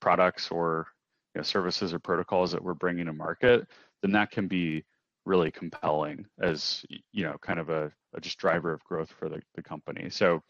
products 0.00 0.50
or 0.50 0.86
you 1.34 1.38
know, 1.38 1.42
services 1.42 1.92
or 1.94 1.98
protocols 1.98 2.50
that 2.52 2.62
we're 2.62 2.74
bringing 2.74 3.06
to 3.06 3.12
market 3.12 3.66
then 4.02 4.12
that 4.12 4.30
can 4.30 4.48
be 4.48 4.84
really 5.26 5.50
compelling 5.50 6.26
as 6.40 6.84
you 7.12 7.24
know 7.24 7.36
kind 7.40 7.58
of 7.58 7.68
a, 7.68 7.92
a 8.14 8.20
just 8.20 8.38
driver 8.38 8.72
of 8.72 8.82
growth 8.84 9.10
for 9.18 9.28
the, 9.28 9.42
the 9.54 9.62
company. 9.62 10.08
So 10.10 10.42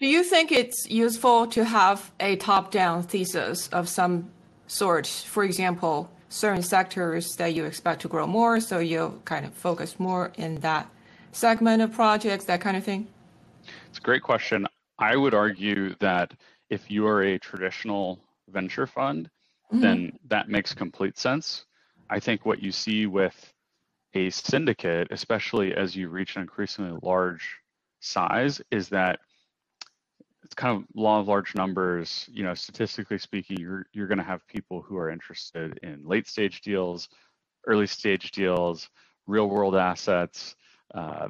do 0.00 0.06
you 0.06 0.24
think 0.24 0.52
it's 0.52 0.86
useful 0.90 1.46
to 1.48 1.64
have 1.64 2.12
a 2.18 2.36
top-down 2.36 3.04
thesis 3.04 3.68
of 3.68 3.88
some 3.88 4.30
sort? 4.66 5.06
For 5.06 5.44
example 5.44 6.10
certain 6.28 6.62
sectors 6.62 7.36
that 7.36 7.54
you 7.54 7.64
expect 7.64 8.02
to 8.02 8.08
grow 8.08 8.26
more 8.26 8.58
so 8.58 8.80
you 8.80 9.20
kind 9.24 9.46
of 9.46 9.54
focus 9.54 10.00
more 10.00 10.32
in 10.36 10.56
that 10.56 10.90
segment 11.30 11.80
of 11.80 11.92
projects 11.92 12.46
that 12.46 12.60
kind 12.60 12.76
of 12.76 12.82
thing? 12.82 13.06
It's 13.88 13.98
a 13.98 14.02
great 14.02 14.22
question. 14.22 14.66
I 14.98 15.14
would 15.14 15.32
argue 15.32 15.94
that 16.00 16.34
if 16.70 16.90
you 16.90 17.06
are 17.06 17.22
a 17.22 17.38
traditional 17.38 18.18
venture 18.48 18.86
fund 18.86 19.30
mm-hmm. 19.74 19.80
then 19.80 20.18
that 20.28 20.48
makes 20.48 20.74
complete 20.74 21.18
sense. 21.18 21.64
I 22.10 22.20
think 22.20 22.44
what 22.44 22.62
you 22.62 22.72
see 22.72 23.06
with 23.06 23.53
a 24.14 24.30
syndicate, 24.30 25.08
especially 25.10 25.74
as 25.74 25.94
you 25.96 26.08
reach 26.08 26.36
an 26.36 26.42
increasingly 26.42 26.98
large 27.02 27.58
size, 28.00 28.60
is 28.70 28.88
that 28.90 29.20
it's 30.44 30.54
kind 30.54 30.76
of 30.76 30.84
law 30.94 31.20
of 31.20 31.28
large 31.28 31.54
numbers. 31.54 32.28
You 32.30 32.44
know, 32.44 32.54
statistically 32.54 33.18
speaking, 33.18 33.58
you're 33.58 33.86
you're 33.92 34.06
going 34.06 34.18
to 34.18 34.24
have 34.24 34.46
people 34.46 34.82
who 34.82 34.96
are 34.96 35.10
interested 35.10 35.78
in 35.82 36.06
late 36.06 36.28
stage 36.28 36.60
deals, 36.60 37.08
early 37.66 37.86
stage 37.86 38.30
deals, 38.30 38.88
real 39.26 39.48
world 39.48 39.74
assets, 39.74 40.54
uh, 40.94 41.28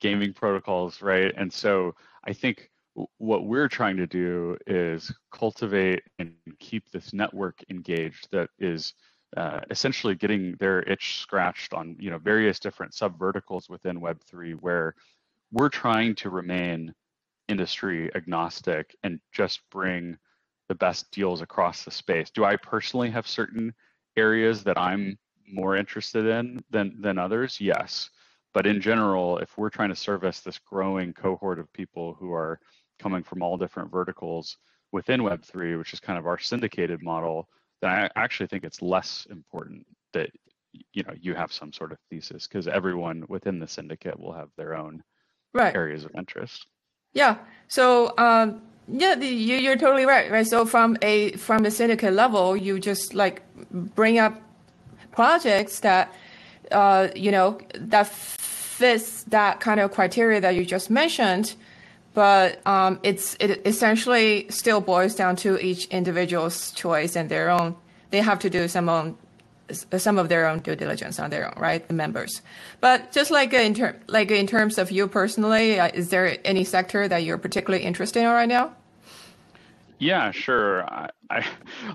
gaming 0.00 0.32
protocols, 0.32 1.02
right? 1.02 1.32
And 1.36 1.52
so 1.52 1.94
I 2.24 2.32
think 2.32 2.70
what 3.18 3.44
we're 3.44 3.68
trying 3.68 3.96
to 3.98 4.06
do 4.06 4.56
is 4.66 5.12
cultivate 5.30 6.02
and 6.18 6.32
keep 6.58 6.90
this 6.90 7.12
network 7.12 7.62
engaged 7.68 8.28
that 8.32 8.48
is 8.58 8.94
uh, 9.36 9.60
essentially 9.70 10.14
getting 10.14 10.56
their 10.58 10.82
itch 10.82 11.18
scratched 11.20 11.74
on 11.74 11.96
you 11.98 12.10
know 12.10 12.18
various 12.18 12.58
different 12.58 12.94
sub 12.94 13.18
verticals 13.18 13.68
within 13.68 14.00
Web3 14.00 14.54
where 14.60 14.94
we're 15.52 15.68
trying 15.68 16.14
to 16.16 16.30
remain 16.30 16.94
industry 17.48 18.10
agnostic 18.14 18.96
and 19.02 19.20
just 19.32 19.60
bring 19.70 20.16
the 20.68 20.74
best 20.74 21.10
deals 21.12 21.42
across 21.42 21.84
the 21.84 21.90
space. 21.90 22.30
Do 22.30 22.44
I 22.44 22.56
personally 22.56 23.10
have 23.10 23.26
certain 23.26 23.72
areas 24.16 24.64
that 24.64 24.78
I'm 24.78 25.18
more 25.46 25.76
interested 25.76 26.26
in 26.26 26.62
than 26.70 27.00
than 27.00 27.18
others? 27.18 27.60
Yes. 27.60 28.10
But 28.54 28.66
in 28.66 28.80
general, 28.80 29.38
if 29.38 29.58
we're 29.58 29.68
trying 29.68 29.90
to 29.90 29.96
service 29.96 30.40
this 30.40 30.58
growing 30.58 31.12
cohort 31.12 31.58
of 31.58 31.70
people 31.74 32.14
who 32.14 32.32
are 32.32 32.58
coming 32.98 33.22
from 33.22 33.42
all 33.42 33.58
different 33.58 33.92
verticals 33.92 34.56
within 34.92 35.20
Web3, 35.20 35.78
which 35.78 35.92
is 35.92 36.00
kind 36.00 36.18
of 36.18 36.26
our 36.26 36.38
syndicated 36.38 37.02
model, 37.02 37.50
then 37.80 37.90
I 37.90 38.10
actually 38.16 38.46
think 38.46 38.64
it's 38.64 38.82
less 38.82 39.26
important 39.30 39.86
that 40.12 40.30
you 40.92 41.02
know 41.02 41.14
you 41.20 41.34
have 41.34 41.52
some 41.52 41.72
sort 41.72 41.92
of 41.92 41.98
thesis 42.10 42.46
because 42.46 42.68
everyone 42.68 43.24
within 43.28 43.58
the 43.58 43.68
syndicate 43.68 44.18
will 44.18 44.32
have 44.32 44.50
their 44.56 44.74
own 44.74 45.02
right. 45.54 45.74
areas 45.74 46.04
of 46.04 46.10
interest. 46.16 46.66
Yeah. 47.12 47.36
So 47.68 48.12
um, 48.18 48.62
yeah, 48.88 49.14
the, 49.14 49.26
you, 49.26 49.56
you're 49.56 49.76
totally 49.76 50.04
right. 50.04 50.30
Right. 50.30 50.46
So 50.46 50.64
from 50.64 50.96
a 51.02 51.32
from 51.32 51.62
the 51.62 51.70
syndicate 51.70 52.12
level, 52.12 52.56
you 52.56 52.78
just 52.78 53.14
like 53.14 53.42
bring 53.70 54.18
up 54.18 54.40
projects 55.12 55.80
that 55.80 56.14
uh, 56.70 57.08
you 57.14 57.30
know 57.30 57.58
that 57.74 58.06
fits 58.06 59.22
that 59.24 59.60
kind 59.60 59.80
of 59.80 59.92
criteria 59.92 60.40
that 60.40 60.54
you 60.54 60.64
just 60.64 60.90
mentioned 60.90 61.54
but 62.16 62.66
um, 62.66 62.98
it's 63.02 63.36
it 63.40 63.60
essentially 63.66 64.46
still 64.48 64.80
boils 64.80 65.14
down 65.14 65.36
to 65.36 65.58
each 65.58 65.84
individual's 65.88 66.72
choice 66.72 67.14
and 67.14 67.28
their 67.28 67.50
own. 67.50 67.76
They 68.08 68.22
have 68.22 68.38
to 68.38 68.48
do 68.48 68.68
some 68.68 68.88
own 68.88 69.18
some 69.98 70.16
of 70.16 70.30
their 70.30 70.48
own 70.48 70.60
due 70.60 70.76
diligence 70.76 71.20
on 71.20 71.28
their 71.28 71.46
own, 71.46 71.60
right? 71.60 71.86
The 71.86 71.92
members. 71.92 72.40
But 72.80 73.12
just 73.12 73.30
like 73.30 73.52
in 73.52 73.74
ter- 73.74 74.00
like 74.08 74.30
in 74.30 74.46
terms 74.46 74.78
of 74.78 74.90
you 74.90 75.08
personally, 75.08 75.78
uh, 75.78 75.90
is 75.92 76.08
there 76.08 76.38
any 76.42 76.64
sector 76.64 77.06
that 77.06 77.22
you're 77.22 77.36
particularly 77.36 77.84
interested 77.84 78.20
in 78.20 78.28
right 78.28 78.48
now? 78.48 78.74
Yeah, 79.98 80.30
sure. 80.30 80.84
I 80.88 81.10
I, 81.28 81.44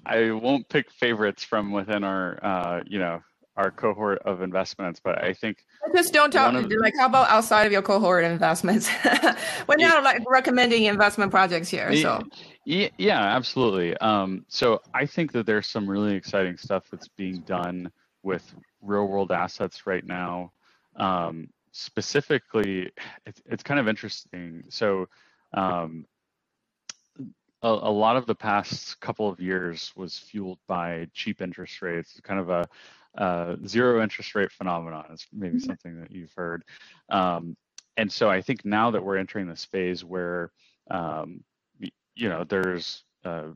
I 0.05 0.31
won't 0.31 0.69
pick 0.69 0.91
favorites 0.91 1.43
from 1.43 1.71
within 1.71 2.03
our 2.03 2.37
uh, 2.43 2.83
you 2.85 2.99
know 2.99 3.23
our 3.57 3.71
cohort 3.71 4.19
of 4.19 4.41
investments, 4.41 5.01
but 5.03 5.23
I 5.23 5.33
think 5.33 5.65
just 5.93 6.13
don't 6.13 6.31
talk 6.31 6.53
of, 6.53 6.71
like 6.79 6.93
how 6.97 7.07
about 7.07 7.29
outside 7.29 7.65
of 7.65 7.71
your 7.71 7.81
cohort 7.81 8.23
investments? 8.23 8.89
We're 9.67 9.75
not 9.77 10.03
like 10.03 10.21
recommending 10.29 10.85
investment 10.85 11.31
projects 11.31 11.69
here. 11.69 11.95
So 11.97 12.21
yeah, 12.65 12.89
absolutely. 13.35 13.97
Um, 13.97 14.45
so 14.47 14.81
I 14.93 15.05
think 15.05 15.31
that 15.33 15.45
there's 15.45 15.67
some 15.67 15.89
really 15.89 16.15
exciting 16.15 16.57
stuff 16.57 16.85
that's 16.89 17.07
being 17.09 17.41
done 17.41 17.91
with 18.23 18.53
real 18.81 19.07
world 19.07 19.31
assets 19.31 19.85
right 19.85 20.05
now. 20.05 20.51
Um, 20.95 21.49
specifically, 21.71 22.91
it's, 23.25 23.41
it's 23.45 23.63
kind 23.63 23.79
of 23.79 23.87
interesting. 23.87 24.63
So 24.69 25.07
um, 25.53 26.05
a, 27.19 27.67
a, 27.67 27.91
lot 27.91 28.15
of 28.15 28.25
the 28.25 28.35
past 28.35 28.99
couple 28.99 29.29
of 29.29 29.39
years 29.39 29.91
was 29.95 30.17
fueled 30.17 30.59
by 30.67 31.07
cheap 31.13 31.41
interest 31.41 31.81
rates, 31.81 32.19
kind 32.23 32.39
of 32.39 32.49
a 32.49 32.67
uh, 33.17 33.55
zero 33.67 34.01
interest 34.01 34.35
rate 34.35 34.51
phenomenon 34.51 35.05
is 35.11 35.27
maybe 35.31 35.57
mm-hmm. 35.57 35.65
something 35.65 35.99
that 35.99 36.11
you've 36.11 36.33
heard. 36.35 36.63
Um, 37.09 37.55
and 37.97 38.11
so 38.11 38.29
I 38.29 38.41
think 38.41 38.63
now 38.63 38.91
that 38.91 39.03
we're 39.03 39.17
entering 39.17 39.47
this 39.47 39.65
phase 39.65 40.03
where, 40.03 40.51
um, 40.89 41.43
you 42.15 42.29
know, 42.29 42.43
there's 42.43 43.03
a 43.23 43.49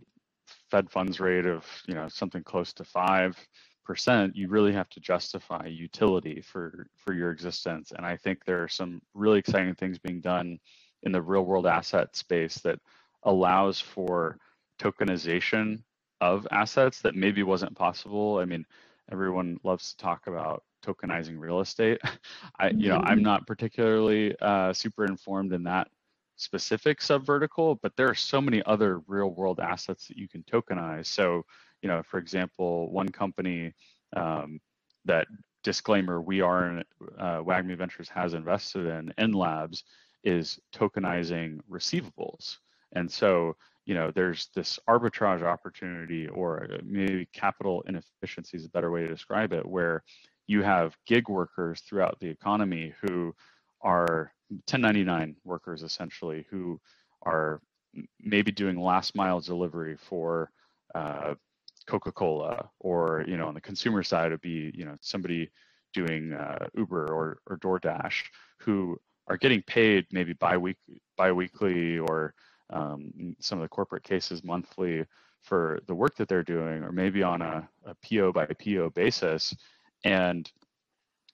Fed 0.69 0.89
funds 0.89 1.19
rate 1.19 1.45
of, 1.45 1.65
you 1.87 1.95
know, 1.95 2.07
something 2.09 2.43
close 2.43 2.73
to 2.73 2.83
five 2.83 3.37
percent, 3.85 4.35
you 4.35 4.47
really 4.47 4.73
have 4.73 4.89
to 4.89 4.99
justify 4.99 5.65
utility 5.67 6.41
for 6.41 6.87
for 6.97 7.13
your 7.13 7.31
existence. 7.31 7.93
And 7.95 8.05
I 8.05 8.17
think 8.17 8.43
there 8.43 8.63
are 8.63 8.67
some 8.67 9.01
really 9.13 9.39
exciting 9.39 9.75
things 9.75 9.99
being 9.99 10.21
done 10.21 10.59
in 11.03 11.11
the 11.11 11.21
real 11.21 11.45
world 11.45 11.67
asset 11.67 12.15
space 12.15 12.55
that 12.59 12.79
allows 13.23 13.79
for 13.79 14.37
tokenization 14.79 15.83
of 16.19 16.47
assets 16.51 17.01
that 17.01 17.15
maybe 17.15 17.43
wasn't 17.43 17.75
possible. 17.75 18.39
I 18.39 18.45
mean, 18.45 18.65
everyone 19.11 19.57
loves 19.63 19.91
to 19.91 19.97
talk 19.97 20.27
about 20.27 20.63
tokenizing 20.85 21.39
real 21.39 21.59
estate. 21.59 21.99
I, 22.59 22.69
you 22.69 22.89
know, 22.89 22.97
I'm 22.97 23.17
mm-hmm. 23.17 23.23
not 23.25 23.47
particularly 23.47 24.35
uh, 24.39 24.73
super 24.73 25.05
informed 25.05 25.53
in 25.53 25.63
that 25.63 25.87
specific 26.35 26.99
subvertical, 26.99 27.77
but 27.81 27.95
there 27.95 28.09
are 28.09 28.15
so 28.15 28.41
many 28.41 28.61
other 28.65 28.99
real 29.07 29.29
world 29.29 29.59
assets 29.59 30.07
that 30.07 30.17
you 30.17 30.27
can 30.27 30.43
tokenize. 30.43 31.07
So, 31.07 31.43
you 31.81 31.89
know, 31.89 32.03
for 32.03 32.17
example, 32.17 32.91
one 32.91 33.09
company 33.09 33.73
um, 34.15 34.59
that 35.05 35.27
disclaimer 35.63 36.21
we 36.21 36.41
are 36.41 36.69
in, 36.69 36.83
uh, 37.17 37.39
WAGMI 37.39 37.77
Ventures 37.77 38.09
has 38.09 38.33
invested 38.33 38.85
in, 38.85 39.13
N 39.17 39.31
Labs 39.31 39.83
is 40.23 40.59
tokenizing 40.73 41.59
receivables. 41.69 42.57
And 42.93 43.09
so 43.11 43.55
you 43.85 43.93
know, 43.93 44.11
there's 44.13 44.49
this 44.55 44.79
arbitrage 44.89 45.43
opportunity 45.43 46.27
or 46.27 46.67
maybe 46.83 47.27
capital 47.33 47.83
inefficiency 47.87 48.57
is 48.57 48.65
a 48.65 48.69
better 48.69 48.91
way 48.91 49.01
to 49.01 49.07
describe 49.07 49.53
it, 49.53 49.65
where 49.65 50.03
you 50.47 50.63
have 50.63 50.95
gig 51.05 51.29
workers 51.29 51.81
throughout 51.81 52.19
the 52.19 52.27
economy 52.27 52.93
who 53.01 53.33
are 53.81 54.31
1099 54.49 55.35
workers 55.43 55.83
essentially 55.83 56.45
who 56.49 56.79
are 57.23 57.61
maybe 58.19 58.51
doing 58.51 58.79
last 58.79 59.15
mile 59.15 59.39
delivery 59.39 59.97
for 59.97 60.51
uh, 60.93 61.35
Coca-Cola, 61.87 62.69
or 62.79 63.23
you 63.27 63.37
know, 63.37 63.47
on 63.47 63.53
the 63.53 63.61
consumer 63.61 64.03
side, 64.03 64.27
it'd 64.27 64.41
be 64.41 64.71
you 64.73 64.85
know 64.85 64.95
somebody 65.01 65.49
doing 65.93 66.33
uh, 66.33 66.67
Uber 66.75 67.11
or 67.11 67.39
or 67.47 67.57
DoorDash 67.57 68.23
who 68.59 68.97
are 69.27 69.37
getting 69.37 69.61
paid 69.63 70.05
maybe 70.11 70.33
bi-week 70.33 70.77
bi-weekly 71.17 71.99
or 71.99 72.33
um, 72.71 73.35
some 73.39 73.59
of 73.59 73.63
the 73.63 73.69
corporate 73.69 74.03
cases 74.03 74.43
monthly 74.43 75.05
for 75.41 75.79
the 75.87 75.95
work 75.95 76.15
that 76.15 76.27
they're 76.27 76.43
doing, 76.43 76.83
or 76.83 76.91
maybe 76.91 77.21
on 77.21 77.41
a, 77.41 77.67
a 77.85 77.95
PO 77.95 78.31
by 78.31 78.45
PO 78.45 78.89
basis. 78.91 79.55
And 80.03 80.51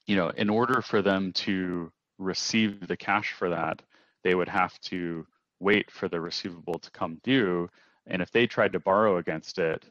you 0.08 0.16
know, 0.16 0.30
in 0.30 0.50
order 0.50 0.82
for 0.82 1.02
them 1.02 1.32
to 1.34 1.92
receive 2.18 2.88
the 2.88 2.98
cash 2.98 3.34
for 3.34 3.50
that, 3.50 3.82
they 4.24 4.36
would 4.36 4.50
have 4.50 4.80
to 4.82 5.26
wait 5.60 5.90
for 5.92 6.08
the 6.08 6.20
receivable 6.20 6.80
to 6.80 6.92
come 6.92 7.20
due. 7.24 7.70
And 8.08 8.22
if 8.22 8.32
they 8.32 8.48
tried 8.48 8.74
to 8.74 8.80
borrow 8.80 9.18
against 9.18 9.60
it, 9.60 9.86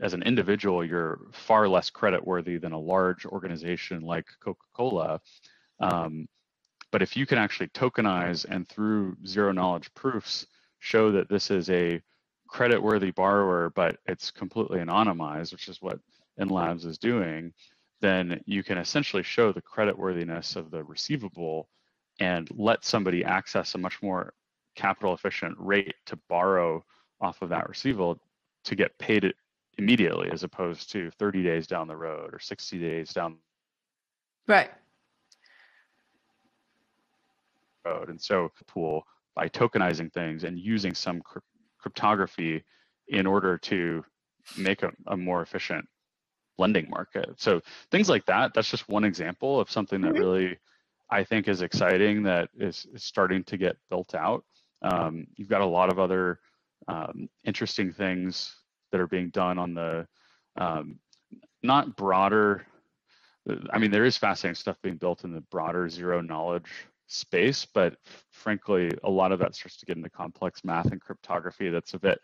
as 0.00 0.14
an 0.14 0.22
individual, 0.22 0.84
you're 0.84 1.20
far 1.32 1.68
less 1.68 1.90
credit 1.90 2.26
worthy 2.26 2.56
than 2.56 2.72
a 2.72 2.78
large 2.78 3.26
organization 3.26 4.00
like 4.00 4.26
Coca-Cola. 4.40 5.20
Um, 5.80 6.26
but 6.90 7.02
if 7.02 7.16
you 7.16 7.26
can 7.26 7.38
actually 7.38 7.68
tokenize 7.68 8.44
and 8.48 8.68
through 8.68 9.16
zero 9.26 9.52
knowledge 9.52 9.92
proofs 9.94 10.46
show 10.78 11.10
that 11.12 11.28
this 11.28 11.50
is 11.50 11.68
a 11.70 12.00
credit 12.48 12.82
worthy 12.82 13.10
borrower, 13.10 13.70
but 13.74 13.98
it's 14.06 14.30
completely 14.30 14.78
anonymized, 14.78 15.52
which 15.52 15.68
is 15.68 15.82
what 15.82 15.98
nLabs 16.40 16.86
is 16.86 16.98
doing, 16.98 17.52
then 18.00 18.40
you 18.46 18.62
can 18.62 18.78
essentially 18.78 19.22
show 19.22 19.52
the 19.52 19.60
credit 19.60 19.98
worthiness 19.98 20.56
of 20.56 20.70
the 20.70 20.82
receivable 20.84 21.68
and 22.20 22.48
let 22.56 22.84
somebody 22.84 23.24
access 23.24 23.74
a 23.74 23.78
much 23.78 24.00
more 24.02 24.32
capital 24.76 25.14
efficient 25.14 25.56
rate 25.58 25.94
to 26.06 26.16
borrow 26.28 26.84
off 27.20 27.42
of 27.42 27.48
that 27.48 27.68
receivable 27.68 28.20
to 28.64 28.76
get 28.76 28.96
paid 28.98 29.32
immediately 29.76 30.30
as 30.30 30.42
opposed 30.42 30.90
to 30.90 31.10
30 31.18 31.42
days 31.42 31.66
down 31.66 31.88
the 31.88 31.96
road 31.96 32.32
or 32.32 32.38
60 32.38 32.78
days 32.78 33.12
down 33.12 33.36
right 34.46 34.70
road 37.88 38.08
and 38.10 38.20
so 38.20 38.50
pool 38.66 39.02
by 39.34 39.48
tokenizing 39.48 40.12
things 40.12 40.44
and 40.44 40.58
using 40.58 40.94
some 40.94 41.22
cryptography 41.78 42.62
in 43.08 43.26
order 43.26 43.56
to 43.56 44.04
make 44.56 44.82
a, 44.82 44.90
a 45.08 45.16
more 45.16 45.42
efficient 45.42 45.86
lending 46.58 46.88
market 46.90 47.28
so 47.36 47.60
things 47.90 48.08
like 48.08 48.24
that 48.26 48.52
that's 48.54 48.70
just 48.70 48.88
one 48.88 49.04
example 49.04 49.60
of 49.60 49.70
something 49.70 50.00
that 50.00 50.12
mm-hmm. 50.12 50.22
really 50.22 50.58
i 51.10 51.22
think 51.22 51.46
is 51.46 51.62
exciting 51.62 52.22
that 52.22 52.48
is, 52.58 52.86
is 52.92 53.04
starting 53.04 53.44
to 53.44 53.56
get 53.56 53.76
built 53.90 54.14
out 54.14 54.44
um, 54.82 55.26
you've 55.36 55.48
got 55.48 55.60
a 55.60 55.66
lot 55.66 55.90
of 55.90 55.98
other 55.98 56.40
um, 56.86 57.28
interesting 57.44 57.92
things 57.92 58.54
that 58.92 59.00
are 59.00 59.06
being 59.06 59.30
done 59.30 59.58
on 59.58 59.74
the 59.74 60.06
um, 60.56 60.98
not 61.62 61.96
broader. 61.96 62.66
I 63.70 63.78
mean, 63.78 63.90
there 63.90 64.04
is 64.04 64.16
fascinating 64.16 64.54
stuff 64.54 64.76
being 64.82 64.96
built 64.96 65.24
in 65.24 65.32
the 65.32 65.40
broader 65.40 65.88
zero 65.88 66.20
knowledge 66.20 66.70
space, 67.08 67.66
but 67.66 67.96
frankly, 68.30 68.90
a 69.02 69.10
lot 69.10 69.32
of 69.32 69.38
that 69.40 69.54
starts 69.54 69.76
to 69.78 69.86
get 69.86 69.96
into 69.96 70.10
complex 70.10 70.64
math 70.64 70.92
and 70.92 71.00
cryptography 71.00 71.70
that's 71.70 71.94
a 71.94 71.98
bit 71.98 72.20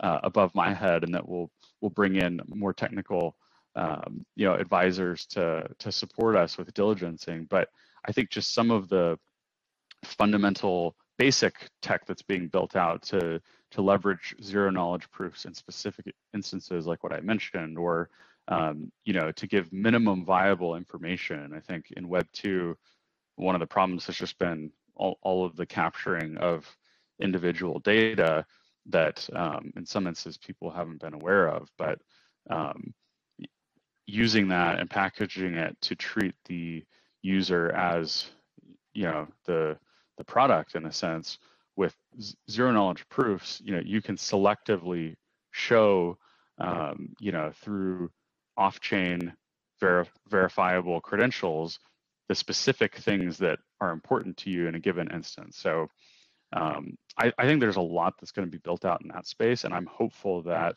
uh, 0.00 0.20
above 0.22 0.54
my 0.54 0.72
head, 0.72 1.04
and 1.04 1.12
that 1.14 1.28
will 1.28 1.50
will 1.80 1.90
bring 1.90 2.16
in 2.16 2.40
more 2.48 2.72
technical, 2.72 3.36
um, 3.76 4.24
you 4.36 4.46
know, 4.46 4.54
advisors 4.54 5.26
to 5.26 5.68
to 5.78 5.92
support 5.92 6.36
us 6.36 6.56
with 6.56 6.72
diligencing. 6.74 7.48
But 7.48 7.68
I 8.06 8.12
think 8.12 8.30
just 8.30 8.54
some 8.54 8.70
of 8.70 8.88
the 8.88 9.18
fundamental 10.04 10.96
basic 11.18 11.68
tech 11.82 12.06
that's 12.06 12.22
being 12.22 12.48
built 12.48 12.76
out 12.76 13.02
to 13.02 13.40
to 13.72 13.82
leverage 13.82 14.34
zero 14.42 14.70
knowledge 14.70 15.10
proofs 15.10 15.44
in 15.44 15.54
specific 15.54 16.14
instances 16.32 16.86
like 16.86 17.02
what 17.02 17.12
I 17.12 17.20
mentioned, 17.20 17.76
or 17.76 18.08
um, 18.48 18.90
you 19.04 19.12
know, 19.12 19.30
to 19.32 19.46
give 19.46 19.72
minimum 19.72 20.24
viable 20.24 20.76
information. 20.76 21.52
I 21.54 21.60
think 21.60 21.90
in 21.96 22.08
Web 22.08 22.26
two, 22.32 22.76
one 23.38 23.54
of 23.54 23.60
the 23.60 23.66
problems 23.66 24.06
has 24.06 24.16
just 24.16 24.38
been 24.38 24.70
all, 24.96 25.18
all 25.22 25.44
of 25.44 25.56
the 25.56 25.66
capturing 25.66 26.36
of 26.38 26.66
individual 27.20 27.80
data 27.80 28.44
that 28.86 29.28
um, 29.34 29.72
in 29.76 29.84
some 29.86 30.06
instances 30.06 30.38
people 30.38 30.70
haven't 30.70 31.00
been 31.00 31.14
aware 31.14 31.48
of, 31.48 31.68
but 31.78 31.98
um, 32.50 32.94
using 34.06 34.48
that 34.48 34.80
and 34.80 34.88
packaging 34.88 35.54
it 35.54 35.76
to 35.82 35.94
treat 35.94 36.34
the 36.46 36.84
user 37.22 37.70
as 37.72 38.30
you 38.94 39.04
know 39.04 39.28
the 39.44 39.76
the 40.16 40.24
product 40.24 40.74
in 40.74 40.86
a 40.86 40.92
sense 40.92 41.38
with 41.76 41.94
zero 42.50 42.72
knowledge 42.72 43.06
proofs 43.10 43.60
you 43.64 43.72
know 43.72 43.82
you 43.84 44.00
can 44.00 44.16
selectively 44.16 45.14
show 45.50 46.16
um, 46.58 47.10
you 47.20 47.32
know 47.32 47.52
through 47.62 48.10
off-chain 48.56 49.32
ver- 49.78 50.06
verifiable 50.28 51.00
credentials 51.00 51.78
the 52.28 52.34
specific 52.34 52.96
things 52.96 53.38
that 53.38 53.58
are 53.80 53.92
important 53.92 54.36
to 54.38 54.50
you 54.50 54.68
in 54.68 54.74
a 54.74 54.80
given 54.80 55.08
instance. 55.12 55.56
So 55.58 55.88
um, 56.52 56.96
I, 57.18 57.32
I, 57.38 57.46
think 57.46 57.60
there's 57.60 57.76
a 57.76 57.80
lot 57.80 58.14
that's 58.18 58.32
going 58.32 58.46
to 58.46 58.52
be 58.52 58.60
built 58.64 58.84
out 58.84 59.02
in 59.02 59.08
that 59.08 59.26
space 59.26 59.64
and 59.64 59.74
i'm 59.74 59.84
hopeful 59.84 60.40
that 60.44 60.76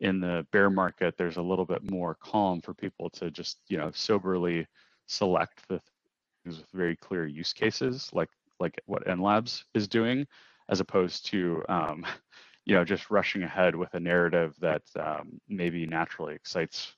in 0.00 0.20
the 0.20 0.46
bear 0.52 0.68
market 0.68 1.16
there's 1.16 1.38
a 1.38 1.42
little 1.42 1.64
bit 1.64 1.90
more 1.90 2.16
calm 2.20 2.60
for 2.60 2.74
people 2.74 3.08
to 3.08 3.30
just 3.30 3.56
you 3.68 3.78
know 3.78 3.90
soberly 3.94 4.66
select 5.06 5.66
the 5.68 5.80
things 6.44 6.58
with 6.58 6.70
very 6.74 6.96
clear 6.96 7.26
use 7.26 7.54
cases 7.54 8.10
like 8.12 8.28
like 8.60 8.80
what 8.86 9.06
nLabs 9.06 9.64
is 9.74 9.88
doing, 9.88 10.26
as 10.68 10.80
opposed 10.80 11.26
to 11.26 11.62
um, 11.68 12.04
you 12.64 12.74
know 12.74 12.84
just 12.84 13.10
rushing 13.10 13.42
ahead 13.42 13.74
with 13.74 13.92
a 13.94 14.00
narrative 14.00 14.54
that 14.60 14.82
um, 14.98 15.40
maybe 15.48 15.86
naturally 15.86 16.34
excites 16.34 16.94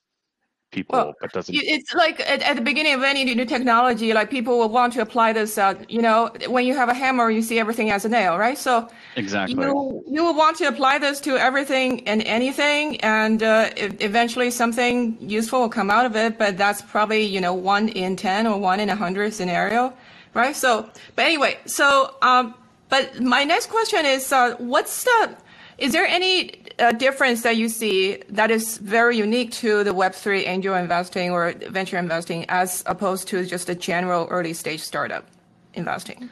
people 0.70 0.96
well, 0.96 1.14
but 1.20 1.32
doesn't 1.32 1.54
it's 1.54 1.94
like 1.94 2.20
at, 2.20 2.42
at, 2.42 2.56
the 2.56 2.62
beginning 2.62 2.92
of 2.92 3.02
any 3.02 3.24
new 3.24 3.44
technology 3.44 4.12
like 4.12 4.30
people 4.30 4.58
will 4.58 4.68
want 4.68 4.92
to 4.92 5.00
apply 5.00 5.32
this 5.32 5.56
uh, 5.56 5.74
you 5.88 6.02
know 6.02 6.30
when 6.48 6.66
you 6.66 6.74
have 6.74 6.88
a 6.88 6.94
hammer 6.94 7.30
you 7.30 7.40
see 7.40 7.58
everything 7.58 7.90
as 7.90 8.04
a 8.04 8.08
nail 8.08 8.36
right 8.36 8.58
so 8.58 8.86
exactly 9.16 9.54
you, 9.54 10.04
you 10.06 10.22
will 10.22 10.34
want 10.34 10.56
to 10.56 10.68
apply 10.68 10.98
this 10.98 11.20
to 11.20 11.36
everything 11.36 12.06
and 12.06 12.22
anything 12.24 13.00
and 13.00 13.42
uh, 13.42 13.70
eventually 13.76 14.50
something 14.50 15.16
useful 15.20 15.60
will 15.60 15.68
come 15.68 15.90
out 15.90 16.04
of 16.04 16.14
it 16.16 16.38
but 16.38 16.58
that's 16.58 16.82
probably 16.82 17.22
you 17.22 17.40
know 17.40 17.54
one 17.54 17.88
in 17.88 18.14
10 18.14 18.46
or 18.46 18.58
one 18.58 18.78
in 18.78 18.90
a 18.90 18.96
hundred 18.96 19.32
scenario 19.32 19.94
right? 20.34 20.56
So, 20.56 20.88
but 21.16 21.24
anyway, 21.24 21.58
so, 21.66 22.14
um, 22.22 22.54
but 22.88 23.20
my 23.20 23.44
next 23.44 23.68
question 23.68 24.06
is, 24.06 24.32
uh, 24.32 24.54
what's 24.58 25.04
the, 25.04 25.36
is 25.78 25.92
there 25.92 26.06
any 26.06 26.62
uh, 26.78 26.92
difference 26.92 27.42
that 27.42 27.56
you 27.56 27.68
see 27.68 28.22
that 28.28 28.50
is 28.50 28.78
very 28.78 29.16
unique 29.16 29.52
to 29.52 29.84
the 29.84 29.92
Web3 29.92 30.46
angel 30.46 30.74
investing 30.74 31.30
or 31.30 31.52
venture 31.68 31.98
investing 31.98 32.44
as 32.48 32.82
opposed 32.86 33.28
to 33.28 33.44
just 33.44 33.68
a 33.68 33.74
general 33.74 34.26
early 34.30 34.52
stage 34.52 34.80
startup 34.80 35.26
investing? 35.74 36.30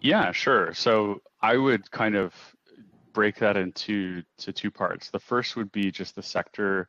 Yeah, 0.00 0.32
sure. 0.32 0.74
So 0.74 1.22
I 1.40 1.56
would 1.56 1.90
kind 1.90 2.14
of 2.14 2.34
break 3.12 3.36
that 3.36 3.56
into 3.56 4.22
to 4.38 4.52
two 4.52 4.70
parts. 4.70 5.10
The 5.10 5.18
first 5.18 5.56
would 5.56 5.72
be 5.72 5.90
just 5.90 6.14
the 6.14 6.22
sector 6.22 6.88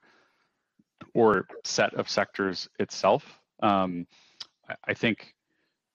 or 1.13 1.47
set 1.63 1.93
of 1.95 2.09
sectors 2.09 2.69
itself. 2.79 3.23
Um, 3.61 4.07
I 4.85 4.93
think 4.93 5.33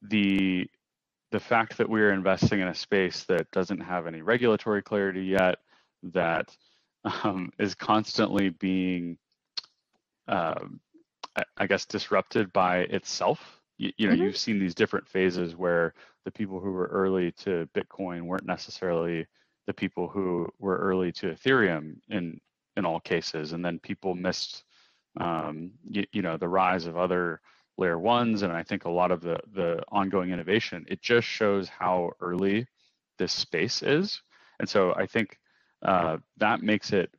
the 0.02 0.68
the 1.32 1.40
fact 1.40 1.78
that 1.78 1.88
we're 1.88 2.12
investing 2.12 2.60
in 2.60 2.68
a 2.68 2.74
space 2.74 3.24
that 3.24 3.50
doesn't 3.50 3.80
have 3.80 4.06
any 4.06 4.22
regulatory 4.22 4.80
clarity 4.82 5.24
yet, 5.24 5.58
that 6.12 6.56
um, 7.24 7.50
is 7.58 7.74
constantly 7.74 8.50
being, 8.50 9.18
uh, 10.28 10.64
I 11.56 11.66
guess, 11.66 11.86
disrupted 11.86 12.52
by 12.52 12.78
itself. 12.80 13.60
You, 13.78 13.92
you 13.96 14.06
know, 14.08 14.14
mm-hmm. 14.14 14.22
you've 14.24 14.36
seen 14.36 14.58
these 14.58 14.74
different 14.74 15.06
phases 15.06 15.54
where 15.54 15.94
the 16.24 16.30
people 16.30 16.60
who 16.60 16.72
were 16.72 16.86
early 16.86 17.32
to 17.32 17.68
Bitcoin 17.74 18.22
weren't 18.22 18.46
necessarily 18.46 19.26
the 19.66 19.74
people 19.74 20.08
who 20.08 20.48
were 20.58 20.76
early 20.76 21.12
to 21.12 21.32
Ethereum 21.32 21.96
in 22.08 22.40
in 22.76 22.84
all 22.84 23.00
cases, 23.00 23.52
and 23.52 23.64
then 23.64 23.78
people 23.78 24.14
missed, 24.14 24.64
um, 25.18 25.70
you, 25.88 26.04
you 26.12 26.20
know, 26.20 26.36
the 26.36 26.48
rise 26.48 26.84
of 26.86 26.98
other 26.98 27.40
layer 27.78 27.98
ones 27.98 28.42
and 28.42 28.52
i 28.52 28.62
think 28.62 28.84
a 28.84 28.90
lot 28.90 29.10
of 29.10 29.20
the 29.20 29.38
the 29.52 29.82
ongoing 29.88 30.30
innovation 30.30 30.84
it 30.88 31.00
just 31.02 31.26
shows 31.26 31.68
how 31.68 32.10
early 32.20 32.66
this 33.18 33.32
space 33.32 33.82
is 33.82 34.22
and 34.60 34.68
so 34.68 34.94
i 34.94 35.06
think 35.06 35.38
uh, 35.86 36.18
that 36.36 36.62
makes 36.62 36.92
it 36.92 37.10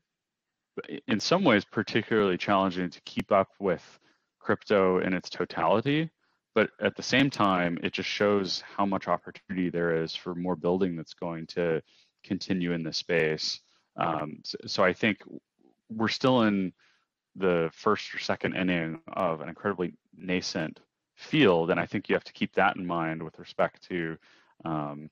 in 1.08 1.20
some 1.20 1.44
ways 1.44 1.66
particularly 1.66 2.38
challenging 2.38 2.90
to 2.90 3.02
keep 3.02 3.32
up 3.32 3.50
with 3.60 4.00
crypto 4.40 5.00
in 5.00 5.14
its 5.14 5.30
totality 5.30 6.10
but 6.54 6.70
at 6.80 6.96
the 6.96 7.04
same 7.04 7.30
time 7.30 7.78
it 7.82 7.94
just 7.94 8.10
shows 8.10 8.64
how 8.76 8.86
much 8.86 9.08
opportunity 9.08 9.70
there 9.70 10.04
is 10.04 10.16
for 10.16 10.36
more 10.36 10.56
building 10.56 10.96
that's 10.96 11.14
going 11.14 11.46
to 11.48 11.82
continue 12.24 12.74
in 12.74 12.84
this 12.84 12.98
space. 12.98 13.62
Um, 13.96 14.40
so, 14.44 14.58
so 14.66 14.84
i 14.84 14.94
think 14.94 15.24
we're 15.90 16.08
still 16.08 16.44
in 16.44 16.74
the 17.36 17.70
first 17.74 18.14
or 18.14 18.20
second 18.20 18.56
inning 18.56 19.00
of 19.14 19.42
an 19.42 19.50
incredibly 19.50 19.94
nascent 20.16 20.80
field, 21.16 21.72
and 21.72 21.80
I 21.80 21.86
think 21.86 22.10
you 22.10 22.16
have 22.16 22.24
to 22.26 22.34
keep 22.34 22.54
that 22.56 22.76
in 22.76 22.86
mind 22.86 23.22
with 23.24 23.40
respect 23.40 23.88
to 23.90 24.18
um, 24.66 25.10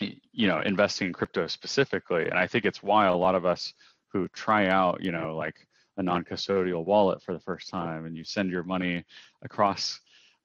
you 0.00 0.48
know 0.48 0.60
investing 0.60 1.08
in 1.08 1.12
crypto 1.12 1.46
specifically. 1.46 2.24
And 2.24 2.38
I 2.38 2.46
think 2.46 2.64
it's 2.64 2.82
why 2.82 3.06
a 3.06 3.16
lot 3.16 3.34
of 3.34 3.46
us 3.46 3.72
who 4.08 4.28
try 4.28 4.66
out 4.66 5.02
you 5.02 5.12
know 5.12 5.36
like 5.36 5.66
a 5.96 6.02
non-custodial 6.02 6.84
wallet 6.84 7.22
for 7.22 7.34
the 7.34 7.40
first 7.40 7.68
time, 7.68 8.06
and 8.06 8.16
you 8.16 8.24
send 8.24 8.50
your 8.50 8.62
money 8.62 9.04
across 9.42 10.00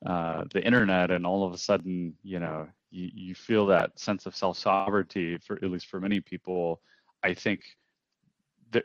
uh, 0.06 0.44
the 0.54 0.64
internet, 0.64 1.12
and 1.12 1.26
all 1.26 1.46
of 1.46 1.54
a 1.54 1.58
sudden 1.58 2.14
you 2.24 2.40
know 2.40 2.68
you, 2.92 3.10
you 3.14 3.36
feel 3.36 3.66
that 3.68 3.98
sense 4.00 4.26
of 4.26 4.36
self-sovereignty 4.36 5.38
for 5.38 5.56
at 5.56 5.72
least 5.72 5.88
for 5.88 6.00
many 6.00 6.20
people. 6.20 6.82
I 7.24 7.34
think 7.34 7.62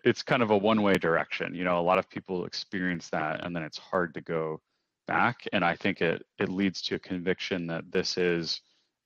it's 0.05 0.22
kind 0.22 0.42
of 0.42 0.51
a 0.51 0.57
one-way 0.57 0.94
direction. 0.94 1.55
You 1.55 1.64
know, 1.64 1.79
a 1.79 1.83
lot 1.83 1.98
of 1.98 2.09
people 2.09 2.44
experience 2.44 3.09
that, 3.11 3.44
and 3.44 3.55
then 3.55 3.62
it's 3.62 3.79
hard 3.79 4.14
to 4.14 4.20
go 4.20 4.61
back. 5.07 5.46
And 5.53 5.64
I 5.64 5.77
think 5.77 6.01
it 6.01 6.25
it 6.38 6.48
leads 6.48 6.83
to 6.83 6.96
a 6.96 6.98
conviction 6.98 7.66
that 7.66 7.90
this 7.90 8.16
is 8.16 8.61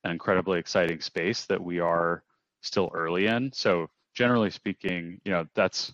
an 0.07 0.13
incredibly 0.13 0.59
exciting 0.59 1.01
space 1.01 1.45
that 1.47 1.63
we 1.63 1.81
are 1.81 2.23
still 2.63 2.91
early 2.95 3.27
in. 3.27 3.53
So 3.53 3.89
generally 4.15 4.51
speaking, 4.51 5.21
you 5.25 5.33
know, 5.33 5.47
that's 5.55 5.93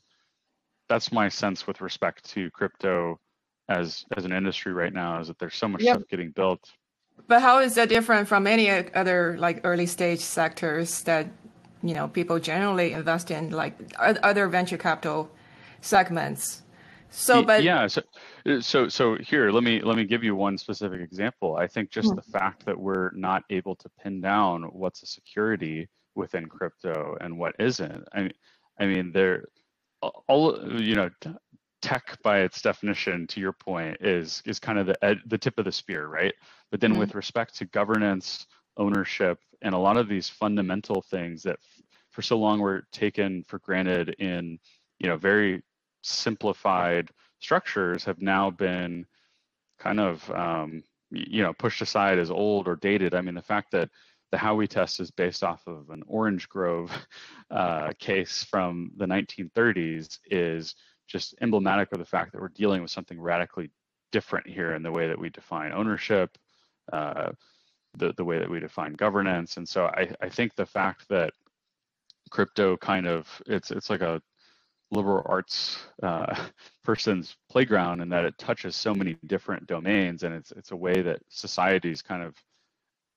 that's 0.88 1.10
my 1.10 1.28
sense 1.28 1.66
with 1.66 1.80
respect 1.80 2.28
to 2.30 2.50
crypto 2.50 3.18
as 3.68 4.04
as 4.16 4.24
an 4.24 4.32
industry 4.32 4.72
right 4.72 4.92
now 4.92 5.20
is 5.20 5.28
that 5.28 5.38
there's 5.38 5.54
so 5.54 5.66
much 5.66 5.82
yep. 5.82 5.96
stuff 5.96 6.08
getting 6.08 6.30
built. 6.30 6.60
But 7.26 7.40
how 7.40 7.60
is 7.60 7.74
that 7.76 7.88
different 7.88 8.28
from 8.28 8.46
any 8.46 8.68
other 8.70 9.36
like 9.38 9.60
early 9.64 9.86
stage 9.86 10.20
sectors 10.20 11.02
that 11.04 11.28
you 11.82 11.94
know 11.94 12.08
people 12.08 12.38
generally 12.38 12.92
invest 12.92 13.30
in 13.30 13.50
like 13.50 13.74
other 13.98 14.46
venture 14.48 14.78
capital 14.78 15.30
segments 15.80 16.62
so 17.12 17.42
but 17.42 17.62
yeah 17.62 17.86
so 17.86 18.02
so 18.60 18.88
so 18.88 19.16
here 19.16 19.50
let 19.50 19.62
me 19.62 19.80
let 19.82 19.96
me 19.96 20.04
give 20.04 20.24
you 20.24 20.34
one 20.34 20.56
specific 20.56 21.00
example 21.00 21.56
i 21.56 21.66
think 21.66 21.90
just 21.90 22.08
hmm. 22.08 22.16
the 22.16 22.22
fact 22.22 22.64
that 22.64 22.78
we're 22.78 23.10
not 23.12 23.42
able 23.50 23.76
to 23.76 23.88
pin 24.02 24.20
down 24.20 24.62
what's 24.72 25.02
a 25.02 25.06
security 25.06 25.88
within 26.14 26.46
crypto 26.46 27.16
and 27.20 27.36
what 27.36 27.54
isn't 27.58 28.04
i 28.12 28.22
mean 28.22 28.32
i 28.80 28.86
mean 28.86 29.12
there 29.12 29.44
all 30.28 30.58
you 30.80 30.94
know 30.94 31.10
tech 31.82 32.16
by 32.22 32.40
its 32.40 32.62
definition 32.62 33.26
to 33.26 33.40
your 33.40 33.52
point 33.52 33.96
is 34.00 34.42
is 34.46 34.58
kind 34.58 34.78
of 34.78 34.86
the 34.86 35.04
ed, 35.04 35.18
the 35.26 35.38
tip 35.38 35.58
of 35.58 35.64
the 35.64 35.72
spear 35.72 36.06
right 36.06 36.34
but 36.70 36.80
then 36.80 36.92
mm-hmm. 36.92 37.00
with 37.00 37.14
respect 37.14 37.54
to 37.56 37.64
governance 37.66 38.46
ownership 38.76 39.38
and 39.62 39.74
a 39.74 39.78
lot 39.78 39.96
of 39.96 40.08
these 40.08 40.28
fundamental 40.28 41.02
things 41.02 41.42
that 41.42 41.56
f- 41.60 41.84
for 42.10 42.22
so 42.22 42.38
long 42.38 42.60
were 42.60 42.84
taken 42.92 43.44
for 43.46 43.58
granted 43.58 44.10
in 44.18 44.58
you 44.98 45.08
know 45.08 45.16
very 45.16 45.62
simplified 46.02 47.10
structures 47.40 48.04
have 48.04 48.20
now 48.20 48.50
been 48.50 49.06
kind 49.78 50.00
of 50.00 50.30
um, 50.30 50.82
you 51.10 51.42
know 51.42 51.52
pushed 51.52 51.82
aside 51.82 52.18
as 52.18 52.30
old 52.30 52.68
or 52.68 52.76
dated 52.76 53.14
i 53.14 53.20
mean 53.20 53.34
the 53.34 53.42
fact 53.42 53.70
that 53.72 53.88
the 54.32 54.38
Howey 54.38 54.66
test 54.66 54.98
is 54.98 55.10
based 55.10 55.44
off 55.44 55.66
of 55.66 55.90
an 55.90 56.02
orange 56.06 56.48
grove 56.48 56.90
uh, 57.50 57.92
case 57.98 58.42
from 58.42 58.90
the 58.96 59.04
1930s 59.04 60.18
is 60.30 60.74
just 61.06 61.34
emblematic 61.42 61.92
of 61.92 61.98
the 61.98 62.04
fact 62.04 62.32
that 62.32 62.40
we're 62.40 62.48
dealing 62.48 62.80
with 62.80 62.90
something 62.90 63.20
radically 63.20 63.70
different 64.10 64.48
here 64.48 64.74
in 64.74 64.82
the 64.82 64.90
way 64.90 65.06
that 65.06 65.18
we 65.18 65.28
define 65.28 65.72
ownership 65.72 66.38
uh, 66.92 67.30
the, 67.98 68.14
the 68.16 68.24
way 68.24 68.38
that 68.38 68.48
we 68.48 68.58
define 68.58 68.94
governance. 68.94 69.58
And 69.58 69.68
so 69.68 69.86
I, 69.86 70.08
I 70.20 70.28
think 70.30 70.54
the 70.54 70.66
fact 70.66 71.08
that 71.10 71.32
crypto 72.30 72.78
kind 72.78 73.06
of 73.06 73.28
it's 73.46 73.70
it's 73.70 73.90
like 73.90 74.00
a 74.00 74.22
liberal 74.92 75.22
arts 75.26 75.78
uh, 76.02 76.34
person's 76.84 77.36
playground 77.50 78.00
and 78.00 78.12
that 78.12 78.24
it 78.24 78.36
touches 78.38 78.76
so 78.76 78.94
many 78.94 79.16
different 79.26 79.66
domains 79.66 80.22
and 80.22 80.34
it's 80.34 80.52
it's 80.52 80.70
a 80.70 80.76
way 80.76 81.02
that 81.02 81.20
societies 81.28 82.02
kind 82.02 82.22
of 82.22 82.34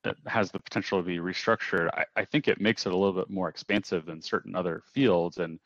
uh, 0.06 0.14
has 0.26 0.52
the 0.52 0.60
potential 0.60 1.00
to 1.00 1.04
be 1.04 1.18
restructured. 1.18 1.90
I, 1.94 2.06
I 2.16 2.26
think 2.26 2.48
it 2.48 2.62
makes 2.62 2.86
it 2.86 2.94
a 2.94 2.98
little 2.98 3.14
bit 3.14 3.30
more 3.30 3.50
expansive 3.50 4.06
than 4.06 4.22
certain 4.22 4.56
other 4.56 4.84
fields 4.94 5.38
and 5.38 5.60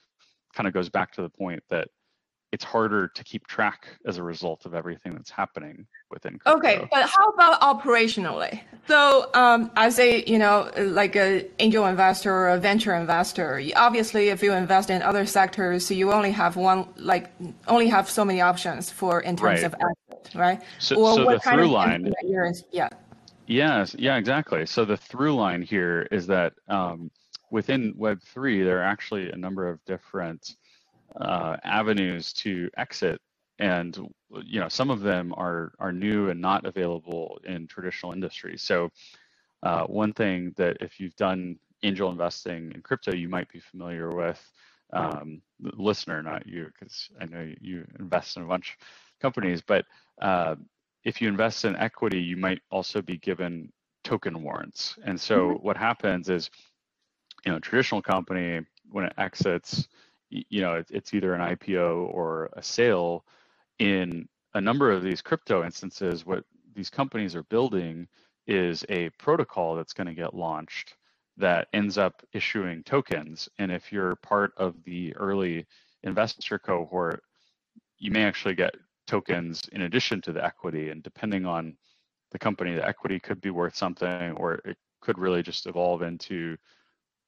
kind 0.54 0.68
of 0.68 0.74
goes 0.74 0.90
back 0.90 1.12
to 1.14 1.22
the 1.22 1.30
point 1.30 1.62
that 1.70 1.90
it's 2.52 2.64
harder 2.64 3.08
to 3.08 3.24
keep 3.24 3.46
track 3.48 3.88
as 4.06 4.18
a 4.18 4.24
result 4.24 4.66
of 4.66 4.74
everything 4.74 5.14
that's 5.14 5.30
happening 5.30 5.86
within 6.10 6.40
crypto. 6.40 6.58
Okay, 6.58 6.88
but 6.92 7.08
how 7.08 7.30
about 7.30 7.62
operationally? 7.62 8.60
So, 8.88 9.30
um, 9.36 9.72
as 9.76 10.00
a 10.00 10.24
you 10.26 10.40
know, 10.40 10.72
like 10.78 11.16
an 11.16 11.46
angel 11.60 11.86
investor 11.86 12.34
or 12.34 12.50
a 12.50 12.58
venture 12.58 12.96
investor, 12.96 13.62
obviously, 13.76 14.30
if 14.30 14.42
you 14.42 14.54
invest 14.54 14.90
in 14.90 15.02
other 15.02 15.26
sectors, 15.26 15.92
you 15.92 16.12
only 16.12 16.32
have 16.32 16.56
one, 16.56 16.88
like, 16.98 17.30
only 17.68 17.88
have 17.88 18.10
so 18.10 18.26
many 18.26 18.42
options 18.42 18.90
for 18.90 19.22
in 19.22 19.36
terms 19.36 19.62
right. 19.62 19.64
of 19.64 19.76
asset, 19.76 20.36
right? 20.36 20.62
So, 20.80 20.96
or 20.96 21.16
so 21.16 21.26
the 21.26 21.40
through 21.40 21.70
line, 21.70 22.12
yeah. 22.72 22.90
Yes, 23.46 23.96
yeah, 23.98 24.18
exactly. 24.18 24.66
So 24.66 24.86
the 24.86 24.98
through 24.98 25.36
line 25.36 25.62
here 25.62 26.08
is 26.12 26.28
that 26.28 26.54
um, 26.68 27.10
within 27.52 27.94
Web 27.98 28.22
three, 28.24 28.64
there 28.64 28.80
are 28.80 28.84
actually 28.84 29.32
a 29.32 29.36
number 29.36 29.68
of 29.68 29.84
different 29.86 30.56
uh, 31.20 31.58
avenues 31.64 32.34
to 32.34 32.70
exit. 32.78 33.20
And 33.60 33.98
you 34.44 34.60
know 34.60 34.70
some 34.70 34.90
of 34.90 35.02
them 35.02 35.34
are 35.36 35.74
are 35.80 35.92
new 35.92 36.30
and 36.30 36.40
not 36.40 36.66
available 36.66 37.40
in 37.44 37.68
traditional 37.68 38.14
industries. 38.14 38.62
So 38.62 38.90
uh, 39.64 39.84
one 39.84 40.14
thing 40.14 40.54
that 40.56 40.78
if 40.80 41.00
you've 41.00 41.16
done 41.18 41.58
angel 41.84 42.10
investing 42.10 42.72
in 42.74 42.82
crypto 42.82 43.14
you 43.14 43.30
might 43.30 43.50
be 43.50 43.60
familiar 43.60 44.14
with 44.14 44.42
um, 44.92 45.42
the 45.62 45.72
listener 45.78 46.22
not 46.22 46.46
you 46.46 46.66
because 46.74 47.10
i 47.22 47.26
know 47.26 47.50
you 47.62 47.86
invest 48.00 48.36
in 48.36 48.44
a 48.44 48.46
bunch 48.46 48.72
of 48.72 48.86
companies 49.22 49.62
but 49.62 49.86
uh, 50.22 50.56
if 51.06 51.22
you 51.22 51.30
invest 51.30 51.64
in 51.64 51.78
equity 51.78 52.20
you 52.20 52.36
might 52.36 52.60
also 52.70 53.02
be 53.02 53.18
given 53.18 53.72
token 54.04 54.44
warrants. 54.44 54.98
And 55.04 55.20
so 55.20 55.50
mm-hmm. 55.50 55.66
what 55.66 55.78
happens 55.78 56.30
is 56.30 56.50
you 57.46 57.52
know 57.52 57.60
traditional 57.60 58.02
company 58.02 58.66
when 58.90 59.06
it 59.06 59.14
exits 59.18 59.88
you 60.30 60.62
know 60.62 60.84
it's 60.90 61.14
either 61.14 61.34
an 61.34 61.56
ipo 61.56 62.08
or 62.14 62.50
a 62.54 62.64
sale 62.64 63.26
in 63.80 64.28
a 64.54 64.62
number 64.62 64.92
of 64.92 65.04
these 65.04 65.22
crypto 65.22 65.64
instances 65.64 66.26
what 66.26 66.44
these 66.76 66.90
companies 66.90 67.36
are 67.36 67.44
building 67.44 68.08
is 68.48 68.86
a 68.90 69.10
protocol 69.12 69.76
that's 69.76 69.94
going 69.94 70.08
to 70.08 70.14
get 70.14 70.34
launched 70.34 70.96
that 71.38 71.68
ends 71.74 71.98
up 71.98 72.22
issuing 72.34 72.84
tokens. 72.84 73.48
And 73.60 73.72
if 73.72 73.92
you're 73.92 74.16
part 74.18 74.54
of 74.58 74.76
the 74.84 75.16
early 75.16 75.66
investor 76.04 76.60
cohort 76.60 77.24
you 77.98 78.12
may 78.12 78.24
actually 78.24 78.56
get 78.56 78.76
tokens 79.08 79.68
in 79.74 79.82
addition 79.82 80.22
to 80.22 80.32
the 80.32 80.44
equity. 80.44 80.90
And 80.90 81.04
depending 81.04 81.46
on 81.46 81.76
the 82.32 82.40
company 82.40 82.76
the 82.76 82.88
equity 82.88 83.20
could 83.20 83.42
be 83.42 83.50
worth 83.50 83.76
something 83.76 84.32
or 84.34 84.56
it 84.66 84.78
could 85.02 85.18
really 85.18 85.44
just 85.44 85.68
evolve 85.68 86.02
into 86.02 86.58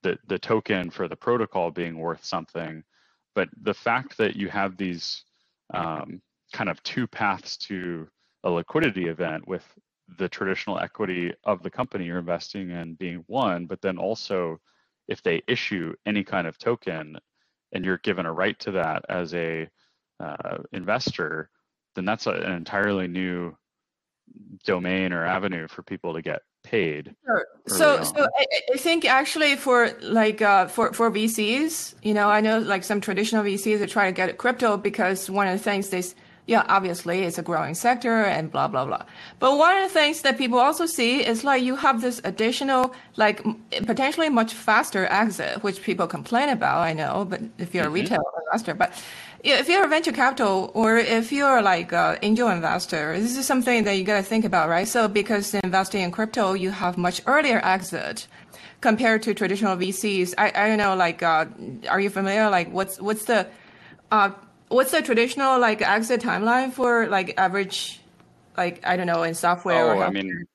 the 0.03 0.17
the 0.27 0.39
token 0.39 0.89
for 0.89 1.07
the 1.07 1.15
protocol 1.15 1.71
being 1.71 1.97
worth 1.97 2.23
something 2.23 2.83
but 3.35 3.49
the 3.61 3.73
fact 3.73 4.17
that 4.17 4.35
you 4.35 4.49
have 4.49 4.77
these 4.77 5.23
um, 5.73 6.21
kind 6.53 6.69
of 6.69 6.81
two 6.83 7.07
paths 7.07 7.57
to 7.57 8.07
a 8.43 8.49
liquidity 8.49 9.07
event 9.07 9.47
with 9.47 9.63
the 10.17 10.27
traditional 10.27 10.79
equity 10.79 11.33
of 11.45 11.63
the 11.63 11.69
company 11.69 12.05
you're 12.05 12.19
investing 12.19 12.71
in 12.71 12.95
being 12.95 13.23
one, 13.27 13.65
but 13.65 13.81
then 13.81 13.97
also 13.97 14.59
if 15.07 15.21
they 15.23 15.41
issue 15.47 15.93
any 16.05 16.23
kind 16.23 16.47
of 16.47 16.57
token 16.57 17.17
and 17.71 17.85
you're 17.85 17.97
given 17.99 18.25
a 18.25 18.33
right 18.33 18.59
to 18.59 18.71
that 18.71 19.03
as 19.09 19.33
a 19.33 19.67
uh, 20.19 20.57
investor, 20.73 21.49
then 21.95 22.05
that's 22.05 22.27
a, 22.27 22.31
an 22.31 22.51
entirely 22.51 23.07
new 23.07 23.55
domain 24.65 25.13
or 25.13 25.25
avenue 25.25 25.67
for 25.67 25.83
people 25.83 26.13
to 26.13 26.21
get 26.21 26.41
paid. 26.63 27.15
Sure. 27.25 27.45
So, 27.67 28.03
so 28.03 28.27
I, 28.37 28.45
I, 28.73 28.77
think 28.77 29.05
actually 29.05 29.55
for 29.55 29.91
like 30.01 30.41
uh, 30.41 30.67
for 30.67 30.93
for 30.93 31.11
VCs, 31.11 31.95
you 32.03 32.13
know, 32.13 32.29
I 32.29 32.41
know 32.41 32.59
like 32.59 32.83
some 32.83 33.01
traditional 33.01 33.43
VCs 33.43 33.81
are 33.81 33.87
trying 33.87 34.13
to 34.13 34.15
get 34.15 34.37
crypto 34.37 34.77
because 34.77 35.29
one 35.29 35.47
of 35.47 35.57
the 35.57 35.63
things 35.63 35.89
they 35.89 36.03
yeah, 36.47 36.65
obviously 36.67 37.23
it's 37.23 37.37
a 37.37 37.41
growing 37.41 37.75
sector 37.75 38.23
and 38.23 38.51
blah, 38.51 38.67
blah, 38.67 38.85
blah. 38.85 39.03
But 39.39 39.57
one 39.57 39.77
of 39.77 39.83
the 39.83 39.93
things 39.93 40.21
that 40.23 40.37
people 40.37 40.59
also 40.59 40.85
see 40.85 41.25
is 41.25 41.43
like 41.43 41.63
you 41.63 41.75
have 41.75 42.01
this 42.01 42.19
additional, 42.23 42.93
like 43.15 43.41
potentially 43.85 44.29
much 44.29 44.53
faster 44.53 45.05
exit, 45.05 45.63
which 45.63 45.81
people 45.81 46.07
complain 46.07 46.49
about, 46.49 46.79
I 46.79 46.93
know, 46.93 47.25
but 47.29 47.41
if 47.57 47.73
you're 47.73 47.85
mm-hmm. 47.85 47.91
a 47.91 48.01
retail 48.01 48.23
investor, 48.47 48.73
but 48.73 48.91
if 49.43 49.69
you're 49.69 49.85
a 49.85 49.87
venture 49.87 50.11
capital 50.11 50.71
or 50.73 50.97
if 50.97 51.31
you're 51.31 51.61
like 51.61 51.91
an 51.93 52.17
angel 52.21 52.49
investor, 52.49 53.19
this 53.19 53.37
is 53.37 53.45
something 53.45 53.83
that 53.83 53.93
you 53.93 54.03
got 54.03 54.17
to 54.17 54.23
think 54.23 54.45
about, 54.45 54.69
right? 54.69 54.87
So 54.87 55.07
because 55.07 55.53
investing 55.55 56.01
in 56.01 56.11
crypto, 56.11 56.53
you 56.53 56.71
have 56.71 56.97
much 56.97 57.21
earlier 57.25 57.59
exit 57.63 58.27
compared 58.81 59.23
to 59.23 59.33
traditional 59.33 59.75
VCs. 59.75 60.33
I, 60.37 60.51
I 60.55 60.67
don't 60.67 60.77
know, 60.77 60.95
like, 60.95 61.23
uh, 61.23 61.45
are 61.89 61.99
you 61.99 62.09
familiar? 62.09 62.49
Like, 62.49 62.71
what's 62.71 63.01
what's 63.01 63.25
the 63.25 63.47
uh, 64.11 64.31
what's 64.67 64.91
the 64.91 65.01
traditional 65.01 65.59
like 65.59 65.81
exit 65.81 66.21
timeline 66.21 66.71
for 66.71 67.07
like 67.07 67.33
average, 67.37 68.01
like 68.57 68.85
I 68.85 68.95
don't 68.95 69.07
know, 69.07 69.23
in 69.23 69.33
software? 69.33 69.95
Oh, 69.95 70.01
I 70.01 70.09
mean, 70.11 70.45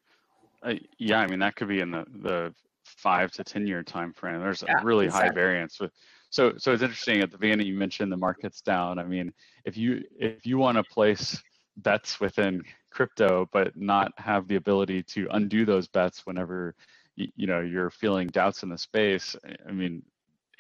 uh, 0.63 0.75
yeah, 0.99 1.21
I 1.21 1.27
mean 1.27 1.41
that 1.41 1.57
could 1.57 1.69
be 1.69 1.81
in 1.81 1.91
the 1.91 2.05
the 2.23 2.55
five 2.85 3.33
to 3.33 3.45
ten 3.45 3.67
year 3.67 3.83
time 3.83 4.13
frame. 4.13 4.41
There's 4.41 4.63
yeah, 4.67 4.81
a 4.81 4.85
really 4.85 5.07
exactly. 5.07 5.29
high 5.29 5.35
variance 5.35 5.81
with 5.81 5.93
so 6.31 6.55
so 6.57 6.73
it's 6.73 6.83
interesting 6.83 7.21
at 7.21 7.31
the 7.31 7.39
beginning 7.39 7.67
you 7.67 7.75
mentioned 7.75 8.11
the 8.11 8.17
market's 8.17 8.61
down. 8.61 8.99
I 8.99 9.05
mean, 9.05 9.33
if 9.65 9.77
you 9.77 10.03
if 10.19 10.47
you 10.47 10.59
want 10.59 10.77
to 10.77 10.85
place 10.85 11.43
bets 11.79 12.21
within 12.21 12.63
crypto, 12.91 13.49
but 13.53 13.77
not 13.77 14.13
have 14.17 14.49
the 14.49 14.57
ability 14.57 15.03
to 15.03 15.29
undo 15.33 15.65
those 15.65 15.87
bets 15.87 16.27
whenever 16.27 16.75
you, 17.15 17.29
you 17.37 17.47
know 17.47 17.61
you're 17.61 17.91
feeling 17.91 18.29
doubts 18.29 18.63
in 18.63 18.69
the 18.69 18.79
space. 18.79 19.37
I 19.69 19.73
mean, 19.73 20.03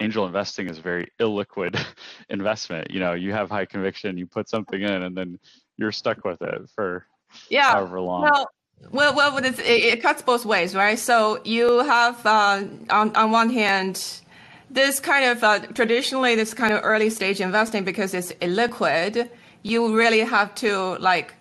angel 0.00 0.26
investing 0.26 0.68
is 0.68 0.78
a 0.78 0.82
very 0.82 1.08
illiquid 1.20 1.82
investment. 2.28 2.90
You 2.90 3.00
know, 3.00 3.14
you 3.14 3.32
have 3.32 3.50
high 3.50 3.64
conviction, 3.64 4.18
you 4.18 4.26
put 4.26 4.48
something 4.48 4.80
in, 4.80 5.02
and 5.02 5.16
then 5.16 5.38
you're 5.76 5.92
stuck 5.92 6.24
with 6.24 6.40
it 6.42 6.62
for 6.74 7.06
yeah. 7.50 7.72
however 7.72 8.00
long. 8.00 8.22
Well, 8.22 8.50
well, 8.90 9.14
well, 9.14 9.36
it, 9.38 9.58
it 9.58 10.02
cuts 10.02 10.22
both 10.22 10.44
ways, 10.44 10.74
right? 10.74 10.98
So 10.98 11.40
you 11.44 11.78
have 11.84 12.24
uh, 12.26 12.64
on 12.90 13.16
on 13.16 13.30
one 13.30 13.50
hand 13.50 14.22
this 14.70 15.00
kind 15.00 15.24
of 15.24 15.42
uh, 15.44 15.60
traditionally 15.74 16.34
this 16.34 16.54
kind 16.54 16.72
of 16.72 16.80
early 16.84 17.10
stage 17.10 17.40
investing 17.40 17.84
because 17.84 18.14
it's 18.14 18.32
illiquid. 18.34 19.28
You 19.62 19.96
really 19.96 20.20
have 20.20 20.54
to 20.56 20.96
like 20.98 21.34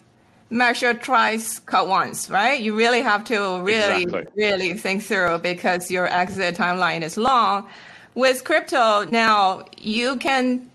measure 0.49 0.93
twice, 0.93 1.59
cut 1.59 1.87
once, 1.87 2.29
right? 2.29 2.59
You 2.59 2.75
really 2.75 3.01
have 3.01 3.23
to 3.25 3.61
really, 3.61 4.03
exactly. 4.03 4.31
really 4.35 4.73
think 4.73 5.03
through 5.03 5.39
because 5.39 5.89
your 5.91 6.07
exit 6.07 6.55
timeline 6.55 7.01
is 7.01 7.17
long. 7.17 7.67
With 8.13 8.43
crypto 8.43 9.05
now, 9.05 9.65
you 9.77 10.15
can. 10.17 10.69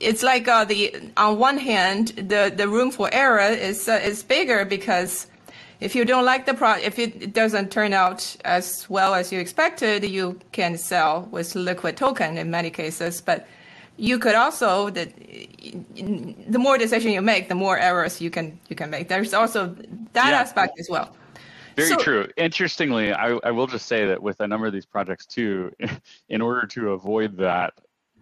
It's 0.00 0.22
like 0.22 0.48
uh, 0.48 0.64
the 0.64 0.94
on 1.16 1.38
one 1.38 1.58
hand, 1.58 2.08
the 2.16 2.52
the 2.54 2.68
room 2.68 2.90
for 2.90 3.08
error 3.12 3.40
is 3.40 3.88
uh, 3.88 4.00
is 4.02 4.22
bigger 4.22 4.64
because 4.64 5.26
if 5.80 5.94
you 5.94 6.04
don't 6.04 6.24
like 6.24 6.46
the 6.46 6.54
product, 6.54 6.86
if 6.86 6.98
it 6.98 7.32
doesn't 7.32 7.70
turn 7.70 7.92
out 7.92 8.36
as 8.44 8.88
well 8.88 9.14
as 9.14 9.32
you 9.32 9.40
expected, 9.40 10.04
you 10.04 10.38
can 10.52 10.78
sell 10.78 11.28
with 11.30 11.54
liquid 11.54 11.96
token 11.96 12.38
in 12.38 12.50
many 12.50 12.70
cases. 12.70 13.20
But 13.20 13.46
you 13.96 14.18
could 14.18 14.34
also 14.34 14.90
the 14.90 15.06
the 16.46 16.58
more 16.58 16.78
decision 16.78 17.12
you 17.12 17.22
make, 17.22 17.48
the 17.48 17.54
more 17.54 17.78
errors 17.78 18.20
you 18.20 18.30
can 18.30 18.58
you 18.68 18.76
can 18.76 18.90
make. 18.90 19.08
There's 19.08 19.34
also 19.34 19.74
that 20.12 20.30
yeah. 20.30 20.40
aspect 20.40 20.78
as 20.78 20.88
well. 20.90 21.14
Very 21.76 21.88
so, 21.88 21.96
true. 21.96 22.28
Interestingly, 22.36 23.12
I, 23.12 23.36
I 23.42 23.50
will 23.50 23.66
just 23.66 23.86
say 23.86 24.06
that 24.06 24.22
with 24.22 24.40
a 24.40 24.46
number 24.46 24.66
of 24.66 24.72
these 24.72 24.86
projects 24.86 25.26
too, 25.26 25.72
in 26.28 26.40
order 26.40 26.66
to 26.68 26.92
avoid 26.92 27.36
that 27.38 27.74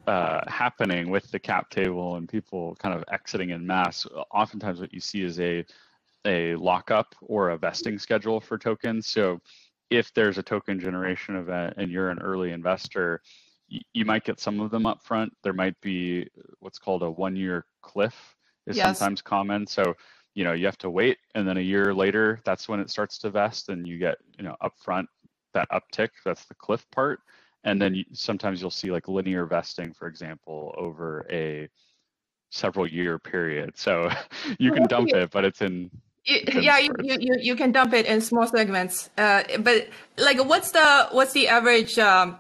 uh, 0.07 0.41
happening 0.49 1.11
with 1.11 1.31
the 1.31 1.39
cap 1.39 1.71
table 1.71 2.17
and 2.17 2.29
people 2.29 2.75
kind 2.77 2.95
of 2.95 3.05
exiting 3.13 3.51
in 3.51 3.67
mass, 3.67 4.07
oftentimes 4.31 4.81
what 4.81 4.93
you 4.93 5.01
see 5.01 5.23
is 5.23 5.39
a 5.39 5.65
a 6.25 6.55
lockup 6.57 7.15
or 7.21 7.51
a 7.51 7.59
vesting 7.59 7.99
schedule 7.99 8.41
for 8.41 8.59
tokens. 8.59 9.07
So 9.07 9.41
if 9.91 10.13
there's 10.15 10.39
a 10.39 10.43
token 10.43 10.81
generation 10.81 11.37
event 11.37 11.75
and 11.77 11.91
you're 11.91 12.11
an 12.11 12.21
early 12.21 12.53
investor, 12.53 13.21
you 13.69 14.05
might 14.05 14.25
get 14.25 14.41
some 14.41 14.61
of 14.61 14.71
them 14.71 14.87
up 14.87 15.03
front. 15.03 15.33
There 15.43 15.53
might 15.53 15.81
be 15.81 16.29
what's 16.61 16.79
called 16.79 17.03
a 17.03 17.11
one 17.11 17.37
year 17.37 17.67
cliff 17.83 18.37
is 18.67 18.77
yes. 18.77 18.99
sometimes 18.99 19.23
common. 19.23 19.67
So, 19.67 19.95
you 20.35 20.45
know, 20.45 20.53
you 20.53 20.67
have 20.67 20.79
to 20.79 20.91
wait 20.91 21.19
and 21.35 21.47
then 21.47 21.57
a 21.57 21.63
year 21.63 21.95
later, 21.95 22.41
that's 22.45 22.69
when 22.69 22.81
it 22.81 22.91
starts 22.91 23.19
to 23.19 23.31
vest 23.31 23.69
and 23.69 23.87
you 23.87 23.99
get, 23.99 24.19
you 24.39 24.45
know, 24.45 24.57
upfront 24.63 25.07
that 25.55 25.69
uptick. 25.71 26.11
That's 26.25 26.45
the 26.47 26.55
cliff 26.55 26.87
part. 26.91 27.21
And 27.65 27.81
then 27.81 27.95
you, 27.95 28.05
sometimes 28.13 28.61
you'll 28.61 28.71
see 28.71 28.91
like 28.91 29.09
linear 29.09 29.47
vesting, 29.47 29.93
for 29.93 30.09
example, 30.09 30.75
over 30.77 31.27
a 31.31 31.69
several 32.51 32.87
year 32.87 33.19
period. 33.19 33.77
So 33.77 34.11
you 34.59 34.73
can 34.73 34.87
dump 34.87 35.11
it, 35.11 35.31
but 35.31 35.45
it's 35.45 35.63
in 35.63 35.91
yeah 36.25 36.79
you, 36.79 36.93
you 37.03 37.37
you 37.41 37.57
can 37.57 37.73
dump 37.73 37.93
it 37.93 38.07
in 38.07 38.21
small 38.21 38.47
segments. 38.47 39.11
Uh, 39.19 39.43
but 39.61 39.89
like 40.19 40.43
what's 40.45 40.71
the 40.71 41.09
what's 41.11 41.33
the 41.33 41.49
average 41.49 41.99
um, 41.99 42.39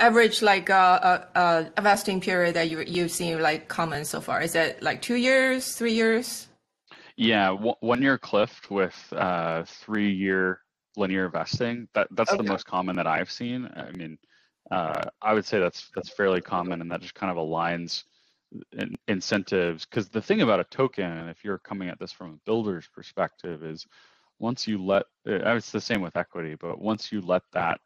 average 0.00 0.42
like 0.42 0.68
uh, 0.70 0.74
uh, 0.74 1.24
uh, 1.34 1.82
vesting 1.82 2.20
period 2.20 2.54
that 2.54 2.70
you 2.70 2.80
you've 2.86 3.10
seen 3.10 3.40
like 3.40 3.68
common 3.68 4.04
so 4.04 4.20
far? 4.20 4.42
Is 4.42 4.54
it 4.54 4.82
like 4.82 5.02
two 5.02 5.16
years 5.16 5.74
three 5.74 5.92
years? 5.92 6.48
Yeah 7.16 7.52
one 7.52 8.02
year 8.02 8.18
cliff 8.18 8.70
with 8.70 8.96
uh, 9.12 9.64
three 9.64 10.12
year 10.12 10.60
linear 10.96 11.28
vesting. 11.28 11.88
That 11.94 12.08
that's 12.12 12.30
okay. 12.30 12.42
the 12.42 12.48
most 12.48 12.66
common 12.66 12.96
that 12.96 13.06
i've 13.06 13.30
seen. 13.30 13.68
I 13.74 13.90
mean 13.92 14.18
uh, 14.70 15.02
i 15.20 15.34
would 15.34 15.44
say 15.44 15.58
that's 15.58 15.90
that's 15.94 16.10
fairly 16.10 16.40
common 16.40 16.80
and 16.80 16.90
that 16.90 17.00
just 17.00 17.14
kind 17.14 17.30
of 17.30 17.36
aligns 17.36 18.04
incentives 19.08 19.86
because 19.86 20.08
the 20.08 20.20
thing 20.20 20.42
about 20.42 20.60
a 20.60 20.64
token 20.64 21.28
if 21.28 21.44
you're 21.44 21.58
coming 21.58 21.88
at 21.88 21.98
this 21.98 22.12
from 22.12 22.30
a 22.30 22.38
builder's 22.44 22.88
perspective 22.94 23.64
is 23.64 23.86
once 24.38 24.66
you 24.66 24.82
let 24.82 25.04
uh, 25.26 25.54
it's 25.56 25.72
the 25.72 25.80
same 25.80 26.02
with 26.02 26.16
equity 26.16 26.54
but 26.54 26.80
once 26.80 27.10
you 27.10 27.20
let 27.20 27.42
that 27.52 27.80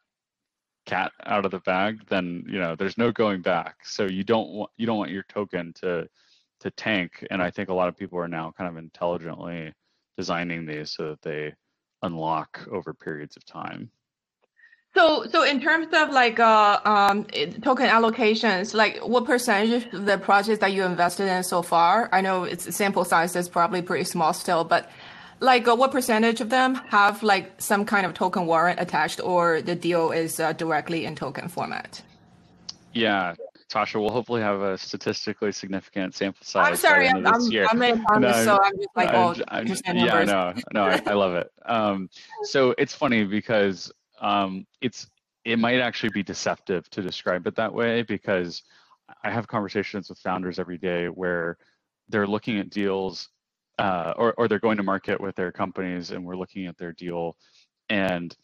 cat 0.86 1.12
out 1.26 1.44
of 1.44 1.50
the 1.50 1.60
bag 1.60 2.00
then 2.08 2.44
you 2.48 2.58
know 2.58 2.74
there's 2.76 2.96
no 2.96 3.10
going 3.12 3.42
back. 3.42 3.76
So 3.84 4.04
you 4.04 4.24
don't 4.24 4.50
want 4.50 4.70
you 4.76 4.86
don't 4.86 4.98
want 4.98 5.10
your 5.10 5.24
token 5.28 5.72
to 5.80 6.08
to 6.60 6.70
tank 6.70 7.26
and 7.30 7.42
i 7.42 7.50
think 7.50 7.68
a 7.68 7.74
lot 7.74 7.88
of 7.88 7.96
people 7.96 8.18
are 8.18 8.28
now 8.28 8.52
kind 8.56 8.70
of 8.70 8.78
intelligently 8.78 9.72
designing 10.16 10.64
these 10.64 10.90
so 10.90 11.10
that 11.10 11.22
they 11.22 11.52
unlock 12.02 12.66
over 12.70 12.94
periods 12.94 13.36
of 13.36 13.44
time 13.44 13.90
so, 14.96 15.26
so 15.30 15.42
in 15.42 15.60
terms 15.60 15.88
of 15.92 16.10
like 16.10 16.40
uh, 16.40 16.80
um, 16.84 17.24
token 17.62 17.86
allocations, 17.86 18.72
like 18.72 18.96
what 18.98 19.26
percentage 19.26 19.84
of 19.92 20.06
the 20.06 20.16
projects 20.16 20.60
that 20.60 20.72
you 20.72 20.84
invested 20.84 21.28
in 21.28 21.42
so 21.44 21.60
far? 21.60 22.08
I 22.12 22.22
know 22.22 22.44
it's 22.44 22.74
sample 22.74 23.04
size 23.04 23.36
is 23.36 23.48
probably 23.48 23.82
pretty 23.82 24.04
small 24.04 24.32
still, 24.32 24.64
but 24.64 24.90
like 25.40 25.68
uh, 25.68 25.76
what 25.76 25.92
percentage 25.92 26.40
of 26.40 26.48
them 26.48 26.76
have 26.88 27.22
like 27.22 27.60
some 27.60 27.84
kind 27.84 28.06
of 28.06 28.14
token 28.14 28.46
warrant 28.46 28.80
attached, 28.80 29.20
or 29.22 29.60
the 29.60 29.74
deal 29.74 30.12
is 30.12 30.40
uh, 30.40 30.54
directly 30.54 31.04
in 31.04 31.14
token 31.14 31.48
format? 31.48 32.00
Yeah, 32.94 33.34
Tascha, 33.68 34.00
we'll 34.00 34.10
hopefully 34.10 34.40
have 34.40 34.62
a 34.62 34.78
statistically 34.78 35.52
significant 35.52 36.14
sample 36.14 36.42
size. 36.42 36.68
I'm 36.68 36.76
sorry, 36.76 37.08
I'm, 37.08 37.26
I'm, 37.26 38.02
I'm 38.08 38.20
no, 38.22 38.32
so 38.44 38.58
I'm 38.62 38.76
just 38.78 38.96
like, 38.96 39.10
oh, 39.12 39.34
I'm, 39.48 39.66
just 39.66 39.82
yeah, 39.86 40.24
no, 40.24 40.54
no, 40.72 40.84
I, 40.84 41.02
I 41.04 41.12
love 41.12 41.34
it. 41.34 41.50
Um, 41.66 42.08
so 42.44 42.74
it's 42.78 42.94
funny 42.94 43.24
because 43.24 43.92
um, 44.20 44.66
it's 44.80 45.08
it 45.44 45.58
might 45.58 45.80
actually 45.80 46.10
be 46.10 46.22
deceptive 46.22 46.88
to 46.90 47.02
describe 47.02 47.46
it 47.46 47.54
that 47.56 47.72
way 47.72 48.02
because 48.02 48.62
I 49.22 49.30
have 49.30 49.46
conversations 49.46 50.08
with 50.08 50.18
founders 50.18 50.58
every 50.58 50.78
day 50.78 51.06
where 51.06 51.56
they're 52.08 52.26
looking 52.26 52.58
at 52.58 52.70
deals 52.70 53.28
uh, 53.78 54.12
or, 54.16 54.34
or 54.34 54.48
they're 54.48 54.58
going 54.58 54.78
to 54.78 54.82
market 54.82 55.20
with 55.20 55.36
their 55.36 55.52
companies 55.52 56.10
and 56.10 56.24
we're 56.24 56.36
looking 56.36 56.66
at 56.66 56.76
their 56.78 56.92
deal 56.92 57.36
and 57.88 58.36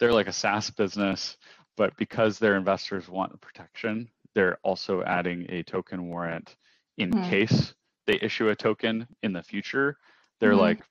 they're 0.00 0.12
like 0.12 0.26
a 0.26 0.32
SaaS 0.32 0.70
business, 0.70 1.36
but 1.76 1.96
because 1.96 2.38
their 2.38 2.56
investors 2.56 3.08
want 3.08 3.40
protection, 3.40 4.08
they're 4.34 4.58
also 4.64 5.04
adding 5.04 5.46
a 5.50 5.62
token 5.62 6.08
warrant 6.08 6.56
in 6.98 7.12
mm-hmm. 7.12 7.30
case 7.30 7.74
they 8.10 8.18
issue 8.20 8.48
a 8.48 8.56
token 8.56 9.06
in 9.22 9.32
the 9.32 9.42
future. 9.42 9.96
They're 10.40 10.50
mm-hmm. 10.50 10.60
like, 10.60 10.82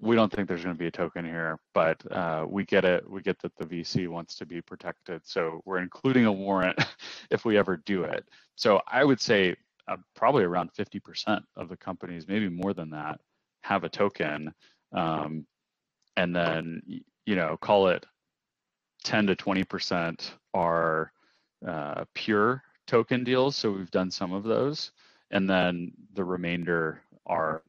we 0.00 0.16
don't 0.16 0.32
think 0.32 0.48
there's 0.48 0.62
going 0.62 0.74
to 0.74 0.78
be 0.78 0.86
a 0.86 0.90
token 0.90 1.24
here, 1.24 1.58
but 1.74 2.00
uh, 2.10 2.46
we 2.48 2.64
get 2.64 2.84
it. 2.84 3.08
We 3.08 3.20
get 3.20 3.38
that 3.40 3.54
the 3.56 3.66
VC 3.66 4.08
wants 4.08 4.34
to 4.36 4.46
be 4.46 4.60
protected, 4.62 5.22
so 5.24 5.60
we're 5.64 5.78
including 5.78 6.26
a 6.26 6.32
warrant 6.32 6.78
if 7.30 7.44
we 7.44 7.58
ever 7.58 7.76
do 7.76 8.04
it. 8.04 8.26
So 8.56 8.80
I 8.86 9.04
would 9.04 9.20
say 9.20 9.56
uh, 9.88 9.96
probably 10.14 10.44
around 10.44 10.70
50% 10.78 11.42
of 11.56 11.68
the 11.68 11.76
companies, 11.76 12.26
maybe 12.28 12.48
more 12.48 12.72
than 12.72 12.90
that, 12.90 13.20
have 13.62 13.84
a 13.84 13.88
token, 13.88 14.54
um, 14.92 15.46
and 16.16 16.34
then 16.34 16.82
you 17.26 17.36
know 17.36 17.56
call 17.58 17.88
it 17.88 18.06
10 19.04 19.26
to 19.28 19.36
20% 19.36 20.30
are 20.54 21.12
uh, 21.66 22.04
pure 22.14 22.62
token 22.86 23.22
deals. 23.22 23.56
So 23.56 23.70
we've 23.70 23.90
done 23.90 24.10
some 24.10 24.32
of 24.32 24.44
those, 24.44 24.92
and 25.30 25.48
then 25.48 25.92
the 26.14 26.24
remainder 26.24 27.02
are 27.26 27.62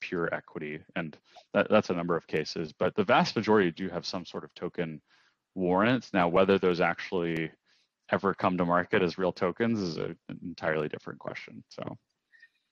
pure 0.00 0.32
equity, 0.32 0.80
and 0.96 1.16
that, 1.52 1.68
that's 1.68 1.90
a 1.90 1.94
number 1.94 2.16
of 2.16 2.26
cases. 2.26 2.72
But 2.72 2.94
the 2.94 3.04
vast 3.04 3.36
majority 3.36 3.70
do 3.70 3.88
have 3.88 4.06
some 4.06 4.24
sort 4.24 4.44
of 4.44 4.54
token 4.54 5.00
warrants. 5.54 6.12
Now, 6.12 6.28
whether 6.28 6.58
those 6.58 6.80
actually 6.80 7.50
ever 8.10 8.34
come 8.34 8.56
to 8.58 8.64
market 8.64 9.02
as 9.02 9.18
real 9.18 9.32
tokens 9.32 9.80
is 9.80 9.96
an 9.96 10.16
entirely 10.42 10.88
different 10.88 11.18
question. 11.18 11.64
So. 11.68 11.96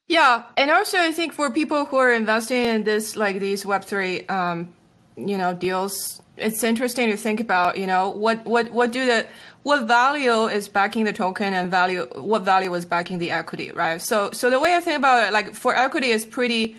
Yeah, 0.09 0.45
and 0.57 0.71
also 0.71 0.99
I 0.99 1.13
think 1.13 1.33
for 1.33 1.51
people 1.51 1.85
who 1.87 1.97
are 1.97 2.13
investing 2.13 2.67
in 2.67 2.85
this, 2.85 3.17
like 3.17 3.41
these 3.41 3.65
Web 3.65 3.85
three, 3.85 4.27
um, 4.27 4.75
you 5.17 5.39
know, 5.39 5.55
deals, 5.55 6.21
it's 6.37 6.65
interesting 6.65 7.11
to 7.11 7.17
think 7.17 7.41
about, 7.41 7.79
you 7.79 7.87
know, 7.87 8.11
what 8.11 8.45
what 8.45 8.71
what 8.73 8.93
do 8.93 9.07
the 9.07 9.27
what 9.63 9.87
value 9.87 10.47
is 10.47 10.69
backing 10.69 11.05
the 11.05 11.13
token 11.13 11.55
and 11.55 11.71
value 11.71 12.07
what 12.17 12.43
value 12.43 12.73
is 12.75 12.85
backing 12.85 13.19
the 13.19 13.31
equity, 13.31 13.71
right? 13.73 14.03
So 14.03 14.31
so 14.33 14.51
the 14.51 14.59
way 14.59 14.75
I 14.75 14.81
think 14.81 14.99
about 14.99 15.29
it, 15.29 15.33
like 15.33 15.55
for 15.55 15.75
equity, 15.77 16.11
is 16.11 16.27
pretty 16.27 16.77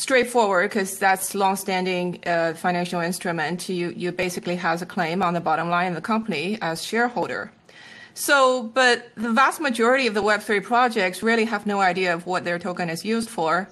straightforward 0.00 0.70
because 0.70 0.98
that's 0.98 1.34
long-standing 1.34 2.20
uh, 2.26 2.54
financial 2.54 3.00
instrument. 3.00 3.68
You 3.68 3.92
you 3.96 4.12
basically 4.12 4.56
has 4.56 4.82
a 4.82 4.86
claim 4.86 5.22
on 5.22 5.34
the 5.34 5.40
bottom 5.40 5.68
line 5.68 5.88
of 5.88 5.94
the 5.94 6.06
company 6.14 6.58
as 6.62 6.82
shareholder. 6.82 7.52
So, 8.14 8.64
but 8.74 9.10
the 9.14 9.32
vast 9.32 9.60
majority 9.60 10.06
of 10.06 10.14
the 10.14 10.22
Web3 10.22 10.62
projects 10.62 11.22
really 11.22 11.44
have 11.44 11.66
no 11.66 11.80
idea 11.80 12.12
of 12.12 12.26
what 12.26 12.44
their 12.44 12.58
token 12.58 12.90
is 12.90 13.04
used 13.04 13.30
for. 13.30 13.68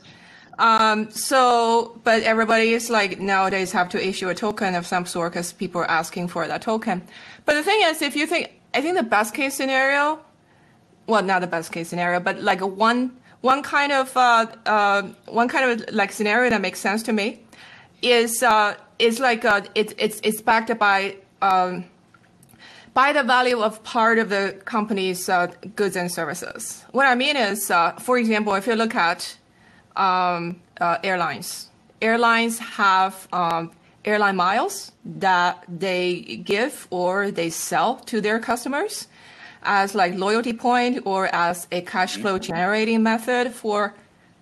Um, 0.58 1.10
so, 1.10 2.00
but 2.04 2.22
everybody 2.22 2.72
is 2.72 2.90
like 2.90 3.20
nowadays 3.20 3.72
have 3.72 3.88
to 3.90 4.08
issue 4.08 4.28
a 4.28 4.34
token 4.34 4.74
of 4.74 4.86
some 4.86 5.06
sort 5.06 5.32
because 5.32 5.52
people 5.52 5.80
are 5.80 5.90
asking 5.90 6.28
for 6.28 6.46
that 6.46 6.62
token. 6.62 7.02
But 7.44 7.54
the 7.54 7.62
thing 7.62 7.80
is, 7.84 8.02
if 8.02 8.16
you 8.16 8.26
think, 8.26 8.52
I 8.74 8.80
think 8.80 8.96
the 8.96 9.02
best 9.02 9.34
case 9.34 9.54
scenario, 9.54 10.20
well, 11.06 11.22
not 11.22 11.40
the 11.40 11.46
best 11.46 11.72
case 11.72 11.88
scenario, 11.88 12.20
but 12.20 12.42
like 12.42 12.60
a 12.60 12.66
one 12.66 13.16
one 13.40 13.62
kind 13.62 13.92
of 13.92 14.16
uh, 14.16 14.46
uh, 14.66 15.02
one 15.26 15.48
kind 15.48 15.70
of 15.70 15.94
like 15.94 16.12
scenario 16.12 16.50
that 16.50 16.60
makes 16.60 16.80
sense 16.80 17.02
to 17.04 17.12
me 17.12 17.40
is 18.02 18.42
uh, 18.42 18.74
is 18.98 19.20
like 19.20 19.44
uh, 19.44 19.62
it's 19.74 19.94
it's 19.98 20.20
it's 20.22 20.40
backed 20.40 20.76
by 20.78 21.16
um, 21.42 21.84
by 22.94 23.12
the 23.12 23.22
value 23.22 23.60
of 23.60 23.82
part 23.84 24.18
of 24.18 24.28
the 24.28 24.60
company's 24.64 25.28
uh, 25.28 25.46
goods 25.76 25.96
and 25.96 26.10
services. 26.10 26.84
What 26.90 27.06
I 27.06 27.14
mean 27.14 27.36
is, 27.36 27.70
uh, 27.70 27.92
for 27.92 28.18
example, 28.18 28.54
if 28.54 28.66
you 28.66 28.74
look 28.74 28.94
at 28.94 29.36
um, 29.94 30.60
uh, 30.80 30.98
airlines, 31.04 31.68
airlines 32.02 32.58
have 32.58 33.28
um, 33.32 33.70
airline 34.04 34.36
miles 34.36 34.92
that 35.04 35.64
they 35.68 36.42
give 36.44 36.88
or 36.90 37.30
they 37.30 37.50
sell 37.50 37.96
to 38.06 38.20
their 38.20 38.40
customers 38.40 39.06
as 39.62 39.94
like 39.94 40.14
loyalty 40.14 40.52
point 40.52 41.02
or 41.04 41.26
as 41.34 41.66
a 41.72 41.80
cash 41.82 42.16
flow 42.16 42.38
generating 42.38 43.02
method 43.02 43.52
for 43.52 43.94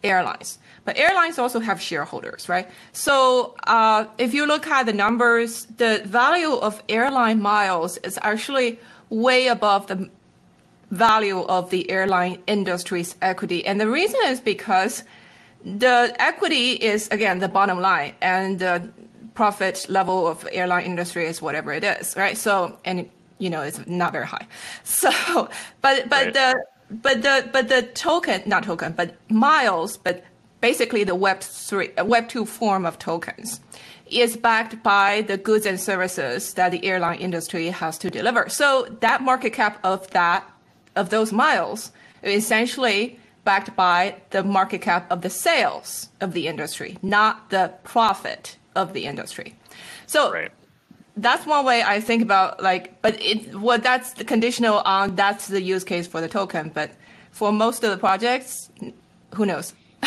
airlines. 0.04 0.58
But 0.84 0.96
airlines 0.98 1.38
also 1.38 1.58
have 1.58 1.80
shareholders, 1.80 2.48
right? 2.48 2.68
So 2.92 3.56
uh, 3.66 4.06
if 4.18 4.34
you 4.34 4.46
look 4.46 4.66
at 4.66 4.86
the 4.86 4.92
numbers, 4.92 5.66
the 5.76 6.02
value 6.04 6.52
of 6.52 6.82
airline 6.88 7.42
miles 7.42 7.96
is 7.98 8.18
actually 8.22 8.78
way 9.10 9.48
above 9.48 9.88
the 9.88 10.10
value 10.90 11.40
of 11.40 11.70
the 11.70 11.90
airline 11.90 12.38
industry's 12.46 13.16
equity. 13.20 13.66
And 13.66 13.80
the 13.80 13.88
reason 13.88 14.20
is 14.26 14.40
because 14.40 15.02
the 15.64 16.14
equity 16.20 16.72
is, 16.72 17.08
again, 17.08 17.40
the 17.40 17.48
bottom 17.48 17.80
line, 17.80 18.14
and 18.20 18.60
the 18.60 18.88
profit 19.34 19.86
level 19.88 20.28
of 20.28 20.46
airline 20.52 20.84
industry 20.84 21.26
is 21.26 21.42
whatever 21.42 21.72
it 21.72 21.82
is, 21.82 22.14
right? 22.16 22.38
So, 22.38 22.78
and 22.84 23.10
you 23.38 23.50
know, 23.50 23.62
it's 23.62 23.84
not 23.86 24.12
very 24.12 24.26
high. 24.26 24.46
So, 24.84 25.10
but 25.80 26.08
but 26.08 26.26
right. 26.26 26.34
the 26.34 26.64
but 26.90 27.22
the 27.22 27.48
but 27.52 27.68
the 27.68 27.82
token, 27.82 28.42
not 28.46 28.62
token, 28.64 28.92
but 28.92 29.16
miles, 29.30 29.96
but 29.96 30.24
basically 30.60 31.04
the 31.04 31.14
Web 31.14 31.40
three, 31.40 31.94
uh, 31.96 32.04
Web 32.04 32.28
two 32.28 32.46
form 32.46 32.86
of 32.86 32.98
tokens, 32.98 33.60
is 34.06 34.36
backed 34.36 34.82
by 34.82 35.22
the 35.22 35.36
goods 35.36 35.66
and 35.66 35.80
services 35.80 36.54
that 36.54 36.70
the 36.70 36.84
airline 36.84 37.18
industry 37.18 37.68
has 37.68 37.98
to 37.98 38.10
deliver. 38.10 38.48
So 38.48 38.86
that 39.00 39.22
market 39.22 39.52
cap 39.52 39.78
of 39.84 40.08
that 40.10 40.48
of 40.94 41.10
those 41.10 41.32
miles 41.32 41.92
is 42.22 42.44
essentially 42.44 43.18
backed 43.44 43.76
by 43.76 44.16
the 44.30 44.42
market 44.42 44.80
cap 44.80 45.10
of 45.10 45.22
the 45.22 45.30
sales 45.30 46.08
of 46.20 46.32
the 46.32 46.48
industry, 46.48 46.98
not 47.02 47.50
the 47.50 47.72
profit 47.84 48.56
of 48.74 48.92
the 48.92 49.04
industry. 49.04 49.54
So 50.06 50.32
right. 50.32 50.52
That's 51.16 51.46
one 51.46 51.64
way 51.64 51.82
I 51.82 52.00
think 52.00 52.22
about 52.22 52.62
like, 52.62 53.00
but 53.02 53.20
it 53.20 53.54
well 53.54 53.78
that's 53.78 54.12
the 54.12 54.24
conditional 54.24 54.78
on 54.80 55.16
that's 55.16 55.48
the 55.48 55.62
use 55.62 55.84
case 55.84 56.06
for 56.06 56.20
the 56.20 56.28
token, 56.28 56.70
but 56.74 56.90
for 57.30 57.52
most 57.52 57.84
of 57.84 57.90
the 57.90 57.96
projects, 57.96 58.70
who 59.34 59.46
knows? 59.46 59.74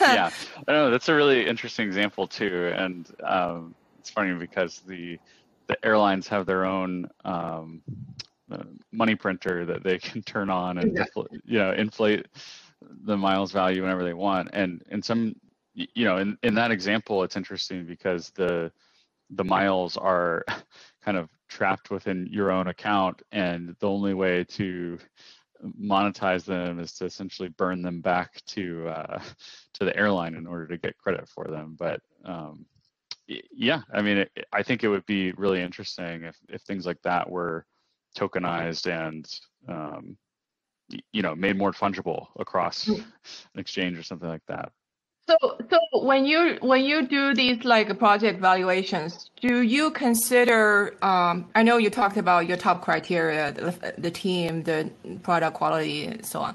yeah, 0.00 0.30
I 0.66 0.72
know 0.72 0.90
that's 0.90 1.08
a 1.08 1.14
really 1.14 1.46
interesting 1.46 1.86
example 1.86 2.26
too, 2.26 2.72
and 2.74 3.10
um, 3.22 3.74
it's 3.98 4.10
funny 4.10 4.34
because 4.34 4.80
the 4.86 5.18
the 5.66 5.84
airlines 5.84 6.26
have 6.28 6.46
their 6.46 6.64
own 6.64 7.10
um, 7.24 7.82
money 8.92 9.14
printer 9.14 9.66
that 9.66 9.82
they 9.82 9.98
can 10.08 10.22
turn 10.22 10.48
on 10.48 10.78
and 10.78 10.96
yeah. 10.96 11.04
you 11.44 11.58
know 11.58 11.72
inflate 11.72 12.26
the 13.04 13.16
miles 13.16 13.52
value 13.52 13.82
whenever 13.82 14.04
they 14.04 14.14
want, 14.14 14.48
and 14.54 14.82
in 14.90 15.02
some 15.02 15.36
you 15.74 16.04
know 16.06 16.16
in, 16.16 16.38
in 16.42 16.54
that 16.54 16.70
example 16.70 17.22
it's 17.22 17.36
interesting 17.36 17.84
because 17.84 18.30
the 18.30 18.72
the 19.30 19.44
miles 19.44 19.96
are 19.96 20.44
kind 21.04 21.16
of 21.16 21.28
trapped 21.48 21.90
within 21.90 22.26
your 22.30 22.50
own 22.50 22.66
account 22.68 23.22
and 23.32 23.76
the 23.80 23.88
only 23.88 24.14
way 24.14 24.44
to 24.44 24.98
monetize 25.80 26.44
them 26.44 26.78
is 26.80 26.92
to 26.92 27.04
essentially 27.04 27.48
burn 27.50 27.82
them 27.82 28.00
back 28.00 28.42
to 28.46 28.88
uh, 28.88 29.20
to 29.74 29.84
the 29.84 29.96
airline 29.96 30.34
in 30.34 30.46
order 30.46 30.66
to 30.66 30.78
get 30.78 30.98
credit 30.98 31.28
for 31.28 31.44
them. 31.44 31.76
But 31.78 32.00
um, 32.24 32.66
yeah, 33.26 33.82
I 33.92 34.02
mean, 34.02 34.18
it, 34.18 34.46
I 34.52 34.62
think 34.62 34.84
it 34.84 34.88
would 34.88 35.06
be 35.06 35.32
really 35.32 35.60
interesting 35.60 36.24
if 36.24 36.36
if 36.48 36.62
things 36.62 36.86
like 36.86 37.00
that 37.02 37.28
were 37.28 37.66
tokenized 38.16 38.86
and 38.90 39.26
um, 39.68 40.16
you 41.12 41.22
know 41.22 41.34
made 41.34 41.56
more 41.56 41.72
fungible 41.72 42.28
across 42.38 42.86
hmm. 42.86 42.94
an 43.54 43.60
exchange 43.60 43.98
or 43.98 44.02
something 44.02 44.28
like 44.28 44.46
that. 44.48 44.72
So, 45.28 45.58
so 45.70 45.78
when 46.04 46.24
you 46.24 46.56
when 46.60 46.84
you 46.84 47.06
do 47.06 47.34
these 47.34 47.64
like 47.64 47.98
project 47.98 48.40
valuations, 48.40 49.30
do 49.40 49.62
you 49.62 49.90
consider? 49.90 50.94
Um, 51.02 51.48
I 51.56 51.64
know 51.64 51.78
you 51.78 51.90
talked 51.90 52.16
about 52.16 52.46
your 52.46 52.56
top 52.56 52.82
criteria, 52.82 53.50
the, 53.50 53.94
the 53.98 54.10
team, 54.10 54.62
the 54.62 54.88
product 55.24 55.54
quality, 55.56 56.04
and 56.04 56.24
so 56.24 56.40
on. 56.40 56.54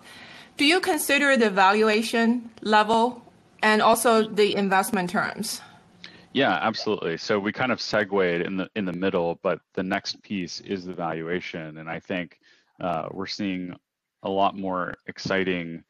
Do 0.56 0.66
you 0.66 0.80
consider 0.80 1.36
the 1.36 1.50
valuation 1.50 2.50
level 2.62 3.22
and 3.62 3.82
also 3.82 4.28
the 4.28 4.56
investment 4.56 5.10
terms? 5.10 5.60
Yeah, 6.32 6.58
absolutely. 6.62 7.18
So 7.18 7.40
we 7.40 7.52
kind 7.52 7.74
of 7.74 7.82
segued 7.82 8.46
in 8.46 8.56
the 8.56 8.70
in 8.78 8.86
the 8.86 8.94
middle, 8.94 9.38
but 9.44 9.60
the 9.74 9.84
next 9.84 10.22
piece 10.24 10.62
is 10.62 10.86
the 10.86 10.94
valuation, 10.94 11.78
and 11.78 11.90
I 11.90 12.00
think 12.00 12.40
uh, 12.80 13.10
we're 13.12 13.28
seeing 13.28 13.76
a 14.24 14.30
lot 14.30 14.56
more 14.56 14.94
exciting 15.08 15.84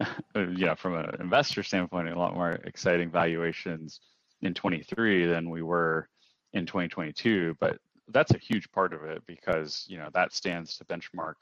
you 0.34 0.66
know, 0.66 0.74
from 0.74 0.94
an 0.94 1.16
investor 1.20 1.62
standpoint, 1.62 2.08
a 2.08 2.18
lot 2.18 2.34
more 2.34 2.52
exciting 2.64 3.10
valuations 3.10 4.00
in 4.42 4.54
23 4.54 5.26
than 5.26 5.50
we 5.50 5.62
were 5.62 6.08
in 6.52 6.66
2022. 6.66 7.56
But 7.60 7.78
that's 8.08 8.32
a 8.32 8.38
huge 8.38 8.70
part 8.72 8.92
of 8.92 9.04
it 9.04 9.22
because 9.26 9.84
you 9.88 9.98
know 9.98 10.08
that 10.14 10.32
stands 10.32 10.76
to 10.78 10.84
benchmark 10.84 11.34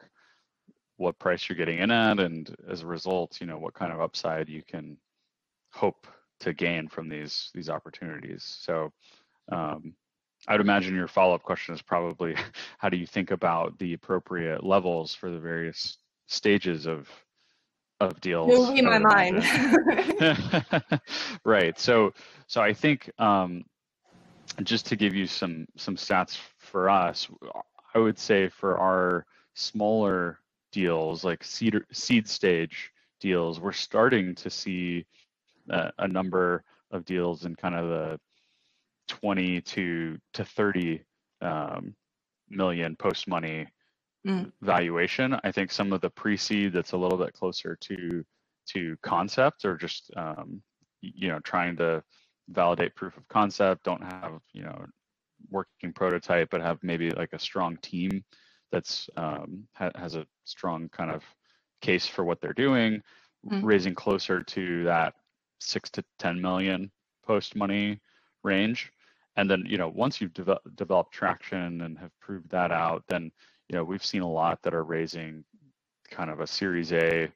what 0.96 1.18
price 1.18 1.48
you're 1.48 1.56
getting 1.56 1.78
in 1.78 1.90
at, 1.90 2.18
and 2.18 2.54
as 2.68 2.82
a 2.82 2.86
result, 2.86 3.40
you 3.40 3.46
know 3.46 3.58
what 3.58 3.74
kind 3.74 3.92
of 3.92 4.00
upside 4.00 4.48
you 4.48 4.62
can 4.62 4.96
hope 5.72 6.06
to 6.40 6.52
gain 6.52 6.88
from 6.88 7.08
these 7.08 7.50
these 7.54 7.70
opportunities. 7.70 8.44
So. 8.60 8.92
Um, 9.50 9.94
I 10.46 10.52
would 10.52 10.60
imagine 10.60 10.94
your 10.94 11.08
follow-up 11.08 11.42
question 11.42 11.74
is 11.74 11.82
probably 11.82 12.36
how 12.78 12.88
do 12.88 12.96
you 12.96 13.06
think 13.06 13.32
about 13.32 13.76
the 13.78 13.94
appropriate 13.94 14.62
levels 14.62 15.12
for 15.12 15.30
the 15.30 15.38
various 15.38 15.98
stages 16.28 16.86
of 16.86 17.08
of 18.00 18.20
deals. 18.20 18.48
You'll 18.48 18.72
read 18.72 18.84
my 18.84 18.98
mind. 18.98 19.44
right. 21.44 21.78
So 21.78 22.12
so 22.46 22.60
I 22.60 22.72
think 22.72 23.10
um, 23.18 23.64
just 24.62 24.86
to 24.86 24.96
give 24.96 25.14
you 25.14 25.26
some 25.26 25.66
some 25.76 25.96
stats 25.96 26.38
for 26.58 26.88
us, 26.88 27.28
I 27.94 27.98
would 27.98 28.18
say 28.18 28.48
for 28.48 28.78
our 28.78 29.26
smaller 29.54 30.38
deals 30.70 31.24
like 31.24 31.42
seed 31.42 31.80
seed 31.92 32.28
stage 32.28 32.90
deals, 33.20 33.60
we're 33.60 33.72
starting 33.72 34.34
to 34.36 34.50
see 34.50 35.04
uh, 35.70 35.90
a 35.98 36.08
number 36.08 36.62
of 36.90 37.04
deals 37.04 37.44
in 37.44 37.54
kind 37.56 37.74
of 37.74 37.88
the 37.88 38.20
20 39.08 39.60
to 39.62 40.18
to 40.34 40.44
30 40.44 41.02
um, 41.40 41.94
million 42.48 42.96
post 42.96 43.28
money 43.28 43.66
mm. 44.28 44.52
valuation. 44.62 45.38
I 45.42 45.52
think 45.52 45.72
some 45.72 45.92
of 45.92 46.00
the 46.00 46.10
pre-seed 46.10 46.72
that's 46.72 46.92
a 46.92 46.96
little 46.96 47.18
bit 47.18 47.32
closer 47.32 47.76
to 47.76 48.24
to 48.70 48.96
concept 49.02 49.64
or 49.64 49.76
just 49.76 50.10
um, 50.16 50.62
you 51.00 51.28
know 51.28 51.40
trying 51.40 51.76
to 51.76 52.02
validate 52.48 52.94
proof 52.94 53.16
of 53.16 53.26
concept, 53.28 53.84
don't 53.84 54.02
have 54.02 54.40
you 54.52 54.62
know 54.62 54.84
working 55.50 55.92
prototype, 55.92 56.50
but 56.50 56.60
have 56.60 56.78
maybe 56.82 57.10
like 57.10 57.32
a 57.32 57.38
strong 57.38 57.76
team 57.78 58.24
that's 58.70 59.08
um, 59.16 59.66
ha- 59.74 59.90
has 59.94 60.14
a 60.14 60.26
strong 60.44 60.88
kind 60.90 61.10
of 61.10 61.22
case 61.80 62.06
for 62.06 62.24
what 62.24 62.40
they're 62.40 62.52
doing, 62.52 63.02
mm. 63.46 63.60
raising 63.62 63.94
closer 63.94 64.42
to 64.42 64.84
that 64.84 65.14
six 65.60 65.90
to 65.90 66.04
10 66.18 66.40
million 66.40 66.90
post 67.24 67.56
money 67.56 68.00
range. 68.42 68.92
And 69.36 69.48
then, 69.48 69.64
you 69.66 69.78
know, 69.78 69.88
once 69.88 70.20
you've 70.20 70.34
de- 70.34 70.60
developed 70.74 71.12
traction 71.12 71.82
and 71.82 71.98
have 71.98 72.10
proved 72.20 72.50
that 72.50 72.72
out, 72.72 73.04
then 73.08 73.30
you 73.68 73.76
know, 73.76 73.84
we've 73.84 74.04
seen 74.04 74.22
a 74.22 74.30
lot 74.30 74.62
that 74.62 74.74
are 74.74 74.84
raising 74.84 75.44
kind 76.10 76.30
of 76.30 76.40
a 76.40 76.46
Series 76.46 76.92
A 76.92 77.30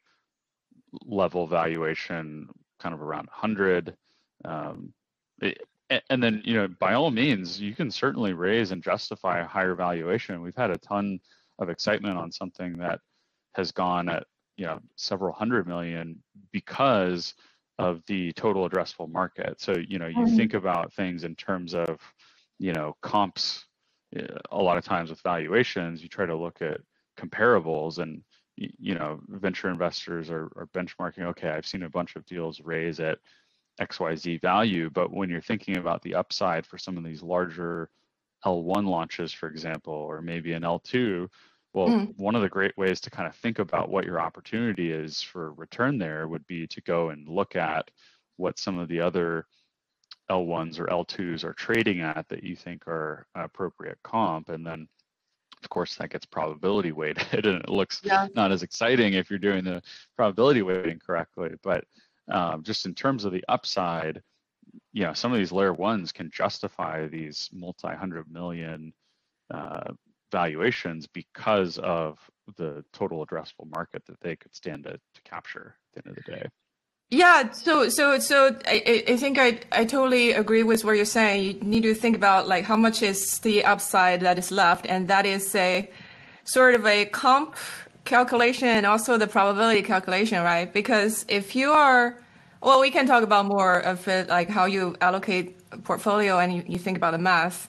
level 1.05 1.47
valuation, 1.47 2.49
kind 2.81 2.95
of 2.95 3.03
around 3.03 3.27
100. 3.27 3.97
Um, 4.45 4.93
it, 5.41 5.63
and 6.09 6.23
then, 6.23 6.41
you 6.45 6.55
know, 6.55 6.69
by 6.69 6.95
all 6.95 7.11
means, 7.11 7.61
you 7.61 7.75
can 7.75 7.91
certainly 7.91 8.33
raise 8.33 8.73
and 8.73 8.83
justify 8.83 9.41
a 9.41 9.47
higher 9.47 9.75
valuation. 9.75 10.41
We've 10.41 10.57
had 10.57 10.71
a 10.71 10.79
ton 10.79 11.21
of 11.59 11.69
excitement 11.69 12.17
on 12.17 12.33
something 12.33 12.79
that 12.79 13.01
has 13.55 13.73
gone 13.73 14.09
at, 14.09 14.25
you 14.57 14.65
know, 14.65 14.81
several 14.97 15.35
hundred 15.35 15.67
million 15.67 16.23
because 16.51 17.35
of 17.79 18.03
the 18.07 18.33
total 18.33 18.69
addressable 18.69 19.11
market. 19.11 19.61
So, 19.61 19.75
you 19.87 19.99
know, 19.99 20.07
you 20.07 20.17
mm-hmm. 20.17 20.37
think 20.37 20.55
about 20.55 20.95
things 20.95 21.25
in 21.25 21.35
terms 21.35 21.75
of, 21.75 21.99
you 22.59 22.73
know, 22.73 22.97
comps 23.03 23.67
a 24.51 24.63
lot 24.63 24.79
of 24.79 24.85
times 24.85 25.11
with 25.11 25.21
valuations, 25.21 26.03
you 26.03 26.09
try 26.09 26.27
to 26.27 26.37
look 26.37 26.61
at 26.63 26.81
comparables 27.19 27.99
and 27.99 28.23
you 28.57 28.95
know 28.95 29.19
venture 29.29 29.69
investors 29.69 30.31
are, 30.31 30.51
are 30.57 30.69
benchmarking 30.75 31.23
okay 31.23 31.49
i've 31.49 31.67
seen 31.67 31.85
a 31.85 31.89
bunch 31.89 32.17
of 32.17 32.27
deals 32.27 32.61
raise 32.61 33.01
at 33.01 33.19
xyz 33.81 34.41
value 34.41 34.91
but 34.91 35.13
when 35.13 35.31
you're 35.31 35.41
thinking 35.41 35.79
about 35.79 36.03
the 36.03 36.15
upside 36.15 36.67
for 36.67 36.77
some 36.77 36.99
of 36.99 37.05
these 37.05 37.23
larger 37.23 37.89
l1 38.45 38.87
launches 38.87 39.33
for 39.33 39.49
example 39.49 39.95
or 39.95 40.21
maybe 40.21 40.53
an 40.53 40.63
l2 40.63 41.27
well 41.73 41.89
mm. 41.89 42.13
one 42.19 42.35
of 42.35 42.43
the 42.43 42.49
great 42.49 42.77
ways 42.77 43.01
to 43.01 43.11
kind 43.11 43.27
of 43.27 43.35
think 43.37 43.59
about 43.59 43.89
what 43.89 44.05
your 44.05 44.21
opportunity 44.21 44.93
is 44.93 45.23
for 45.23 45.55
return 45.55 45.99
there 45.99 46.29
would 46.29 46.47
be 46.47 46.67
to 46.67 46.81
go 46.83 47.09
and 47.09 47.29
look 47.29 47.57
at 47.57 47.91
what 48.37 48.59
some 48.59 48.79
of 48.79 48.89
the 48.89 49.01
other 49.01 49.47
L1s 50.31 50.79
or 50.79 50.87
L2s 50.87 51.45
are 51.45 51.53
trading 51.53 52.01
at 52.01 52.29
that 52.29 52.43
you 52.43 52.57
think 52.57 52.87
are 52.87 53.27
appropriate 53.35 53.99
comp, 54.03 54.49
and 54.49 54.67
then 54.67 54.89
of 55.63 55.69
course 55.71 55.95
that 55.97 56.11
gets 56.11 56.27
probability 56.27 56.93
weighted 56.93 57.47
and 57.47 57.63
it 57.63 57.69
looks 57.69 58.01
yeah. 58.03 58.27
not 58.35 58.53
as 58.53 58.63
exciting 58.63 59.15
if 59.15 59.31
you're 59.31 59.39
doing 59.39 59.65
the 59.65 59.83
probability 60.17 60.63
weighting 60.63 60.99
correctly 61.05 61.51
but 61.63 61.85
um, 62.31 62.63
just 62.63 62.87
in 62.87 62.95
terms 62.95 63.25
of 63.25 63.33
the 63.33 63.45
upside 63.49 64.23
you 64.93 65.03
know 65.03 65.13
some 65.13 65.33
of 65.33 65.39
these 65.39 65.53
layer 65.53 65.73
ones 65.73 66.13
can 66.13 66.31
justify 66.31 67.07
these 67.07 67.49
multi-hundred 67.53 68.31
million 68.31 68.93
uh, 69.53 69.93
valuations 70.31 71.07
because 71.07 71.79
of 71.79 72.19
the 72.57 72.85
total 72.93 73.25
addressable 73.25 73.71
market 73.75 74.05
that 74.07 74.21
they 74.21 74.35
could 74.35 74.55
stand 74.55 74.85
to, 74.85 74.93
to 74.93 75.23
capture 75.25 75.77
at 75.95 76.03
the 76.03 76.09
end 76.09 76.17
of 76.19 76.25
the 76.25 76.33
day 76.33 76.47
yeah, 77.13 77.51
so 77.53 77.91
so 77.91 78.19
so 78.19 78.57
I, 78.67 79.05
I 79.07 79.17
think 79.19 79.39
I 79.39 79.61
I 79.71 79.85
totally 79.85 80.33
agree 80.33 80.63
with 80.63 80.83
what 80.83 80.97
you're 80.97 81.05
saying. 81.05 81.45
You 81.45 81.61
need 81.61 81.83
to 81.83 81.95
think 81.95 82.17
about 82.17 82.49
like 82.49 82.65
how 82.65 82.77
much 82.77 83.03
is 83.03 83.39
the 83.41 83.67
upside 83.67 84.21
that 84.23 84.39
is 84.39 84.51
left, 84.51 84.87
and 84.87 85.09
that 85.09 85.27
is 85.27 85.55
a 85.55 85.91
sort 86.45 86.75
of 86.75 86.87
a 86.87 87.05
comp 87.05 87.55
calculation 88.07 88.67
and 88.67 88.87
also 88.87 89.19
the 89.19 89.27
probability 89.27 89.83
calculation, 89.83 90.43
right? 90.43 90.73
Because 90.73 91.27
if 91.29 91.55
you 91.55 91.73
are 91.73 92.17
well, 92.63 92.81
we 92.81 92.91
can 92.91 93.07
talk 93.07 93.23
about 93.23 93.45
more 93.45 93.81
of 93.81 94.09
it, 94.09 94.31
like 94.31 94.49
how 94.49 94.65
you 94.65 94.97
allocate 95.03 95.59
portfolio 95.85 96.39
and 96.39 96.55
you, 96.55 96.65
you 96.67 96.79
think 96.79 96.97
about 96.97 97.11
the 97.11 97.19
math. 97.19 97.69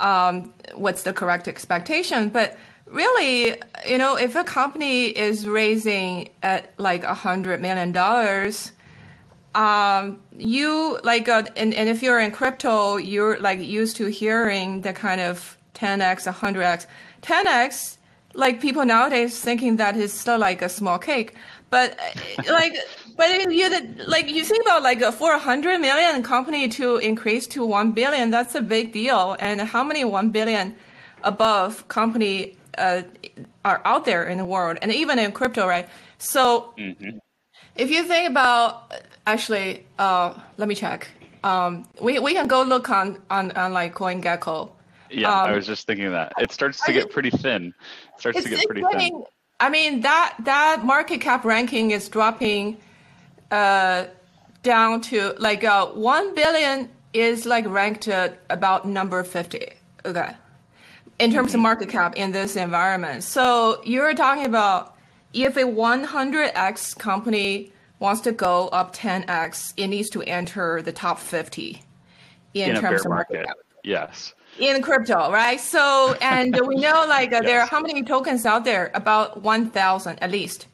Um, 0.00 0.52
what's 0.74 1.04
the 1.04 1.12
correct 1.12 1.46
expectation? 1.46 2.30
But 2.30 2.58
really, 2.92 3.56
you 3.86 3.98
know, 3.98 4.16
if 4.16 4.36
a 4.36 4.44
company 4.44 5.06
is 5.06 5.48
raising 5.48 6.28
at 6.42 6.72
like 6.78 7.04
a 7.04 7.14
hundred 7.14 7.60
million 7.60 7.92
dollars, 7.92 8.72
um, 9.54 10.20
you 10.36 10.98
like, 11.02 11.28
uh, 11.28 11.42
and, 11.56 11.74
and 11.74 11.88
if 11.88 12.02
you're 12.02 12.20
in 12.20 12.30
crypto, 12.30 12.96
you're 12.96 13.38
like 13.40 13.58
used 13.60 13.96
to 13.96 14.06
hearing 14.06 14.82
the 14.82 14.92
kind 14.92 15.20
of 15.20 15.56
10x, 15.74 16.32
100x, 16.32 16.86
10x. 17.22 17.98
Like 18.34 18.62
people 18.62 18.84
nowadays 18.86 19.38
thinking 19.40 19.76
that 19.76 19.94
is 19.94 20.10
still 20.10 20.38
like 20.38 20.62
a 20.62 20.68
small 20.68 20.98
cake, 20.98 21.34
but 21.68 21.98
like, 22.48 22.74
but 23.14 23.52
you 23.52 23.68
like 24.06 24.30
you 24.30 24.42
think 24.42 24.64
about 24.64 24.82
like 24.82 25.02
a 25.02 25.12
400 25.12 25.78
million 25.78 26.22
company 26.22 26.66
to 26.68 26.96
increase 26.96 27.46
to 27.48 27.66
one 27.66 27.92
billion, 27.92 28.30
that's 28.30 28.54
a 28.54 28.62
big 28.62 28.92
deal. 28.92 29.36
And 29.38 29.60
how 29.60 29.84
many 29.84 30.04
one 30.04 30.30
billion 30.30 30.74
above 31.24 31.86
company 31.88 32.56
uh, 32.78 33.02
are 33.64 33.80
out 33.84 34.04
there 34.04 34.24
in 34.24 34.38
the 34.38 34.44
world 34.44 34.78
and 34.82 34.92
even 34.92 35.18
in 35.18 35.32
crypto, 35.32 35.66
right? 35.66 35.88
So 36.18 36.74
mm-hmm. 36.78 37.18
if 37.76 37.90
you 37.90 38.04
think 38.04 38.30
about 38.30 38.92
actually, 39.26 39.86
uh, 39.98 40.34
let 40.56 40.68
me 40.68 40.74
check. 40.74 41.08
Um, 41.44 41.88
we, 42.00 42.18
we 42.18 42.34
can 42.34 42.46
go 42.46 42.62
look 42.62 42.88
on, 42.88 43.18
on, 43.28 43.50
on 43.52 43.72
like 43.72 43.94
CoinGecko. 43.94 44.70
Yeah, 45.10 45.28
um, 45.28 45.50
I 45.50 45.52
was 45.52 45.66
just 45.66 45.86
thinking 45.86 46.10
that 46.12 46.32
it 46.38 46.52
starts 46.52 46.80
to 46.86 46.92
get 46.92 47.10
pretty 47.10 47.30
thin. 47.30 47.74
It 48.14 48.20
starts 48.20 48.42
to 48.42 48.48
get 48.48 48.66
pretty 48.66 48.82
thin. 48.92 49.24
I 49.60 49.68
mean 49.68 50.00
that 50.00 50.34
that 50.40 50.84
market 50.84 51.20
cap 51.20 51.44
ranking 51.44 51.92
is 51.92 52.08
dropping 52.08 52.78
uh, 53.50 54.06
down 54.62 55.00
to 55.02 55.34
like 55.38 55.62
uh, 55.62 55.86
one 55.88 56.34
billion 56.34 56.88
is 57.12 57.46
like 57.46 57.68
ranked 57.68 58.08
about 58.50 58.88
number 58.88 59.22
fifty. 59.22 59.68
Okay, 60.04 60.30
in 61.22 61.32
terms 61.32 61.54
of 61.54 61.60
market 61.60 61.88
cap 61.88 62.16
in 62.16 62.32
this 62.32 62.56
environment. 62.56 63.22
So 63.22 63.80
you're 63.84 64.12
talking 64.14 64.44
about 64.44 64.96
if 65.32 65.56
a 65.56 65.62
100x 65.62 66.98
company 66.98 67.72
wants 68.00 68.22
to 68.22 68.32
go 68.32 68.66
up 68.68 68.94
10x, 68.96 69.74
it 69.76 69.86
needs 69.86 70.10
to 70.10 70.22
enter 70.22 70.82
the 70.82 70.90
top 70.90 71.20
50 71.20 71.80
in, 72.54 72.70
in 72.70 72.80
terms 72.80 73.04
of 73.04 73.10
market, 73.10 73.34
market 73.34 73.46
cap. 73.46 73.56
Yes. 73.84 74.34
In 74.58 74.82
crypto, 74.82 75.30
right? 75.30 75.60
So, 75.60 76.16
and 76.20 76.60
we 76.66 76.74
know 76.74 77.06
like 77.08 77.32
uh, 77.32 77.36
yes. 77.36 77.44
there 77.44 77.60
are 77.60 77.66
how 77.66 77.80
many 77.80 78.02
tokens 78.02 78.44
out 78.44 78.64
there? 78.64 78.90
About 78.92 79.42
1,000 79.42 80.18
at 80.18 80.30
least 80.30 80.66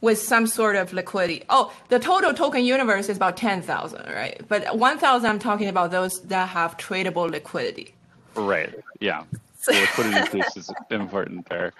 with 0.00 0.18
some 0.18 0.46
sort 0.46 0.76
of 0.76 0.92
liquidity. 0.92 1.42
Oh, 1.48 1.72
the 1.88 1.98
total 1.98 2.32
token 2.32 2.64
universe 2.64 3.08
is 3.08 3.16
about 3.16 3.36
10,000, 3.36 4.06
right? 4.14 4.40
But 4.46 4.78
1,000, 4.78 5.28
I'm 5.28 5.38
talking 5.38 5.68
about 5.68 5.90
those 5.90 6.20
that 6.22 6.48
have 6.50 6.76
tradable 6.76 7.28
liquidity. 7.28 7.94
Right. 8.36 8.72
Yeah 9.00 9.24
the 9.66 9.80
liquidity 9.80 10.42
is 10.56 10.70
important 10.90 11.48
there. 11.48 11.72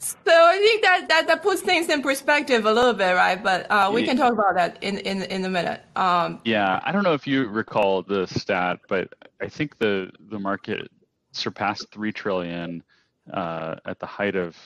So 0.00 0.16
I 0.26 0.56
think 0.56 0.82
that, 0.82 1.08
that 1.08 1.26
that 1.26 1.42
puts 1.42 1.60
things 1.60 1.90
in 1.90 2.00
perspective 2.00 2.64
a 2.64 2.72
little 2.72 2.94
bit, 2.94 3.14
right? 3.14 3.42
But 3.42 3.70
uh, 3.70 3.90
we 3.92 4.02
can 4.02 4.16
talk 4.16 4.32
about 4.32 4.54
that 4.54 4.82
in 4.82 4.96
in 4.98 5.22
in 5.24 5.44
a 5.44 5.50
minute. 5.50 5.82
Um, 5.94 6.40
yeah, 6.44 6.80
I 6.84 6.90
don't 6.90 7.02
know 7.02 7.12
if 7.12 7.26
you 7.26 7.46
recall 7.48 8.02
the 8.02 8.26
stat, 8.26 8.80
but 8.88 9.12
I 9.42 9.48
think 9.48 9.78
the 9.78 10.10
the 10.30 10.38
market 10.38 10.90
surpassed 11.32 11.92
three 11.92 12.12
trillion 12.12 12.82
uh, 13.32 13.76
at 13.84 13.98
the 13.98 14.06
height 14.06 14.36
of. 14.36 14.56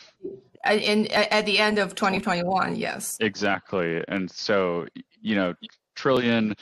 In 0.66 1.08
at 1.08 1.44
the 1.44 1.58
end 1.58 1.78
of 1.78 1.94
2021, 1.94 2.76
yes. 2.76 3.18
Exactly, 3.20 4.02
and 4.08 4.30
so 4.30 4.86
you 5.20 5.34
know, 5.34 5.54
trillion, 5.96 6.54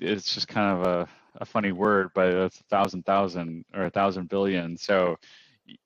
it's 0.00 0.34
just 0.34 0.48
kind 0.48 0.76
of 0.76 0.86
a 0.86 1.08
a 1.42 1.44
funny 1.44 1.72
word, 1.72 2.10
but 2.14 2.28
it's 2.28 2.60
a 2.60 2.64
thousand 2.64 3.04
thousand 3.04 3.64
or 3.74 3.86
a 3.86 3.90
thousand 3.90 4.28
billion. 4.28 4.76
So, 4.76 5.18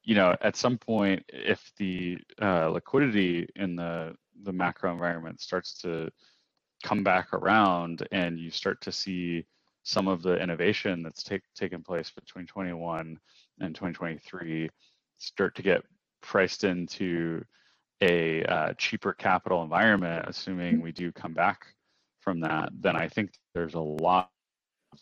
you 0.04 0.14
know, 0.14 0.36
at 0.42 0.54
some 0.54 0.76
point, 0.76 1.24
if 1.28 1.72
the 1.78 2.18
uh, 2.40 2.68
liquidity 2.68 3.48
in 3.56 3.74
the 3.74 4.14
the 4.42 4.52
macro 4.52 4.92
environment 4.92 5.40
starts 5.40 5.80
to 5.80 6.10
come 6.84 7.02
back 7.02 7.32
around, 7.32 8.06
and 8.12 8.38
you 8.38 8.50
start 8.50 8.82
to 8.82 8.92
see 8.92 9.46
some 9.82 10.08
of 10.08 10.22
the 10.22 10.36
innovation 10.36 11.02
that's 11.02 11.22
take, 11.22 11.42
taken 11.54 11.82
place 11.82 12.10
between 12.10 12.46
21 12.46 13.18
and 13.60 13.74
2023 13.74 14.68
start 15.16 15.54
to 15.54 15.62
get 15.62 15.82
priced 16.20 16.64
into 16.64 17.42
a 18.02 18.44
uh, 18.44 18.74
cheaper 18.74 19.14
capital 19.14 19.62
environment, 19.62 20.26
assuming 20.28 20.82
we 20.82 20.92
do 20.92 21.10
come 21.12 21.32
back 21.32 21.66
from 22.20 22.40
that, 22.40 22.70
then 22.78 22.96
I 22.96 23.08
think 23.08 23.30
there's 23.54 23.74
a 23.74 23.80
lot 23.80 24.30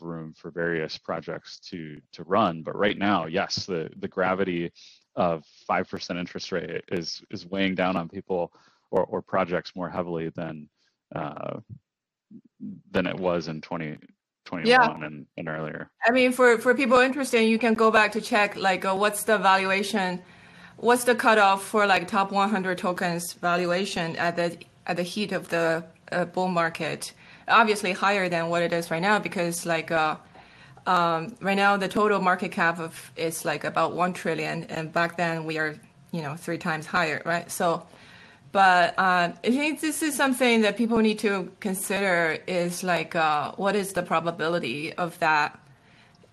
room 0.00 0.34
for 0.36 0.50
various 0.50 0.98
projects 0.98 1.58
to 1.70 2.00
to 2.12 2.24
run. 2.24 2.62
But 2.62 2.76
right 2.76 2.98
now, 2.98 3.26
yes, 3.26 3.66
the 3.66 3.90
the 3.96 4.08
gravity 4.08 4.72
of 5.16 5.44
five 5.66 5.88
percent 5.88 6.18
interest 6.18 6.52
rate 6.52 6.84
is 6.90 7.22
is 7.30 7.46
weighing 7.46 7.74
down 7.74 7.96
on 7.96 8.08
people 8.08 8.52
or 8.90 9.04
or 9.04 9.22
projects 9.22 9.74
more 9.74 9.88
heavily 9.88 10.30
than 10.30 10.68
uh, 11.14 11.60
than 12.90 13.06
it 13.06 13.18
was 13.18 13.48
in 13.48 13.60
2021 13.60 14.66
yeah. 14.66 15.06
and, 15.06 15.26
and 15.36 15.48
earlier. 15.48 15.90
I 16.04 16.10
mean, 16.10 16.32
for 16.32 16.58
for 16.58 16.74
people 16.74 16.98
interested, 16.98 17.42
you 17.42 17.58
can 17.58 17.74
go 17.74 17.90
back 17.90 18.12
to 18.12 18.20
check 18.20 18.56
like 18.56 18.84
uh, 18.84 18.94
what's 18.94 19.24
the 19.24 19.38
valuation, 19.38 20.22
what's 20.76 21.04
the 21.04 21.14
cutoff 21.14 21.64
for 21.64 21.86
like 21.86 22.08
top 22.08 22.32
100 22.32 22.78
tokens 22.78 23.32
valuation 23.34 24.16
at 24.16 24.36
the 24.36 24.58
at 24.86 24.96
the 24.96 25.02
heat 25.02 25.32
of 25.32 25.48
the 25.48 25.84
uh, 26.12 26.24
bull 26.26 26.48
market 26.48 27.12
obviously 27.48 27.92
higher 27.92 28.28
than 28.28 28.48
what 28.48 28.62
it 28.62 28.72
is 28.72 28.90
right 28.90 29.02
now 29.02 29.18
because 29.18 29.66
like 29.66 29.90
uh, 29.90 30.16
um, 30.86 31.34
right 31.40 31.56
now 31.56 31.76
the 31.76 31.88
total 31.88 32.20
market 32.20 32.52
cap 32.52 32.78
of 32.78 33.12
is 33.16 33.44
like 33.44 33.64
about 33.64 33.94
one 33.94 34.12
trillion, 34.12 34.64
and 34.64 34.92
back 34.92 35.16
then 35.16 35.44
we 35.44 35.58
are 35.58 35.78
you 36.12 36.22
know 36.22 36.36
three 36.36 36.58
times 36.58 36.86
higher, 36.86 37.22
right? 37.24 37.50
So, 37.50 37.86
but 38.52 38.94
uh, 38.98 39.32
I 39.32 39.50
think 39.50 39.80
this 39.80 40.02
is 40.02 40.14
something 40.14 40.60
that 40.62 40.76
people 40.76 40.98
need 40.98 41.18
to 41.20 41.50
consider 41.60 42.38
is 42.46 42.84
like 42.84 43.16
uh, 43.16 43.52
what 43.52 43.76
is 43.76 43.92
the 43.94 44.02
probability 44.02 44.92
of 44.92 45.18
that. 45.20 45.58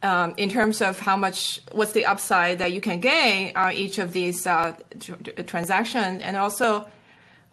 Um, 0.03 0.33
in 0.37 0.49
terms 0.49 0.81
of 0.81 0.99
how 0.99 1.15
much, 1.15 1.61
what's 1.73 1.91
the 1.91 2.07
upside 2.07 2.57
that 2.57 2.71
you 2.71 2.81
can 2.81 2.99
gain 3.01 3.55
on 3.55 3.73
each 3.73 3.99
of 3.99 4.13
these 4.13 4.47
uh, 4.47 4.73
tr- 4.99 5.13
transactions, 5.45 6.23
and 6.23 6.35
also 6.35 6.87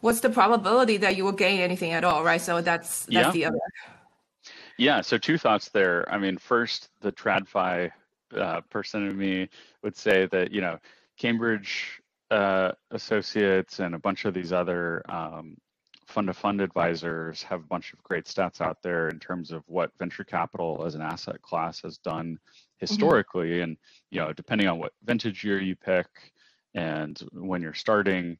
what's 0.00 0.20
the 0.20 0.30
probability 0.30 0.96
that 0.98 1.16
you 1.16 1.24
will 1.24 1.32
gain 1.32 1.60
anything 1.60 1.92
at 1.92 2.04
all, 2.04 2.22
right? 2.24 2.40
So 2.40 2.60
that's 2.60 3.06
that's 3.06 3.12
yeah. 3.12 3.30
the 3.30 3.44
other. 3.46 3.58
Yeah. 4.76 5.00
So 5.00 5.18
two 5.18 5.38
thoughts 5.38 5.68
there. 5.70 6.10
I 6.12 6.18
mean, 6.18 6.38
first, 6.38 6.88
the 7.00 7.12
TradFi 7.12 7.90
uh, 8.36 8.60
person 8.62 9.08
of 9.08 9.16
me 9.16 9.48
would 9.82 9.96
say 9.96 10.26
that 10.26 10.52
you 10.52 10.60
know 10.60 10.78
Cambridge 11.18 12.00
uh, 12.30 12.72
Associates 12.90 13.80
and 13.80 13.94
a 13.94 13.98
bunch 13.98 14.24
of 14.24 14.34
these 14.34 14.52
other 14.52 15.02
um, 15.08 15.56
fund-to-fund 16.06 16.60
advisors 16.60 17.42
have 17.42 17.60
a 17.60 17.66
bunch 17.66 17.92
of 17.92 18.02
great 18.02 18.24
stats 18.24 18.60
out 18.60 18.82
there 18.82 19.08
in 19.08 19.18
terms 19.18 19.50
of 19.50 19.62
what 19.66 19.90
venture 19.98 20.24
capital 20.24 20.82
as 20.86 20.94
an 20.94 21.02
asset 21.02 21.40
class 21.42 21.82
has 21.82 21.98
done 21.98 22.34
mm-hmm. 22.34 22.78
historically, 22.78 23.50
mm-hmm. 23.50 23.64
and 23.64 23.76
you 24.10 24.20
know, 24.20 24.32
depending 24.32 24.68
on 24.68 24.78
what 24.78 24.92
vintage 25.04 25.44
year 25.44 25.60
you 25.60 25.76
pick 25.76 26.06
and 26.74 27.18
when 27.32 27.62
you're 27.62 27.74
starting 27.74 28.38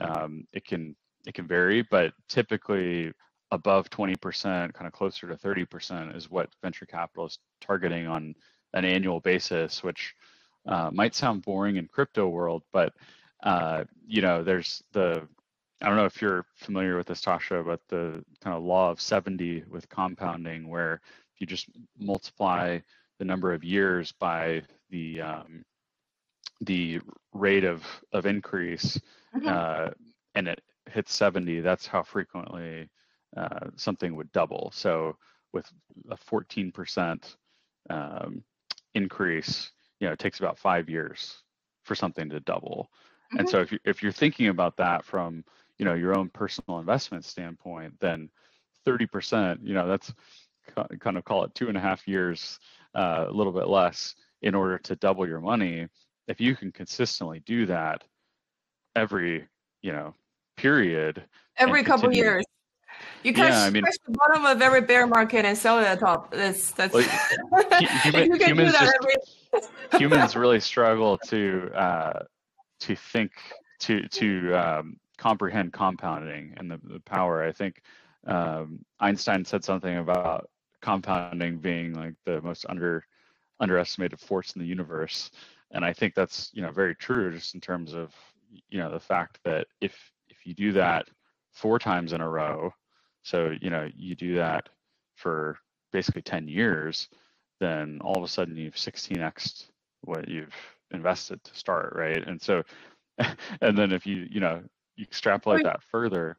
um, 0.00 0.46
it 0.52 0.64
can 0.64 0.96
it 1.26 1.34
can 1.34 1.46
vary, 1.46 1.82
but 1.82 2.12
typically 2.28 3.12
above 3.52 3.88
20%, 3.90 4.72
kind 4.72 4.86
of 4.86 4.92
closer 4.92 5.28
to 5.28 5.36
30% 5.36 6.16
is 6.16 6.30
what 6.30 6.48
venture 6.62 6.86
capital 6.86 7.26
is 7.26 7.38
targeting 7.60 8.06
on 8.06 8.34
an 8.72 8.84
annual 8.84 9.20
basis, 9.20 9.82
which 9.84 10.14
uh, 10.66 10.90
might 10.92 11.14
sound 11.14 11.42
boring 11.42 11.76
in 11.76 11.86
crypto 11.86 12.28
world, 12.28 12.62
but 12.72 12.92
uh, 13.42 13.84
you 14.06 14.22
know, 14.22 14.42
there's 14.42 14.82
the 14.92 15.26
I 15.82 15.86
don't 15.88 15.96
know 15.96 16.04
if 16.04 16.22
you're 16.22 16.46
familiar 16.54 16.96
with 16.96 17.08
this, 17.08 17.20
Tascha, 17.22 17.64
but 17.64 17.80
the 17.88 18.24
kind 18.40 18.56
of 18.56 18.62
law 18.62 18.90
of 18.90 19.00
70 19.00 19.64
with 19.68 19.88
compounding, 19.88 20.68
where 20.68 21.00
if 21.34 21.40
you 21.40 21.46
just 21.46 21.66
multiply 21.98 22.78
the 23.18 23.24
number 23.24 23.52
of 23.52 23.64
years 23.64 24.12
by 24.12 24.62
the 24.90 25.20
um, 25.20 25.64
the 26.62 27.00
rate 27.32 27.64
of 27.64 27.84
of 28.12 28.26
increase, 28.26 28.98
mm-hmm. 29.34 29.48
uh, 29.48 29.90
and 30.34 30.48
it 30.48 30.60
hits 30.90 31.14
70. 31.14 31.60
That's 31.60 31.86
how 31.86 32.02
frequently 32.02 32.88
uh, 33.36 33.68
something 33.76 34.16
would 34.16 34.30
double. 34.32 34.70
So 34.74 35.16
with 35.52 35.70
a 36.10 36.16
14% 36.16 37.36
um, 37.90 38.42
increase, 38.94 39.70
you 40.00 40.06
know, 40.06 40.12
it 40.12 40.18
takes 40.18 40.38
about 40.38 40.58
five 40.58 40.88
years 40.88 41.42
for 41.84 41.94
something 41.94 42.28
to 42.30 42.40
double. 42.40 42.90
Mm-hmm. 43.32 43.40
And 43.40 43.48
so 43.48 43.60
if 43.60 43.72
you 43.72 43.78
if 43.84 44.02
you're 44.02 44.12
thinking 44.12 44.48
about 44.48 44.76
that 44.76 45.04
from 45.04 45.44
you 45.78 45.84
know 45.84 45.94
your 45.94 46.16
own 46.16 46.28
personal 46.30 46.78
investment 46.78 47.24
standpoint, 47.24 47.94
then 48.00 48.30
30%, 48.86 49.58
you 49.62 49.74
know, 49.74 49.86
that's 49.86 50.12
kind 51.00 51.16
of 51.16 51.24
call 51.24 51.44
it 51.44 51.54
two 51.54 51.68
and 51.68 51.76
a 51.76 51.80
half 51.80 52.06
years, 52.06 52.58
uh, 52.94 53.26
a 53.28 53.32
little 53.32 53.52
bit 53.52 53.68
less 53.68 54.14
in 54.42 54.54
order 54.54 54.78
to 54.78 54.96
double 54.96 55.26
your 55.26 55.40
money. 55.40 55.86
If 56.28 56.40
you 56.40 56.54
can 56.54 56.72
consistently 56.72 57.40
do 57.46 57.66
that 57.66 58.04
every, 58.96 59.46
you 59.82 59.92
know, 59.92 60.14
period. 60.56 61.24
Every 61.56 61.82
couple 61.82 62.08
continue, 62.08 62.22
years. 62.24 62.44
You 63.22 63.32
can 63.32 63.48
yeah, 63.48 63.62
I 63.62 63.70
mean, 63.70 63.84
the 63.84 64.12
bottom 64.12 64.44
of 64.44 64.62
every 64.62 64.80
bear 64.80 65.06
market 65.06 65.44
and 65.44 65.56
sell 65.56 65.78
it 65.78 65.84
at 65.84 66.00
the 66.00 66.06
top. 66.06 66.32
That's 66.32 66.72
that's. 66.72 66.92
Well, 66.92 67.02
human, 68.02 68.40
humans, 68.40 68.72
just, 68.72 68.94
every... 69.52 69.68
humans 69.98 70.36
really 70.36 70.60
struggle 70.60 71.18
to 71.18 71.70
uh, 71.74 72.22
to 72.80 72.96
think 72.96 73.32
to 73.80 74.06
to 74.08 74.54
um, 74.54 74.96
comprehend 75.18 75.72
compounding 75.72 76.54
and 76.56 76.70
the, 76.70 76.80
the 76.84 77.00
power. 77.00 77.42
I 77.44 77.52
think 77.52 77.82
um, 78.26 78.84
Einstein 79.00 79.44
said 79.44 79.64
something 79.64 79.98
about 79.98 80.48
compounding 80.80 81.58
being 81.58 81.94
like 81.94 82.14
the 82.24 82.40
most 82.42 82.66
under 82.68 83.04
underestimated 83.60 84.18
force 84.18 84.52
in 84.52 84.60
the 84.60 84.66
universe, 84.66 85.30
and 85.72 85.84
I 85.84 85.92
think 85.92 86.14
that's 86.14 86.50
you 86.52 86.62
know 86.62 86.70
very 86.70 86.94
true 86.94 87.32
just 87.32 87.54
in 87.54 87.60
terms 87.60 87.94
of 87.94 88.14
you 88.68 88.78
know 88.78 88.90
the 88.90 89.00
fact 89.00 89.38
that 89.44 89.66
if 89.80 89.96
if 90.28 90.46
you 90.46 90.54
do 90.54 90.72
that 90.72 91.08
four 91.52 91.78
times 91.78 92.12
in 92.12 92.20
a 92.20 92.28
row 92.28 92.72
so, 93.22 93.54
you 93.60 93.70
know, 93.70 93.88
you 93.96 94.14
do 94.14 94.36
that 94.36 94.68
for 95.14 95.58
basically 95.92 96.22
10 96.22 96.48
years, 96.48 97.08
then 97.60 97.98
all 98.02 98.16
of 98.16 98.24
a 98.24 98.28
sudden 98.28 98.56
you've 98.56 98.74
16x 98.74 99.66
what 100.02 100.28
you've 100.28 100.54
invested 100.90 101.42
to 101.44 101.54
start, 101.54 101.94
right? 101.94 102.26
And 102.26 102.40
so, 102.40 102.62
and 103.60 103.78
then 103.78 103.92
if 103.92 104.06
you, 104.06 104.26
you 104.30 104.40
know, 104.40 104.62
you 104.96 105.04
extrapolate 105.04 105.64
that 105.64 105.82
further. 105.84 106.36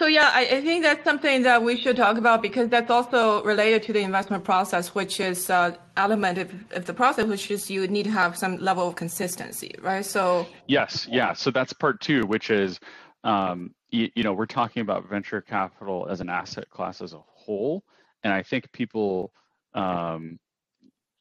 So 0.00 0.06
yeah, 0.06 0.30
I, 0.32 0.46
I, 0.46 0.60
think 0.62 0.82
that's 0.82 1.04
something 1.04 1.42
that 1.42 1.62
we 1.62 1.78
should 1.78 1.94
talk 1.94 2.16
about 2.16 2.40
because 2.40 2.70
that's 2.70 2.90
also 2.90 3.42
related 3.42 3.82
to 3.82 3.92
the 3.92 4.00
investment 4.00 4.44
process, 4.44 4.94
which 4.94 5.20
is 5.20 5.50
uh, 5.50 5.76
element 5.98 6.38
of, 6.38 6.54
of 6.70 6.86
the 6.86 6.94
process, 6.94 7.26
which 7.26 7.50
is 7.50 7.70
you 7.70 7.86
need 7.86 8.04
to 8.04 8.10
have 8.10 8.34
some 8.34 8.56
level 8.56 8.88
of 8.88 8.96
consistency, 8.96 9.74
right? 9.82 10.02
So 10.02 10.46
yes, 10.68 11.06
yeah. 11.10 11.34
So 11.34 11.50
that's 11.50 11.74
part 11.74 12.00
two, 12.00 12.22
which 12.22 12.48
is 12.48 12.80
um, 13.24 13.74
you, 13.90 14.08
you 14.14 14.22
know, 14.22 14.32
we're 14.32 14.46
talking 14.46 14.80
about 14.80 15.06
venture 15.06 15.42
capital 15.42 16.06
as 16.08 16.22
an 16.22 16.30
asset 16.30 16.70
class 16.70 17.02
as 17.02 17.12
a 17.12 17.20
whole, 17.34 17.84
and 18.24 18.32
I 18.32 18.42
think 18.42 18.72
people, 18.72 19.34
um, 19.74 20.38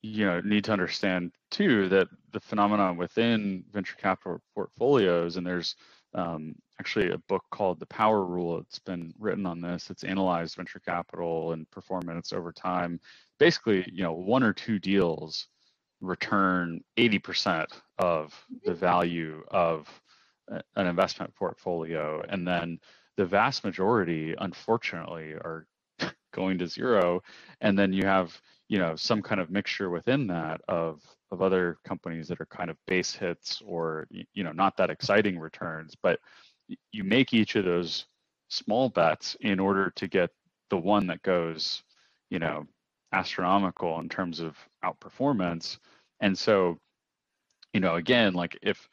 you 0.01 0.25
know, 0.25 0.39
need 0.39 0.63
to 0.63 0.71
understand 0.71 1.33
too 1.51 1.89
that 1.89 2.07
the 2.31 2.39
phenomenon 2.39 2.95
within 2.95 3.65
venture 3.73 3.97
capital 3.97 4.39
portfolios, 4.55 5.35
and 5.35 5.45
there's 5.45 5.75
um, 6.13 6.55
actually 6.79 7.11
a 7.11 7.17
book 7.17 7.43
called 7.51 7.79
The 7.79 7.85
Power 7.87 8.25
Rule. 8.25 8.59
It's 8.59 8.79
been 8.79 9.13
written 9.19 9.45
on 9.45 9.61
this. 9.61 9.89
It's 9.89 10.03
analyzed 10.03 10.55
venture 10.55 10.79
capital 10.79 11.51
and 11.51 11.69
performance 11.71 12.31
over 12.31 12.51
time. 12.51 12.99
Basically, 13.37 13.85
you 13.91 14.03
know, 14.03 14.13
one 14.13 14.43
or 14.43 14.53
two 14.53 14.79
deals 14.79 15.47
return 16.01 16.81
80% 16.97 17.67
of 17.97 18.33
the 18.63 18.71
mm-hmm. 18.71 18.79
value 18.79 19.43
of 19.49 19.87
uh, 20.51 20.59
an 20.75 20.87
investment 20.87 21.33
portfolio 21.35 22.23
and 22.29 22.47
then 22.47 22.79
the 23.17 23.25
vast 23.25 23.63
majority 23.63 24.33
unfortunately 24.39 25.33
are 25.33 25.67
going 26.33 26.57
to 26.57 26.67
zero 26.67 27.21
and 27.61 27.77
then 27.77 27.91
you 27.91 28.05
have 28.05 28.39
you 28.69 28.77
know 28.77 28.95
some 28.95 29.21
kind 29.21 29.41
of 29.41 29.51
mixture 29.51 29.89
within 29.89 30.25
that 30.27 30.61
of 30.69 31.01
of 31.31 31.41
other 31.41 31.77
companies 31.85 32.27
that 32.27 32.39
are 32.39 32.45
kind 32.45 32.69
of 32.69 32.77
base 32.87 33.13
hits 33.13 33.61
or 33.65 34.07
you 34.09 34.43
know 34.43 34.53
not 34.53 34.77
that 34.77 34.89
exciting 34.89 35.37
returns 35.37 35.95
but 36.01 36.19
you 36.91 37.03
make 37.03 37.33
each 37.33 37.55
of 37.55 37.65
those 37.65 38.05
small 38.49 38.89
bets 38.89 39.35
in 39.41 39.59
order 39.59 39.91
to 39.95 40.07
get 40.07 40.29
the 40.69 40.77
one 40.77 41.07
that 41.07 41.21
goes 41.23 41.83
you 42.29 42.39
know 42.39 42.65
astronomical 43.11 43.99
in 43.99 44.09
terms 44.09 44.39
of 44.39 44.55
outperformance. 44.83 45.77
And 46.19 46.37
so 46.37 46.77
you 47.73 47.79
know 47.79 47.95
again 47.95 48.33
like 48.33 48.57
if 48.61 48.87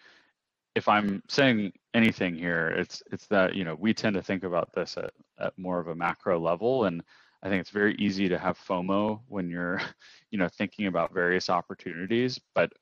if 0.75 0.89
I'm 0.89 1.23
saying 1.29 1.73
anything 1.95 2.35
here, 2.35 2.69
it's 2.69 3.03
it's 3.11 3.27
that 3.29 3.55
you 3.55 3.65
know 3.65 3.75
we 3.75 3.95
tend 3.95 4.15
to 4.15 4.23
think 4.23 4.45
about 4.45 4.73
this 4.75 4.97
at, 4.97 5.11
at 5.41 5.59
more 5.59 5.81
of 5.81 5.89
a 5.89 5.95
macro 5.95 6.39
level, 6.39 6.85
and 6.85 7.03
I 7.43 7.49
think 7.49 7.61
it's 7.61 7.71
very 7.71 7.95
easy 7.95 8.29
to 8.29 8.39
have 8.39 8.59
FOMO 8.59 9.21
when 9.29 9.49
you're, 9.49 9.81
you 10.31 10.39
know, 10.39 10.49
thinking 10.49 10.87
about 10.87 11.15
various 11.15 11.49
opportunities, 11.49 12.41
but 12.55 12.73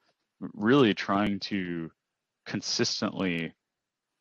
really 0.54 0.94
trying 0.94 1.38
to 1.40 1.90
consistently 2.46 3.52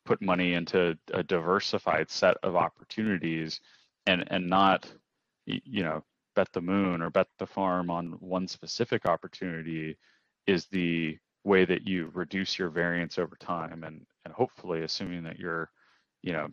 put 0.04 0.20
money 0.22 0.54
into 0.54 0.96
a 1.12 1.22
diversified 1.22 2.10
set 2.10 2.36
of 2.42 2.56
opportunities 2.56 3.60
and 4.06 4.24
and 4.30 4.48
not 4.48 4.90
you 5.46 5.82
know 5.82 6.02
bet 6.36 6.48
the 6.52 6.60
moon 6.60 7.00
or 7.00 7.10
bet 7.10 7.28
the 7.38 7.46
farm 7.46 7.90
on 7.90 8.12
one 8.20 8.48
specific 8.48 9.06
opportunity 9.06 9.96
is 10.46 10.66
the 10.66 11.16
way 11.44 11.64
that 11.64 11.86
you 11.86 12.10
reduce 12.14 12.58
your 12.58 12.70
variance 12.70 13.18
over 13.18 13.36
time 13.36 13.84
and 13.84 14.04
and 14.24 14.34
hopefully 14.34 14.82
assuming 14.82 15.22
that 15.22 15.38
you're 15.38 15.70
you 16.22 16.32
know 16.32 16.48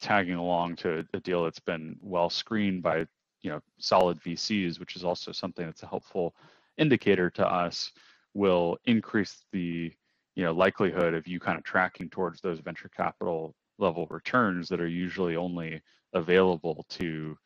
tagging 0.00 0.36
along 0.36 0.76
to 0.76 1.04
a 1.14 1.20
deal 1.20 1.44
that's 1.44 1.58
been 1.58 1.96
well 2.00 2.30
screened 2.30 2.82
by 2.82 3.06
you 3.42 3.50
know 3.50 3.60
solid 3.78 4.20
VCs 4.22 4.78
which 4.80 4.96
is 4.96 5.04
also 5.04 5.32
something 5.32 5.66
that's 5.66 5.82
a 5.82 5.88
helpful 5.88 6.34
indicator 6.78 7.28
to 7.30 7.46
us 7.46 7.92
will 8.34 8.78
increase 8.86 9.44
the 9.52 9.92
you 10.38 10.44
know 10.44 10.52
likelihood 10.52 11.14
of 11.14 11.26
you 11.26 11.40
kind 11.40 11.58
of 11.58 11.64
tracking 11.64 12.08
towards 12.08 12.40
those 12.40 12.60
venture 12.60 12.88
capital 12.96 13.56
level 13.78 14.06
returns 14.08 14.68
that 14.68 14.80
are 14.80 14.86
usually 14.86 15.34
only 15.34 15.82
available 16.12 16.86
to 16.88 17.36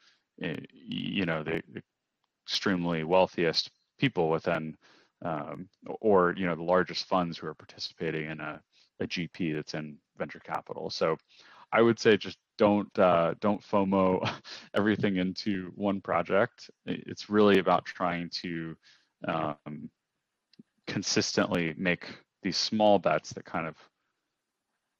eh, 0.43 0.59
you 0.75 1.25
know 1.25 1.43
the 1.43 1.63
extremely 2.47 3.03
wealthiest 3.03 3.71
people 3.99 4.29
within 4.29 4.77
um, 5.25 5.67
or 6.03 6.35
you 6.37 6.45
know 6.45 6.55
the 6.55 6.63
largest 6.63 7.07
funds 7.07 7.39
who 7.39 7.47
are 7.47 7.55
participating 7.55 8.31
in 8.31 8.41
a, 8.41 8.61
a 9.01 9.07
GP 9.07 9.55
that's 9.55 9.73
in 9.73 9.97
venture 10.19 10.41
capital. 10.41 10.91
So 10.91 11.17
I 11.73 11.81
would 11.81 11.99
say 11.99 12.19
just 12.19 12.37
don't 12.59 12.99
uh, 12.99 13.33
don't 13.41 13.63
FOMO 13.63 14.31
everything 14.75 15.17
into 15.17 15.73
one 15.77 16.03
project. 16.03 16.69
It's 16.85 17.31
really 17.31 17.59
about 17.59 17.87
trying 17.87 18.29
to 18.43 18.77
um, 19.27 19.89
consistently 20.87 21.73
make 21.79 22.07
these 22.43 22.57
small 22.57 22.99
bets 22.99 23.33
that 23.35 23.45
kind 23.45 23.67
of 23.67 23.77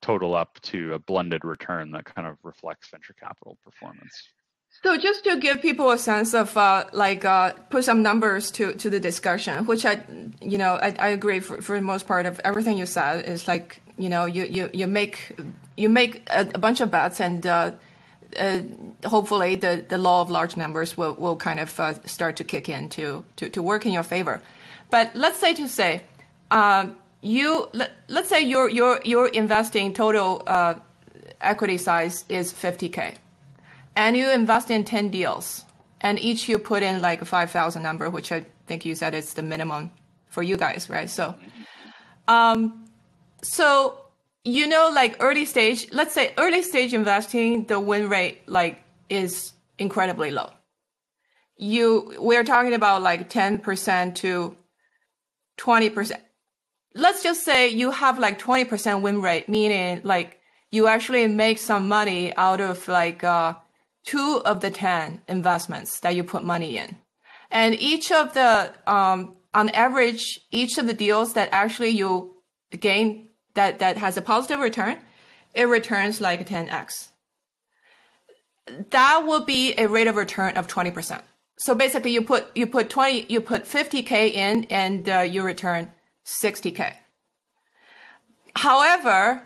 total 0.01 0.35
up 0.35 0.61
to 0.63 0.95
a 0.95 0.99
blended 0.99 1.45
return 1.45 1.93
that 1.93 2.05
kind 2.05 2.27
of 2.27 2.37
reflects 2.43 2.89
venture 2.91 3.15
capital 3.15 3.57
performance. 3.65 4.23
So 4.83 4.97
just 4.97 5.23
to 5.25 5.39
give 5.39 5.61
people 5.61 5.91
a 5.91 5.99
sense 5.99 6.35
of 6.35 6.57
uh, 6.57 6.87
like 6.93 7.25
uh, 7.25 7.53
put 7.71 7.85
some 7.85 8.03
numbers 8.03 8.51
to, 8.53 8.73
to 8.75 8.91
the 8.91 8.99
discussion, 8.99 9.67
which 9.67 9.85
I 9.85 10.03
you 10.41 10.59
know 10.59 10.75
I, 10.75 10.95
I 10.99 11.09
agree 11.09 11.41
for, 11.41 11.61
for 11.61 11.77
the 11.77 11.83
most 11.83 12.07
part 12.07 12.27
of 12.27 12.41
everything 12.43 12.79
you 12.79 12.87
said 12.87 13.25
is 13.27 13.47
like 13.47 13.83
you 13.99 14.09
know 14.09 14.25
you 14.25 14.45
you, 14.45 14.71
you 14.73 14.87
make 14.87 15.37
you 15.77 15.89
make 15.89 16.27
a, 16.31 16.49
a 16.55 16.59
bunch 16.59 16.81
of 16.81 16.91
bets 16.91 17.21
and 17.21 17.47
uh, 17.47 17.73
uh, 18.39 18.61
hopefully 19.05 19.57
the, 19.57 19.85
the 19.89 19.99
law 19.99 20.23
of 20.23 20.31
large 20.31 20.57
numbers 20.57 20.97
will, 20.97 21.15
will 21.15 21.37
kind 21.37 21.61
of 21.61 21.79
uh, 21.79 21.95
start 22.07 22.37
to 22.37 22.45
kick 22.45 22.69
in 22.69 22.89
to, 22.89 23.25
to, 23.37 23.49
to 23.51 23.63
work 23.63 23.85
in 23.87 23.93
your 23.93 24.03
favor. 24.03 24.41
But 24.91 25.15
let's 25.15 25.39
say 25.39 25.55
to 25.55 25.69
say 25.69 26.03
um, 26.51 26.97
you 27.23 27.69
let, 27.73 27.93
let's 28.09 28.29
say 28.29 28.41
your 28.41 28.69
your 28.69 29.01
your 29.05 29.29
investing 29.29 29.95
total 29.95 30.43
uh, 30.47 30.75
equity 31.41 31.79
size 31.79 32.25
is 32.29 32.53
50k 32.53 33.15
and 33.97 34.17
you 34.17 34.31
invest 34.31 34.71
in 34.71 34.85
10 34.85 35.11
deals. 35.11 35.65
And 36.01 36.19
each 36.19 36.49
you 36.49 36.59
put 36.59 36.83
in 36.83 37.01
like 37.01 37.23
a 37.23 37.25
5000 37.25 37.81
number 37.83 38.11
which 38.11 38.33
i 38.33 38.45
think 38.67 38.85
you 38.85 38.95
said 38.95 39.15
is 39.15 39.35
the 39.35 39.43
minimum 39.43 39.91
for 40.29 40.43
you 40.43 40.57
guys 40.57 40.91
right? 40.91 41.09
So 41.09 41.35
um 42.27 42.89
so 43.43 43.99
you 44.45 44.67
know 44.67 44.91
like 44.93 45.17
early 45.21 45.45
stage 45.45 45.87
let's 45.93 46.13
say 46.13 46.35
early 46.39 46.63
stage 46.63 46.93
investing 46.93 47.67
the 47.67 47.79
win 47.79 48.09
rate 48.09 48.49
like 48.49 48.83
is 49.09 49.53
incredibly 49.79 50.33
low. 50.33 50.51
You 51.57 52.17
we're 52.19 52.43
talking 52.43 52.75
about 52.75 53.03
like 53.03 53.31
10% 53.31 54.15
to 54.17 54.57
20% 55.59 56.13
let's 56.95 57.23
just 57.23 57.45
say 57.45 57.69
you 57.69 57.91
have 57.91 58.19
like 58.19 58.39
20% 58.39 59.03
win 59.03 59.23
rate 59.23 59.49
meaning 59.49 60.01
like 60.05 60.39
you 60.71 60.87
actually 60.87 61.27
make 61.27 61.59
some 61.59 61.89
money 61.89 62.35
out 62.37 62.61
of 62.61 62.87
like 62.89 63.23
uh 63.25 63.55
two 64.05 64.43
of 64.45 64.61
the 64.61 64.71
10 64.71 65.23
investments 65.29 66.01
that 66.01 66.15
you 66.15 66.25
put 66.25 66.45
money 66.45 66.77
in. 66.77 66.97
And 67.51 67.75
each 67.75 68.11
of 68.11 68.35
the, 68.35 68.73
um, 68.87 69.37
on 69.55 69.69
average, 69.71 70.41
each 70.51 70.79
of 70.79 70.87
the 70.87 70.95
deals 70.95 71.35
that 71.35 71.49
actually 71.53 71.91
you 71.91 72.35
gain 72.71 73.29
that, 73.55 73.79
that 73.81 73.99
has 73.99 74.17
a 74.17 74.23
positive 74.23 74.61
return, 74.61 74.99
it 75.55 75.65
returns 75.65 76.21
like 76.21 76.49
10x. 76.49 77.09
That 78.91 79.25
will 79.27 79.45
be 79.45 79.75
a 79.77 79.87
rate 79.87 80.07
of 80.07 80.17
return 80.17 80.57
of 80.57 80.67
20%. 80.67 81.21
So 81.59 81.75
basically 81.75 82.13
you 82.13 82.23
put, 82.23 82.47
you 82.57 82.67
put 82.67 82.89
20, 82.89 83.27
you 83.29 83.41
put 83.41 83.65
50K 83.65 84.33
in 84.33 84.65
and 84.65 85.09
uh, 85.09 85.21
you 85.21 85.43
return 85.43 85.93
60K. 86.27 86.95
However, 88.57 89.43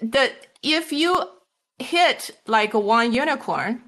the, 0.00 0.32
if 0.62 0.92
you 0.92 1.22
hit 1.78 2.30
like 2.46 2.74
one 2.74 3.12
unicorn, 3.12 3.82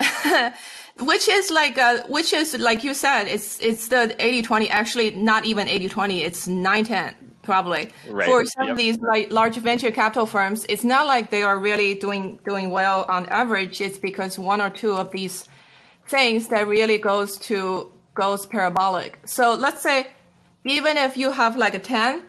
which 1.00 1.28
is 1.28 1.50
like 1.50 1.78
uh, 1.78 2.02
which 2.08 2.32
is 2.32 2.58
like 2.58 2.84
you 2.84 2.94
said 2.94 3.24
it's 3.24 3.60
it's 3.60 3.88
the 3.88 4.14
80 4.18 4.42
20 4.42 4.70
actually 4.70 5.10
not 5.12 5.44
even 5.44 5.68
80 5.68 5.88
20 5.88 6.22
it's 6.22 6.48
9 6.48 6.84
10 6.84 7.14
probably 7.42 7.90
right. 8.08 8.28
for 8.28 8.44
some 8.44 8.64
yep. 8.64 8.72
of 8.72 8.76
these 8.76 8.98
like 8.98 9.30
large 9.32 9.56
venture 9.56 9.90
capital 9.90 10.26
firms 10.26 10.66
it's 10.68 10.84
not 10.84 11.06
like 11.06 11.30
they 11.30 11.42
are 11.42 11.58
really 11.58 11.94
doing 11.94 12.38
doing 12.44 12.70
well 12.70 13.04
on 13.08 13.26
average 13.26 13.80
it's 13.80 13.98
because 13.98 14.38
one 14.38 14.60
or 14.60 14.70
two 14.70 14.92
of 14.92 15.10
these 15.10 15.48
things 16.08 16.48
that 16.48 16.66
really 16.66 16.98
goes 16.98 17.36
to 17.38 17.92
goes 18.14 18.46
parabolic 18.46 19.18
so 19.24 19.54
let's 19.54 19.82
say 19.82 20.06
even 20.64 20.96
if 20.96 21.16
you 21.16 21.32
have 21.32 21.56
like 21.56 21.74
a 21.74 21.78
10 21.78 22.22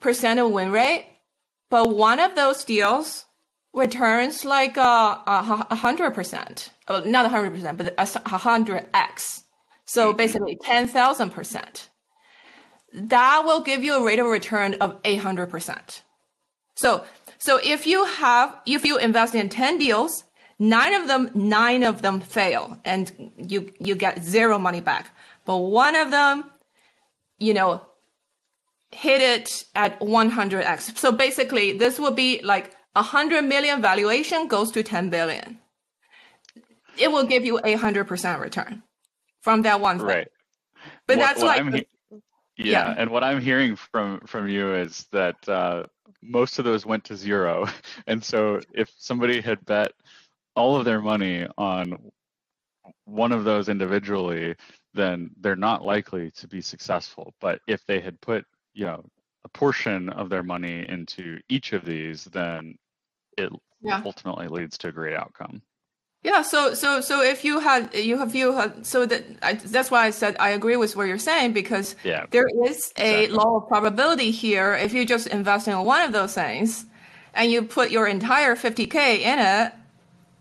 percent 0.00 0.40
of 0.40 0.50
win 0.50 0.70
rate 0.70 1.06
but 1.70 1.94
one 1.94 2.20
of 2.20 2.34
those 2.34 2.64
deals 2.64 3.24
returns 3.72 4.44
like 4.44 4.76
a 4.76 5.74
hundred 5.74 6.12
percent, 6.12 6.70
not 6.88 7.30
hundred 7.30 7.54
percent, 7.54 7.78
but 7.78 7.94
a 7.98 8.38
hundred 8.38 8.86
x. 8.94 9.44
So 9.86 10.12
basically 10.12 10.58
ten 10.62 10.86
thousand 10.86 11.30
percent. 11.30 11.88
That 12.92 13.42
will 13.44 13.62
give 13.62 13.82
you 13.82 13.94
a 13.94 14.04
rate 14.04 14.18
of 14.18 14.26
return 14.26 14.74
of 14.74 14.98
eight 15.04 15.20
hundred 15.20 15.48
percent. 15.48 16.02
So 16.74 17.04
so 17.38 17.58
if 17.62 17.86
you 17.86 18.04
have 18.04 18.54
if 18.66 18.84
you 18.84 18.98
invest 18.98 19.34
in 19.34 19.48
ten 19.48 19.78
deals, 19.78 20.24
nine 20.58 20.92
of 20.92 21.08
them 21.08 21.30
nine 21.34 21.82
of 21.82 22.02
them 22.02 22.20
fail, 22.20 22.78
and 22.84 23.32
you 23.38 23.72
you 23.78 23.94
get 23.94 24.22
zero 24.22 24.58
money 24.58 24.80
back. 24.80 25.14
But 25.44 25.56
one 25.56 25.96
of 25.96 26.10
them, 26.10 26.44
you 27.42 27.54
know, 27.54 27.82
hit 28.92 29.20
it 29.20 29.64
at 29.74 29.98
100x. 30.00 30.96
So 30.96 31.12
basically, 31.12 31.76
this 31.76 31.98
will 31.98 32.12
be 32.12 32.40
like 32.42 32.74
100 32.92 33.42
million 33.42 33.82
valuation 33.82 34.46
goes 34.46 34.70
to 34.72 34.82
10 34.82 35.10
billion. 35.10 35.58
It 36.98 37.10
will 37.10 37.24
give 37.24 37.44
you 37.44 37.58
a 37.58 37.76
100% 37.76 38.40
return 38.40 38.82
from 39.40 39.62
that 39.62 39.80
one 39.80 39.98
thing. 39.98 40.06
Right. 40.06 40.28
But 41.06 41.16
what, 41.16 41.26
that's 41.26 41.42
what 41.42 41.72
like 41.72 41.88
yeah, 42.58 42.88
yeah, 42.88 42.94
and 42.98 43.10
what 43.10 43.24
I'm 43.24 43.40
hearing 43.40 43.76
from 43.76 44.20
from 44.26 44.46
you 44.46 44.74
is 44.74 45.06
that 45.10 45.36
uh, 45.48 45.84
most 46.22 46.58
of 46.58 46.64
those 46.64 46.84
went 46.84 47.04
to 47.04 47.16
zero, 47.16 47.66
and 48.06 48.22
so 48.22 48.60
if 48.74 48.90
somebody 48.98 49.40
had 49.40 49.64
bet 49.64 49.92
all 50.54 50.76
of 50.76 50.84
their 50.84 51.00
money 51.00 51.46
on 51.56 51.98
one 53.04 53.32
of 53.32 53.44
those 53.44 53.68
individually, 53.68 54.54
then 54.94 55.30
they're 55.40 55.56
not 55.56 55.84
likely 55.84 56.30
to 56.32 56.48
be 56.48 56.60
successful. 56.60 57.34
But 57.40 57.60
if 57.66 57.84
they 57.86 58.00
had 58.00 58.20
put 58.20 58.44
you 58.74 58.86
know 58.86 59.04
a 59.44 59.48
portion 59.48 60.08
of 60.10 60.28
their 60.28 60.42
money 60.42 60.86
into 60.88 61.40
each 61.48 61.72
of 61.72 61.84
these, 61.84 62.24
then 62.24 62.76
it 63.36 63.50
yeah. 63.82 64.02
ultimately 64.04 64.48
leads 64.48 64.78
to 64.78 64.88
a 64.88 64.92
great 64.92 65.14
outcome. 65.14 65.62
Yeah. 66.22 66.42
So 66.42 66.74
so 66.74 67.00
so 67.00 67.22
if 67.22 67.44
you 67.44 67.58
had 67.58 67.92
you 67.94 68.16
have 68.18 68.34
you 68.34 68.52
had 68.52 68.86
so 68.86 69.06
that 69.06 69.24
I, 69.42 69.54
that's 69.54 69.90
why 69.90 70.06
I 70.06 70.10
said 70.10 70.36
I 70.38 70.50
agree 70.50 70.76
with 70.76 70.94
what 70.94 71.08
you're 71.08 71.18
saying 71.18 71.52
because 71.52 71.96
yeah, 72.04 72.26
there 72.30 72.46
is 72.64 72.92
a 72.96 73.24
exactly. 73.24 73.28
law 73.28 73.56
of 73.56 73.68
probability 73.68 74.30
here. 74.30 74.74
If 74.74 74.92
you 74.92 75.04
just 75.04 75.26
invest 75.26 75.66
in 75.66 75.76
one 75.84 76.02
of 76.02 76.12
those 76.12 76.34
things, 76.34 76.86
and 77.34 77.50
you 77.50 77.62
put 77.62 77.90
your 77.90 78.06
entire 78.06 78.54
50k 78.54 79.20
in 79.20 79.38
it 79.38 79.72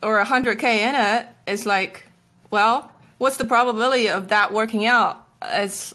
or 0.04 0.24
100k 0.24 0.64
in 0.64 0.96
it, 0.96 1.28
it's 1.48 1.66
like, 1.66 2.06
well, 2.50 2.92
what's 3.22 3.38
the 3.38 3.46
probability 3.46 4.10
of 4.10 4.30
that 4.30 4.52
working 4.52 4.88
out? 4.88 5.28
It's 5.44 5.94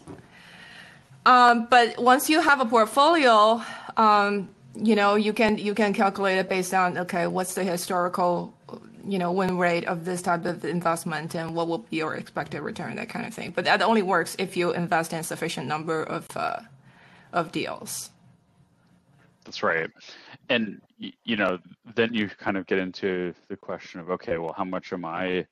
um, 1.26 1.66
but 1.68 1.98
once 1.98 2.30
you 2.30 2.40
have 2.40 2.60
a 2.60 2.64
portfolio, 2.64 3.60
um, 3.96 4.48
you 4.76 4.94
know, 4.94 5.16
you 5.16 5.32
can 5.32 5.58
you 5.58 5.74
can 5.74 5.92
calculate 5.92 6.38
it 6.38 6.48
based 6.48 6.72
on 6.72 6.96
okay, 6.98 7.26
what's 7.26 7.54
the 7.54 7.64
historical 7.64 8.54
you 9.04 9.18
know 9.18 9.32
win 9.32 9.58
rate 9.58 9.84
of 9.86 10.04
this 10.04 10.22
type 10.22 10.44
of 10.46 10.64
investment 10.64 11.34
and 11.34 11.54
what 11.54 11.66
will 11.66 11.78
be 11.78 11.96
your 11.96 12.14
expected 12.14 12.60
return, 12.60 12.94
that 12.94 13.08
kind 13.08 13.26
of 13.26 13.34
thing. 13.34 13.50
But 13.50 13.64
that 13.64 13.82
only 13.82 14.02
works 14.02 14.36
if 14.38 14.56
you 14.56 14.72
invest 14.72 15.12
in 15.12 15.24
sufficient 15.24 15.66
number 15.66 16.04
of 16.04 16.28
uh, 16.36 16.60
of 17.32 17.50
deals. 17.50 18.10
That's 19.44 19.64
right, 19.64 19.90
and 20.48 20.80
you 20.98 21.36
know, 21.36 21.58
then 21.96 22.14
you 22.14 22.28
kind 22.28 22.56
of 22.56 22.66
get 22.66 22.78
into 22.78 23.34
the 23.48 23.56
question 23.56 23.98
of 23.98 24.10
okay, 24.10 24.38
well, 24.38 24.54
how 24.56 24.64
much 24.64 24.92
am 24.92 25.04
I 25.04 25.46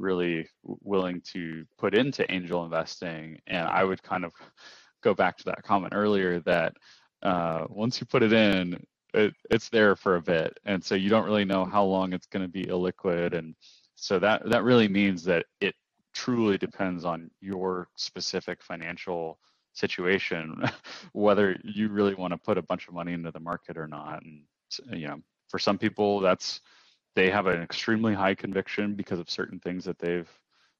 really 0.00 0.48
willing 0.64 1.20
to 1.32 1.64
put 1.78 1.94
into 1.94 2.30
angel 2.32 2.64
investing? 2.64 3.38
And 3.46 3.68
I 3.68 3.84
would 3.84 4.02
kind 4.02 4.24
of 4.24 4.32
go 5.02 5.14
back 5.14 5.36
to 5.38 5.44
that 5.44 5.62
comment 5.62 5.94
earlier 5.94 6.40
that 6.40 6.74
uh, 7.22 7.66
once 7.68 8.00
you 8.00 8.06
put 8.06 8.22
it 8.22 8.32
in, 8.32 8.82
it, 9.14 9.34
it's 9.50 9.68
there 9.68 9.96
for 9.96 10.16
a 10.16 10.22
bit, 10.22 10.58
and 10.64 10.82
so 10.82 10.94
you 10.94 11.10
don't 11.10 11.24
really 11.24 11.44
know 11.44 11.64
how 11.64 11.84
long 11.84 12.12
it's 12.12 12.26
going 12.26 12.44
to 12.44 12.48
be 12.48 12.64
illiquid, 12.66 13.36
and 13.36 13.54
so 13.96 14.18
that 14.20 14.48
that 14.48 14.62
really 14.62 14.88
means 14.88 15.24
that 15.24 15.46
it 15.60 15.74
truly 16.14 16.56
depends 16.56 17.04
on 17.04 17.30
your 17.40 17.88
specific 17.96 18.62
financial 18.62 19.38
situation, 19.72 20.62
whether 21.12 21.56
you 21.64 21.88
really 21.88 22.14
want 22.14 22.32
to 22.32 22.38
put 22.38 22.58
a 22.58 22.62
bunch 22.62 22.88
of 22.88 22.94
money 22.94 23.12
into 23.12 23.30
the 23.30 23.40
market 23.40 23.76
or 23.76 23.86
not. 23.86 24.22
And 24.22 24.42
you 24.92 25.08
know, 25.08 25.20
for 25.48 25.58
some 25.58 25.78
people, 25.78 26.20
that's 26.20 26.60
they 27.16 27.30
have 27.30 27.46
an 27.46 27.62
extremely 27.62 28.14
high 28.14 28.34
conviction 28.34 28.94
because 28.94 29.18
of 29.18 29.30
certain 29.30 29.58
things 29.58 29.84
that 29.84 29.98
they've 29.98 30.30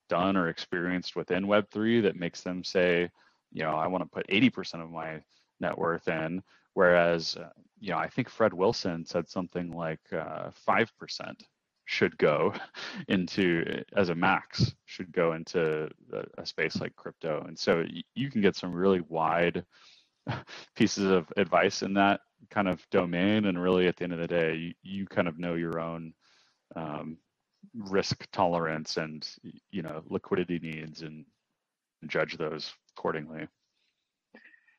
done 0.09 0.37
or 0.37 0.49
experienced 0.49 1.17
within 1.17 1.47
Web3 1.47 2.03
that 2.03 2.17
makes 2.17 2.43
them 2.43 2.63
say, 2.65 3.11
you 3.53 3.63
know, 3.63 3.75
I 3.75 3.87
want 3.87 4.05
to 4.05 4.11
put 4.11 4.29
80% 4.29 4.83
of 4.83 4.91
my 4.91 5.21
net 5.61 5.77
worth 5.77 6.09
in. 6.09 6.43
Whereas, 6.75 7.37
uh, 7.37 7.51
you 7.79 7.91
know, 7.91 7.99
I 7.99 8.09
think 8.09 8.29
Fred 8.29 8.53
Wilson 8.53 9.05
said 9.05 9.29
something 9.29 9.73
like 9.73 10.01
uh, 10.13 10.51
5% 10.69 10.87
should 11.85 12.17
go 12.19 12.55
into, 13.09 13.83
as 13.97 14.09
a 14.11 14.15
max, 14.15 14.75
should 14.85 15.13
go 15.13 15.33
into 15.33 15.89
a, 16.13 16.25
a 16.39 16.47
space 16.47 16.81
like 16.81 16.95
crypto. 16.97 17.45
And 17.47 17.59
so 17.59 17.85
you 18.15 18.31
can 18.31 18.41
get 18.41 18.57
some 18.57 18.73
really 18.73 19.01
wide 19.09 19.65
pieces 20.77 21.11
of 21.11 21.27
advice 21.37 21.83
in 21.83 21.95
that 21.95 22.21
kind 22.51 22.69
of 22.69 22.85
domain. 22.91 23.47
And 23.47 23.61
really, 23.61 23.89
at 23.89 23.97
the 23.97 24.05
end 24.05 24.13
of 24.13 24.21
the 24.21 24.29
day, 24.29 24.55
you, 24.55 24.75
you 24.83 25.07
kind 25.07 25.27
of 25.29 25.39
know 25.39 25.55
your 25.55 25.81
own 25.81 26.13
um, 26.77 27.17
risk 27.75 28.27
tolerance 28.33 28.97
and, 28.97 29.29
you 29.71 29.83
know, 29.83 30.03
liquidity 30.09 30.59
needs 30.59 31.03
and 31.03 31.25
judge 32.07 32.37
those 32.37 32.73
accordingly. 32.97 33.47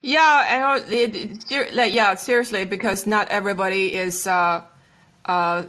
Yeah, 0.01 0.45
and 0.49 0.91
it, 0.91 1.51
it, 1.51 1.75
like, 1.75 1.93
yeah, 1.93 2.15
seriously, 2.15 2.65
because 2.65 3.05
not 3.05 3.27
everybody 3.29 3.93
is, 3.93 4.25
uh, 4.25 4.63
uh, 5.25 5.63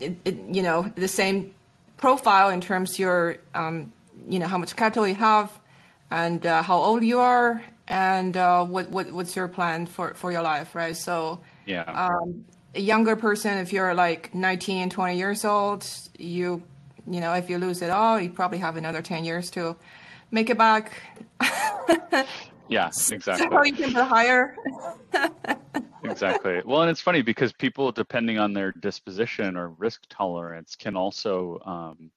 it, 0.00 0.36
you 0.50 0.62
know, 0.62 0.92
the 0.96 1.08
same 1.08 1.54
profile 1.96 2.50
in 2.50 2.60
terms 2.60 2.98
your, 2.98 3.38
um, 3.54 3.92
you 4.28 4.38
know, 4.38 4.46
how 4.46 4.58
much 4.58 4.76
capital 4.76 5.08
you 5.08 5.14
have, 5.14 5.50
and 6.10 6.44
uh, 6.44 6.62
how 6.62 6.76
old 6.76 7.02
you 7.02 7.20
are, 7.20 7.62
and 7.88 8.36
uh, 8.36 8.64
what, 8.64 8.90
what 8.90 9.10
what's 9.12 9.34
your 9.34 9.48
plan 9.48 9.86
for 9.86 10.12
for 10.14 10.30
your 10.30 10.42
life, 10.42 10.74
right? 10.74 10.96
So 10.96 11.40
yeah, 11.66 11.84
um, 11.84 12.44
a 12.74 12.80
younger 12.80 13.16
person, 13.16 13.58
if 13.58 13.72
you're 13.72 13.94
like 13.94 14.34
19, 14.34 14.90
20 14.90 15.16
years 15.16 15.44
old, 15.44 15.86
you, 16.18 16.62
you 17.08 17.20
know, 17.20 17.34
if 17.34 17.50
you 17.50 17.58
lose 17.58 17.82
it 17.82 17.90
all, 17.90 18.20
you 18.20 18.30
probably 18.30 18.58
have 18.58 18.76
another 18.76 19.02
10 19.02 19.24
years 19.24 19.50
to 19.52 19.76
make 20.30 20.50
it 20.50 20.58
back. 20.58 20.92
Yeah, 22.70 22.90
exactly. 23.10 23.48
So 23.50 23.64
you 23.64 23.72
can 23.72 23.90
higher. 23.90 24.56
exactly. 26.04 26.62
Well, 26.64 26.82
and 26.82 26.90
it's 26.90 27.00
funny 27.00 27.20
because 27.20 27.52
people, 27.52 27.92
depending 27.92 28.38
on 28.38 28.54
their 28.54 28.72
disposition 28.72 29.56
or 29.56 29.70
risk 29.70 30.02
tolerance, 30.08 30.76
can 30.76 30.96
also 30.96 31.60
um, 31.66 32.10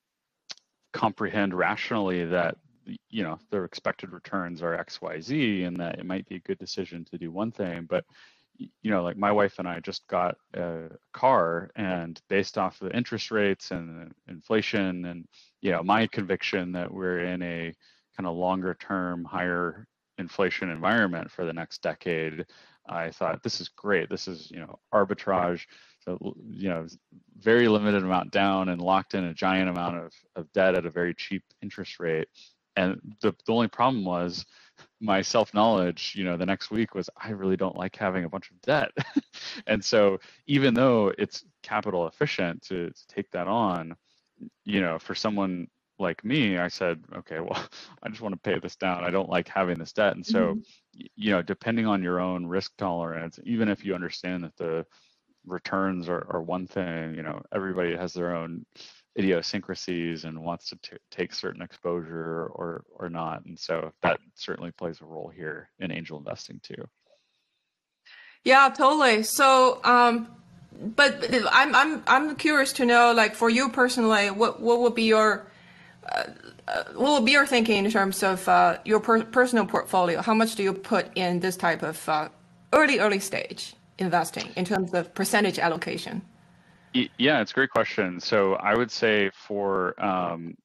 comprehend 0.94 1.54
rationally 1.54 2.24
that 2.26 2.56
you 3.10 3.24
know 3.24 3.40
their 3.50 3.66
expected 3.66 4.12
returns 4.12 4.62
are 4.62 4.76
X, 4.76 5.02
Y, 5.02 5.20
Z, 5.20 5.64
and 5.64 5.76
that 5.78 6.00
it 6.00 6.06
might 6.06 6.28
be 6.30 6.36
a 6.36 6.40
good 6.40 6.60
decision 6.60 7.04
to 7.06 7.18
do 7.18 7.32
one 7.32 7.52
thing, 7.52 7.88
but 7.90 8.06
you 8.58 8.92
know, 8.92 9.04
like 9.04 9.18
my 9.18 9.32
wife 9.32 9.60
and 9.60 9.68
I 9.68 9.80
just 9.80 10.08
got 10.08 10.36
a 10.54 10.90
car, 11.14 11.72
and 11.76 12.22
based 12.30 12.58
off 12.58 12.80
the 12.80 12.96
interest 12.96 13.32
rates 13.32 13.72
and 13.72 14.14
inflation, 14.28 15.06
and 15.06 15.28
you 15.62 15.72
know, 15.72 15.84
my 15.84 16.08
conviction 16.08 16.72
that 16.74 16.94
we're 16.94 17.20
in 17.26 17.42
a 17.42 17.74
kind 18.16 18.28
of 18.28 18.36
longer 18.36 18.76
term, 18.80 19.26
higher 19.26 19.88
inflation 20.18 20.70
environment 20.70 21.32
for 21.32 21.46
the 21.46 21.54
next 21.54 21.82
decade, 21.82 22.46
I 22.88 23.12
thought 23.12 23.44
this 23.44 23.60
is 23.62 23.70
great. 23.70 24.10
This 24.10 24.28
is 24.28 24.52
you 24.52 24.60
know 24.60 24.80
arbitrage. 24.94 25.62
So 26.06 26.36
you 26.50 26.70
know 26.70 26.86
very 27.40 27.68
limited 27.68 28.04
amount 28.04 28.32
down 28.32 28.70
and 28.70 28.82
locked 28.82 29.16
in 29.16 29.26
a 29.26 29.34
giant 29.34 29.70
amount 29.70 29.98
of, 29.98 30.14
of 30.36 30.52
debt 30.54 30.76
at 30.76 30.86
a 30.86 30.90
very 30.92 31.14
cheap 31.14 31.44
interest 31.62 32.00
rate. 32.00 32.28
And 32.76 33.00
the, 33.22 33.34
the 33.46 33.54
only 33.54 33.68
problem 33.68 34.04
was 34.04 34.46
my 35.04 35.22
self 35.22 35.54
knowledge 35.54 36.14
you 36.16 36.24
know 36.24 36.38
the 36.38 36.46
next 36.46 36.72
week 36.72 36.96
was 36.96 37.10
i 37.18 37.30
really 37.30 37.58
don't 37.58 37.76
like 37.76 37.96
having 37.96 38.24
a 38.24 38.30
bunch 38.30 38.50
of 38.50 38.60
debt. 38.62 38.92
And 39.68 39.84
so 39.84 40.20
even 40.48 40.74
though 40.74 41.14
it's 41.18 41.44
capital 41.62 42.08
efficient 42.08 42.62
to, 42.64 42.90
to 42.90 43.08
take 43.08 43.30
that 43.32 43.48
on 43.48 43.96
you 44.64 44.82
know 44.82 44.98
for 44.98 45.14
someone 45.14 45.68
like 46.00 46.24
me 46.24 46.58
i 46.58 46.68
said 46.68 47.04
okay 47.16 47.40
well 47.40 47.68
i 48.04 48.10
just 48.10 48.22
want 48.22 48.34
to 48.34 48.50
pay 48.50 48.58
this 48.60 48.78
down. 48.78 49.04
I 49.04 49.12
don't 49.12 49.30
like 49.30 49.48
having 49.48 49.78
this 49.78 49.94
debt. 49.94 50.16
And 50.16 50.26
so 50.26 50.40
mm-hmm. 50.40 51.06
you 51.16 51.32
know 51.32 51.42
depending 51.42 51.86
on 51.86 52.02
your 52.02 52.20
own 52.20 52.46
risk 52.46 52.72
tolerance 52.78 53.38
even 53.44 53.68
if 53.68 53.84
you 53.84 53.94
understand 53.94 54.46
that 54.46 54.56
the 54.56 54.86
returns 55.46 56.08
are, 56.08 56.26
are 56.30 56.42
one 56.42 56.66
thing 56.66 57.14
you 57.16 57.24
know 57.24 57.42
everybody 57.54 57.96
has 57.96 58.14
their 58.14 58.34
own 58.34 58.66
idiosyncrasies 59.18 60.26
and 60.26 60.44
wants 60.44 60.70
to 60.70 60.76
t- 60.78 60.98
take 61.12 61.34
certain 61.34 61.62
exposure 61.62 62.48
or 62.48 62.84
or 62.96 63.10
not 63.10 63.46
and 63.46 63.58
so 63.58 63.92
that 64.02 64.20
certainly 64.34 64.72
plays 64.72 65.02
a 65.02 65.06
role 65.06 65.32
here 65.36 65.70
in 65.80 65.92
angel 65.92 66.18
investing 66.18 66.60
too. 66.64 66.88
Yeah 68.44 68.70
totally. 68.70 69.24
So 69.24 69.80
um 69.84 70.28
but 70.76 71.24
i'm 71.52 71.76
i'm 71.76 72.04
i'm 72.08 72.36
curious 72.36 72.74
to 72.74 72.84
know 72.84 73.14
like 73.14 73.36
for 73.36 73.48
you 73.48 73.70
personally 73.70 74.32
what 74.32 74.60
what 74.60 74.80
would 74.80 74.96
be 74.96 75.04
your 75.04 75.46
uh, 76.12 76.24
uh, 76.68 76.84
what 76.96 77.14
would 77.14 77.26
be 77.26 77.34
your 77.34 77.46
thinking 77.46 77.86
in 77.86 77.92
terms 77.92 78.24
of 78.24 78.48
uh, 78.48 78.78
your 78.86 79.00
per- 79.00 79.24
personal 79.26 79.66
portfolio? 79.66 80.22
How 80.22 80.34
much 80.34 80.56
do 80.56 80.64
you 80.64 80.74
put 80.74 81.08
in 81.16 81.40
this 81.40 81.58
type 81.58 81.84
of 81.84 82.08
uh, 82.08 82.30
early 82.72 83.00
early 83.00 83.20
stage 83.20 83.76
investing 84.00 84.50
in 84.56 84.66
terms 84.66 84.94
of 84.94 85.14
percentage 85.14 85.60
allocation 85.60 86.22
yeah, 86.94 87.42
it's 87.42 87.52
a 87.52 87.54
great 87.54 87.70
question. 87.70 88.20
So 88.20 88.54
I 88.56 88.76
would 88.76 88.92
say 88.92 89.32
for 89.34 90.00
um, 90.04 90.56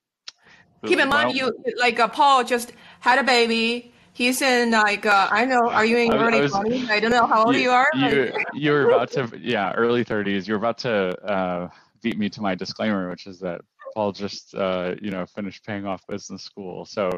keep 0.85 0.99
in 0.99 1.09
mind 1.09 1.35
you 1.35 1.51
like 1.79 1.99
uh, 1.99 2.07
Paul 2.07 2.43
just 2.43 2.73
had 2.99 3.19
a 3.19 3.23
baby. 3.23 3.93
He's 4.13 4.41
in 4.41 4.71
like 4.71 5.05
uh, 5.05 5.29
I 5.31 5.45
know. 5.45 5.69
Are 5.69 5.85
you 5.85 5.97
in 5.97 6.13
early 6.13 6.47
twenties? 6.47 6.89
I 6.89 6.99
don't 6.99 7.11
know 7.11 7.25
how 7.25 7.45
old 7.45 7.55
you, 7.55 7.61
you 7.61 7.71
are. 7.71 7.87
You 7.95 8.33
you're 8.53 8.89
about 8.89 9.11
to 9.11 9.31
yeah 9.39 9.71
early 9.73 10.03
thirties. 10.03 10.47
You're 10.47 10.57
about 10.57 10.77
to 10.79 11.17
uh, 11.23 11.69
beat 12.01 12.17
me 12.17 12.29
to 12.29 12.41
my 12.41 12.55
disclaimer, 12.55 13.09
which 13.09 13.27
is 13.27 13.39
that 13.39 13.61
Paul 13.95 14.11
just 14.11 14.55
uh, 14.55 14.95
you 15.01 15.11
know 15.11 15.25
finished 15.25 15.65
paying 15.65 15.85
off 15.85 16.05
business 16.07 16.43
school. 16.43 16.85
So 16.85 17.09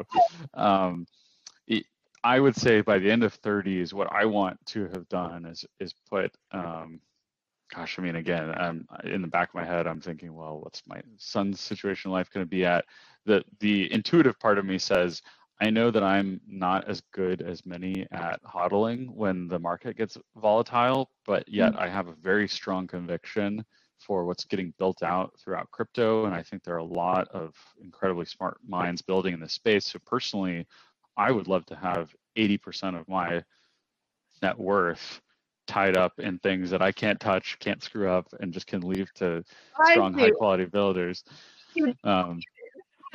um, 0.54 1.06
I 2.24 2.38
would 2.38 2.56
say 2.56 2.80
by 2.82 2.98
the 2.98 3.10
end 3.10 3.24
of 3.24 3.40
30s, 3.42 3.92
what 3.92 4.12
I 4.12 4.24
want 4.26 4.64
to 4.66 4.82
have 4.88 5.08
done 5.08 5.44
is 5.44 5.64
is 5.80 5.92
put 6.08 6.32
um, 6.52 7.00
gosh, 7.74 7.98
I 7.98 8.02
mean, 8.02 8.16
again, 8.16 8.50
I'm 8.56 8.86
in 9.04 9.22
the 9.22 9.28
back 9.28 9.50
of 9.50 9.54
my 9.54 9.64
head, 9.64 9.86
I'm 9.86 10.00
thinking, 10.00 10.34
well, 10.34 10.60
what's 10.60 10.82
my 10.86 11.00
son's 11.16 11.60
situation 11.60 12.10
in 12.10 12.12
life 12.12 12.30
going 12.30 12.44
to 12.44 12.50
be 12.50 12.64
at? 12.64 12.84
The 13.24 13.44
the 13.60 13.92
intuitive 13.92 14.38
part 14.38 14.58
of 14.58 14.64
me 14.64 14.78
says, 14.78 15.22
I 15.60 15.70
know 15.70 15.90
that 15.90 16.02
I'm 16.02 16.40
not 16.46 16.88
as 16.88 17.02
good 17.12 17.40
as 17.40 17.64
many 17.64 18.06
at 18.10 18.42
hodling 18.42 19.08
when 19.10 19.46
the 19.46 19.58
market 19.58 19.96
gets 19.96 20.18
volatile, 20.36 21.10
but 21.24 21.48
yet 21.48 21.72
mm-hmm. 21.72 21.82
I 21.82 21.88
have 21.88 22.08
a 22.08 22.14
very 22.14 22.48
strong 22.48 22.86
conviction 22.86 23.64
for 23.98 24.24
what's 24.24 24.44
getting 24.44 24.74
built 24.78 25.04
out 25.04 25.32
throughout 25.38 25.70
crypto. 25.70 26.24
And 26.24 26.34
I 26.34 26.42
think 26.42 26.64
there 26.64 26.74
are 26.74 26.78
a 26.78 26.84
lot 26.84 27.28
of 27.28 27.54
incredibly 27.80 28.24
smart 28.24 28.58
minds 28.66 29.02
building 29.02 29.34
in 29.34 29.40
this 29.40 29.52
space. 29.52 29.86
So 29.86 30.00
personally, 30.04 30.66
I 31.16 31.30
would 31.30 31.46
love 31.46 31.64
to 31.66 31.76
have 31.76 32.12
80% 32.36 32.98
of 32.98 33.08
my 33.08 33.44
net 34.42 34.58
worth 34.58 35.20
tied 35.66 35.96
up 35.96 36.18
in 36.18 36.38
things 36.38 36.70
that 36.70 36.82
I 36.82 36.92
can't 36.92 37.18
touch, 37.20 37.58
can't 37.60 37.82
screw 37.82 38.08
up, 38.08 38.28
and 38.40 38.52
just 38.52 38.66
can 38.66 38.80
leave 38.82 39.12
to 39.14 39.44
strong, 39.90 40.14
high 40.14 40.30
quality 40.30 40.66
builders. 40.66 41.24
Um, 42.04 42.38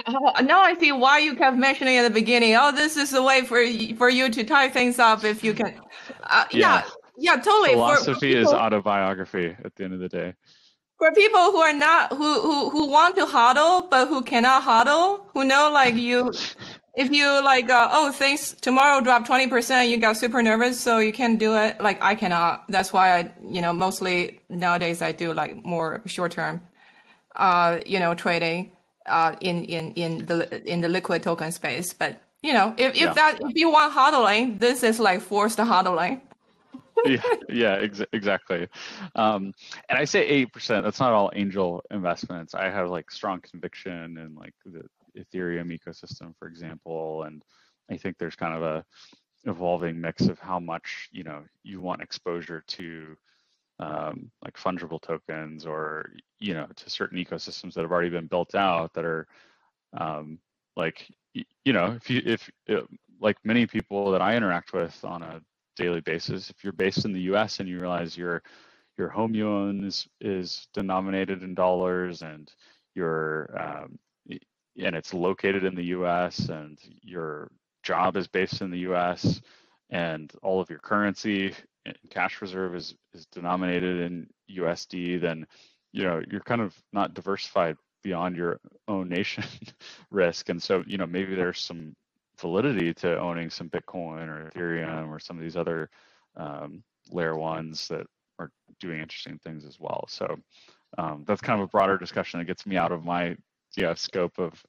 now 0.08 0.62
I 0.62 0.76
see 0.80 0.92
why 0.92 1.20
you 1.20 1.36
kept 1.36 1.58
mentioning 1.58 1.98
at 1.98 2.04
the 2.04 2.10
beginning. 2.10 2.56
Oh, 2.56 2.72
this 2.72 2.98
is 2.98 3.12
the 3.12 3.22
way 3.22 3.44
for 3.44 3.64
for 3.96 4.10
you 4.10 4.30
to 4.30 4.44
tie 4.44 4.70
things 4.70 4.98
up 5.00 5.24
if 5.24 5.44
you 5.44 5.54
can. 5.54 5.80
Uh, 6.24 6.46
yeah. 6.52 6.58
yeah, 6.60 6.84
yeah, 7.18 7.36
totally. 7.36 7.74
Philosophy 7.74 8.14
for, 8.14 8.20
people, 8.20 8.42
is 8.42 8.48
autobiography 8.48 9.56
at 9.64 9.76
the 9.76 9.84
end 9.84 9.94
of 9.94 10.00
the 10.00 10.10
day. 10.10 10.34
For 10.98 11.12
people 11.14 11.52
who 11.52 11.58
are 11.58 11.74
not 11.74 12.14
who 12.14 12.42
who 12.42 12.70
who 12.70 12.88
want 12.88 13.16
to 13.18 13.26
hodl 13.26 13.90
but 13.90 14.08
who 14.08 14.22
cannot 14.22 14.64
hodl, 14.64 15.26
who 15.34 15.44
know 15.44 15.70
like 15.72 15.96
you 15.96 16.32
if 16.98 17.12
you 17.12 17.28
like, 17.44 17.70
uh, 17.70 17.90
oh, 17.92 18.12
things 18.12 18.54
tomorrow 18.60 19.00
drop 19.02 19.28
20%, 19.28 19.88
you 19.88 19.98
got 19.98 20.18
super 20.18 20.42
nervous, 20.42 20.82
so 20.82 20.98
you 20.98 21.14
can't 21.14 21.38
do 21.38 21.56
it. 21.56 21.80
Like 21.80 22.02
I 22.02 22.16
cannot. 22.16 22.66
That's 22.70 22.92
why 22.92 23.20
I, 23.20 23.32
you 23.48 23.62
know, 23.62 23.72
mostly 23.72 24.42
nowadays 24.50 25.04
I 25.04 25.12
do 25.12 25.32
like 25.32 25.64
more 25.64 26.02
short 26.08 26.32
term, 26.32 26.60
uh, 27.36 27.80
you 27.86 28.00
know, 28.00 28.16
trading, 28.16 28.72
uh, 29.06 29.36
in, 29.42 29.64
in, 29.66 29.94
in 29.94 30.26
the, 30.26 30.40
in 30.66 30.82
the 30.82 30.90
liquid 30.90 31.22
token 31.22 31.52
space. 31.52 31.94
But, 31.94 32.20
you 32.42 32.52
know, 32.52 32.74
if, 32.78 32.96
if 32.96 33.02
yeah. 33.02 33.14
that, 33.14 33.38
if 33.42 33.56
you 33.56 33.70
want 33.70 33.94
hodling, 33.94 34.60
this 34.60 34.82
is 34.82 35.00
like 35.00 35.22
forced 35.22 35.60
hodling. 35.60 36.22
yeah, 37.06 37.22
yeah, 37.48 37.78
ex- 37.80 38.02
exactly. 38.12 38.68
Um, 39.14 39.54
and 39.88 40.00
I 40.00 40.06
say 40.06 40.26
eight 40.26 40.52
percent. 40.52 40.84
That's 40.84 41.00
not 41.00 41.14
all 41.14 41.32
angel 41.36 41.84
investments. 41.92 42.56
I 42.56 42.72
have 42.72 42.90
like 42.90 43.12
strong 43.12 43.40
conviction 43.40 44.18
and 44.18 44.36
like 44.36 44.56
the 44.66 44.82
Ethereum 45.18 45.78
ecosystem, 45.78 46.34
for 46.38 46.48
example, 46.48 47.24
and 47.24 47.44
I 47.90 47.98
think 47.98 48.18
there's 48.18 48.36
kind 48.36 48.56
of 48.56 48.64
a 48.64 48.86
evolving 49.46 50.00
mix 50.00 50.28
of 50.28 50.40
how 50.40 50.60
much 50.60 51.10
you 51.12 51.24
know 51.24 51.44
you 51.64 51.80
want 51.82 52.02
exposure 52.02 52.64
to 52.68 53.16
um, 53.80 54.32
like 54.44 54.58
fungible 54.58 55.02
tokens 55.02 55.66
or 55.66 56.10
you 56.40 56.54
know 56.54 56.68
to 56.76 56.90
certain 56.90 57.18
ecosystems 57.18 57.74
that 57.74 57.82
have 57.82 57.92
already 57.92 58.10
been 58.10 58.28
built 58.28 58.56
out 58.56 58.94
that 58.94 59.06
are 59.06 59.28
um, 59.98 60.40
like 60.76 61.08
you 61.34 61.74
know 61.74 61.94
if 61.94 62.10
you 62.10 62.22
if 62.26 62.50
it, 62.66 62.84
like 63.22 63.38
many 63.44 63.66
people 63.66 64.12
that 64.12 64.22
I 64.22 64.36
interact 64.36 64.74
with 64.74 65.04
on 65.04 65.22
a 65.22 65.42
daily 65.76 66.02
basis 66.02 66.50
if 66.50 66.64
you're 66.64 66.74
based 66.74 67.06
in 67.06 67.14
the 67.14 67.22
US 67.34 67.60
and 67.60 67.70
you 67.70 67.80
realize 67.80 68.18
your 68.18 68.42
your 68.98 69.10
home 69.10 69.36
you 69.36 69.48
own 69.48 69.84
is, 69.86 70.08
is 70.22 70.68
denominated 70.74 71.44
in 71.44 71.54
dollars 71.54 72.24
and 72.24 72.52
your 72.96 73.50
um, 73.56 74.00
and 74.82 74.96
it's 74.96 75.14
located 75.14 75.64
in 75.64 75.76
the 75.76 75.86
US 75.86 76.50
and 76.50 76.78
your 77.02 77.52
job 77.84 78.18
is 78.18 78.28
based 78.28 78.62
in 78.62 78.72
the 78.72 78.80
US 78.80 79.42
and 79.90 80.32
all 80.44 80.60
of 80.60 80.70
your 80.70 80.80
currency 80.80 81.54
and 81.86 81.98
cash 82.10 82.42
reserve 82.42 82.76
is 82.76 82.96
is 83.14 83.26
denominated 83.28 84.02
in 84.02 84.28
USD, 84.52 85.22
then 85.22 85.48
you 85.94 86.04
know 86.04 86.22
you're 86.30 86.42
kind 86.42 86.62
of 86.62 86.76
not 86.94 87.14
diversified 87.14 87.78
beyond 88.04 88.36
your 88.36 88.60
own 88.88 89.10
nation 89.10 89.44
risk. 90.12 90.50
And 90.50 90.62
so, 90.62 90.84
you 90.88 90.98
know, 90.98 91.06
maybe 91.06 91.36
there's 91.36 91.60
some 91.60 91.96
validity 92.40 92.94
to 92.94 93.20
owning 93.20 93.50
some 93.50 93.70
Bitcoin 93.70 94.30
or 94.30 94.50
Ethereum 94.50 95.10
or 95.10 95.20
some 95.20 95.38
of 95.38 95.44
these 95.44 95.58
other 95.58 95.90
um, 96.36 96.84
layer 97.12 97.36
ones 97.36 97.88
that 97.90 98.06
are 98.40 98.52
doing 98.80 99.00
interesting 99.02 99.40
things 99.44 99.66
as 99.66 99.80
well. 99.80 100.06
So 100.08 100.38
um, 100.98 101.26
that's 101.28 101.42
kind 101.42 101.60
of 101.60 101.66
a 101.66 101.70
broader 101.70 101.98
discussion 101.98 102.40
that 102.40 102.46
gets 102.46 102.66
me 102.66 102.78
out 102.78 102.92
of 102.92 103.04
my 103.04 103.36
yeah 103.76 103.94
scope 103.94 104.38
of 104.40 104.64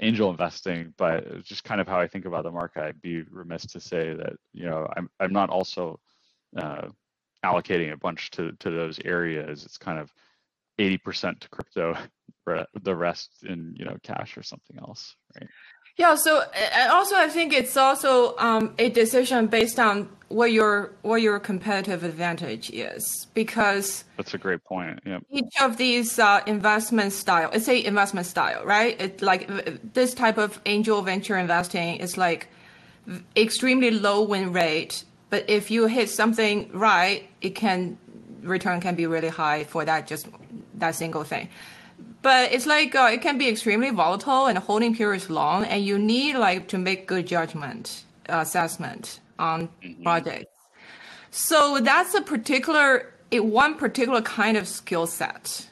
angel 0.00 0.30
investing, 0.30 0.94
but 0.96 1.42
just 1.42 1.64
kind 1.64 1.80
of 1.80 1.88
how 1.88 2.00
I 2.00 2.06
think 2.06 2.24
about 2.24 2.44
the 2.44 2.50
market. 2.50 2.84
I'd 2.84 3.02
be 3.02 3.22
remiss 3.22 3.66
to 3.66 3.80
say 3.80 4.14
that 4.14 4.34
you 4.52 4.64
know 4.64 4.86
I'm 4.96 5.08
I'm 5.20 5.32
not 5.32 5.50
also 5.50 6.00
uh, 6.56 6.88
allocating 7.44 7.92
a 7.92 7.96
bunch 7.96 8.30
to 8.32 8.52
to 8.52 8.70
those 8.70 8.98
areas. 9.04 9.64
It's 9.64 9.78
kind 9.78 9.98
of 9.98 10.12
80% 10.78 11.40
to 11.40 11.48
crypto, 11.48 11.96
the 12.82 12.96
rest 12.96 13.30
in 13.44 13.74
you 13.76 13.84
know 13.84 13.96
cash 14.02 14.36
or 14.36 14.42
something 14.42 14.78
else, 14.78 15.14
right? 15.34 15.48
Yeah. 15.98 16.14
So 16.14 16.44
also, 16.90 17.16
I 17.16 17.28
think 17.28 17.52
it's 17.52 17.76
also 17.76 18.36
um, 18.38 18.74
a 18.78 18.88
decision 18.88 19.48
based 19.48 19.80
on 19.80 20.08
what 20.28 20.52
your 20.52 20.92
what 21.02 21.22
your 21.22 21.40
competitive 21.40 22.04
advantage 22.04 22.70
is, 22.70 23.26
because 23.34 24.04
that's 24.16 24.32
a 24.32 24.38
great 24.38 24.62
point. 24.62 25.00
Yeah. 25.04 25.18
Each 25.30 25.60
of 25.60 25.76
these 25.76 26.18
uh, 26.18 26.40
investment 26.46 27.12
style, 27.12 27.50
it's 27.52 27.68
a 27.68 27.84
investment 27.84 28.26
style, 28.26 28.64
right? 28.64 29.00
It 29.00 29.22
like 29.22 29.48
this 29.92 30.14
type 30.14 30.38
of 30.38 30.60
angel 30.66 31.02
venture 31.02 31.36
investing 31.36 31.96
is 31.96 32.16
like 32.16 32.48
extremely 33.36 33.90
low 33.90 34.22
win 34.22 34.52
rate, 34.52 35.02
but 35.30 35.50
if 35.50 35.68
you 35.68 35.86
hit 35.86 36.10
something 36.10 36.70
right, 36.72 37.28
it 37.40 37.56
can 37.56 37.98
return 38.42 38.80
can 38.80 38.94
be 38.94 39.06
really 39.06 39.28
high 39.28 39.64
for 39.64 39.84
that 39.84 40.06
just 40.06 40.28
that 40.74 40.94
single 40.94 41.24
thing 41.24 41.48
but 42.22 42.52
it's 42.52 42.66
like 42.66 42.94
uh, 42.94 43.08
it 43.12 43.22
can 43.22 43.38
be 43.38 43.48
extremely 43.48 43.90
volatile 43.90 44.46
and 44.46 44.58
holding 44.58 44.94
period 44.94 45.22
is 45.22 45.30
long 45.30 45.64
and 45.64 45.84
you 45.84 45.98
need 45.98 46.36
like 46.36 46.68
to 46.68 46.78
make 46.78 47.06
good 47.06 47.26
judgment 47.26 48.04
assessment 48.28 49.20
on 49.38 49.68
mm-hmm. 49.82 50.02
projects 50.02 50.52
so 51.30 51.78
that's 51.80 52.14
a 52.14 52.22
particular 52.22 53.12
one 53.32 53.74
particular 53.74 54.22
kind 54.22 54.56
of 54.56 54.66
skill 54.66 55.06
set 55.06 55.68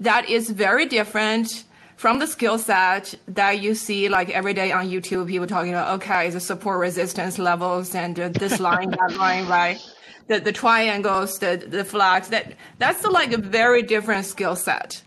that 0.00 0.28
is 0.28 0.50
very 0.50 0.86
different 0.86 1.64
from 1.96 2.18
the 2.18 2.26
skill 2.26 2.58
set 2.58 3.14
that 3.28 3.60
you 3.60 3.74
see 3.74 4.08
like 4.08 4.28
every 4.30 4.52
day 4.52 4.72
on 4.72 4.88
youtube 4.88 5.26
people 5.26 5.46
talking 5.46 5.72
about 5.72 5.94
okay 5.94 6.30
the 6.30 6.40
support 6.40 6.78
resistance 6.80 7.38
levels 7.38 7.94
and 7.94 8.18
uh, 8.18 8.28
this 8.28 8.60
line 8.68 8.90
that 8.90 9.16
line 9.16 9.46
right 9.46 9.80
the, 10.28 10.40
the 10.40 10.52
triangles, 10.52 11.38
the 11.38 11.64
the 11.66 11.84
flags. 11.84 12.28
That 12.28 12.54
that's 12.78 13.04
like 13.04 13.32
a 13.32 13.38
very 13.38 13.82
different 13.82 14.26
skill 14.26 14.56
set. 14.56 15.02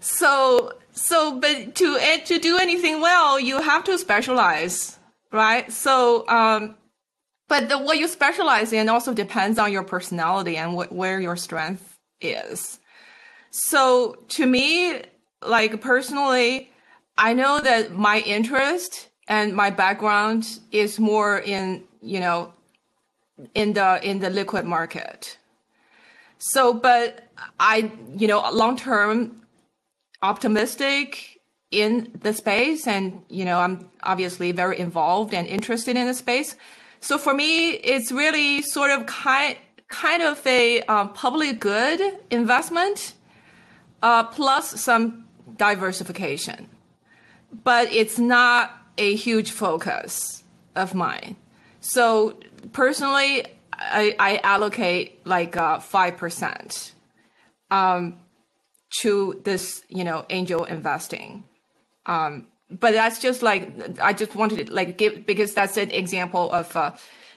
So 0.00 0.72
so, 0.96 1.38
but 1.38 1.74
to 1.74 1.98
eh, 2.00 2.20
to 2.24 2.38
do 2.38 2.56
anything 2.58 3.02
well, 3.02 3.38
you 3.38 3.60
have 3.60 3.84
to 3.84 3.98
specialize, 3.98 4.98
right? 5.30 5.70
So, 5.70 6.26
um, 6.26 6.74
but 7.48 7.68
the, 7.68 7.78
what 7.78 7.98
you 7.98 8.08
specialize 8.08 8.72
in 8.72 8.88
also 8.88 9.12
depends 9.12 9.58
on 9.58 9.70
your 9.70 9.84
personality 9.84 10.56
and 10.56 10.74
what, 10.74 10.90
where 10.90 11.20
your 11.20 11.36
strength 11.36 11.98
is. 12.22 12.80
So, 13.50 14.16
to 14.28 14.46
me, 14.46 15.02
like 15.42 15.78
personally, 15.82 16.70
I 17.18 17.34
know 17.34 17.60
that 17.60 17.92
my 17.92 18.20
interest 18.20 19.08
and 19.28 19.54
my 19.54 19.68
background 19.68 20.60
is 20.72 20.98
more 20.98 21.40
in 21.40 21.84
you 22.00 22.20
know 22.20 22.54
in 23.54 23.74
the 23.74 24.00
in 24.02 24.20
the 24.20 24.30
liquid 24.30 24.64
market. 24.64 25.36
So, 26.38 26.72
but 26.72 27.28
I 27.60 27.92
you 28.16 28.28
know 28.28 28.50
long 28.50 28.78
term 28.78 29.42
optimistic 30.30 31.40
in 31.70 31.90
the 32.22 32.32
space 32.32 32.86
and 32.86 33.04
you 33.28 33.44
know 33.44 33.58
i'm 33.58 33.88
obviously 34.02 34.52
very 34.52 34.78
involved 34.78 35.32
and 35.34 35.46
interested 35.46 35.96
in 35.96 36.06
the 36.06 36.14
space. 36.14 36.56
So 37.00 37.18
for 37.18 37.34
me 37.42 37.70
it's 37.92 38.10
really 38.22 38.62
sort 38.62 38.90
of 38.90 39.06
kind 39.06 39.56
kind 39.88 40.22
of 40.22 40.44
a 40.46 40.82
uh, 40.82 41.06
public 41.08 41.60
good 41.60 42.00
investment 42.30 42.98
uh, 44.02 44.24
plus 44.24 44.80
some 44.88 45.24
diversification. 45.56 46.68
But 47.62 47.92
it's 47.92 48.18
not 48.18 48.62
a 48.98 49.14
huge 49.14 49.50
focus 49.52 50.42
of 50.74 50.94
mine. 50.94 51.36
So 51.80 52.38
personally 52.72 53.32
i, 53.72 54.14
I 54.18 54.40
allocate 54.42 55.26
like 55.26 55.56
uh, 55.56 55.78
5% 55.78 56.92
um, 57.70 58.18
to 59.00 59.40
this, 59.44 59.82
you 59.88 60.04
know, 60.04 60.24
angel 60.30 60.64
investing. 60.64 61.44
Um, 62.06 62.46
but 62.70 62.92
that's 62.92 63.20
just 63.20 63.42
like 63.42 64.00
I 64.00 64.12
just 64.12 64.34
wanted 64.34 64.66
to 64.66 64.72
like 64.72 64.98
give 64.98 65.26
because 65.26 65.54
that's 65.54 65.76
an 65.76 65.90
example 65.90 66.50
of. 66.52 66.74
Uh, 66.76 66.92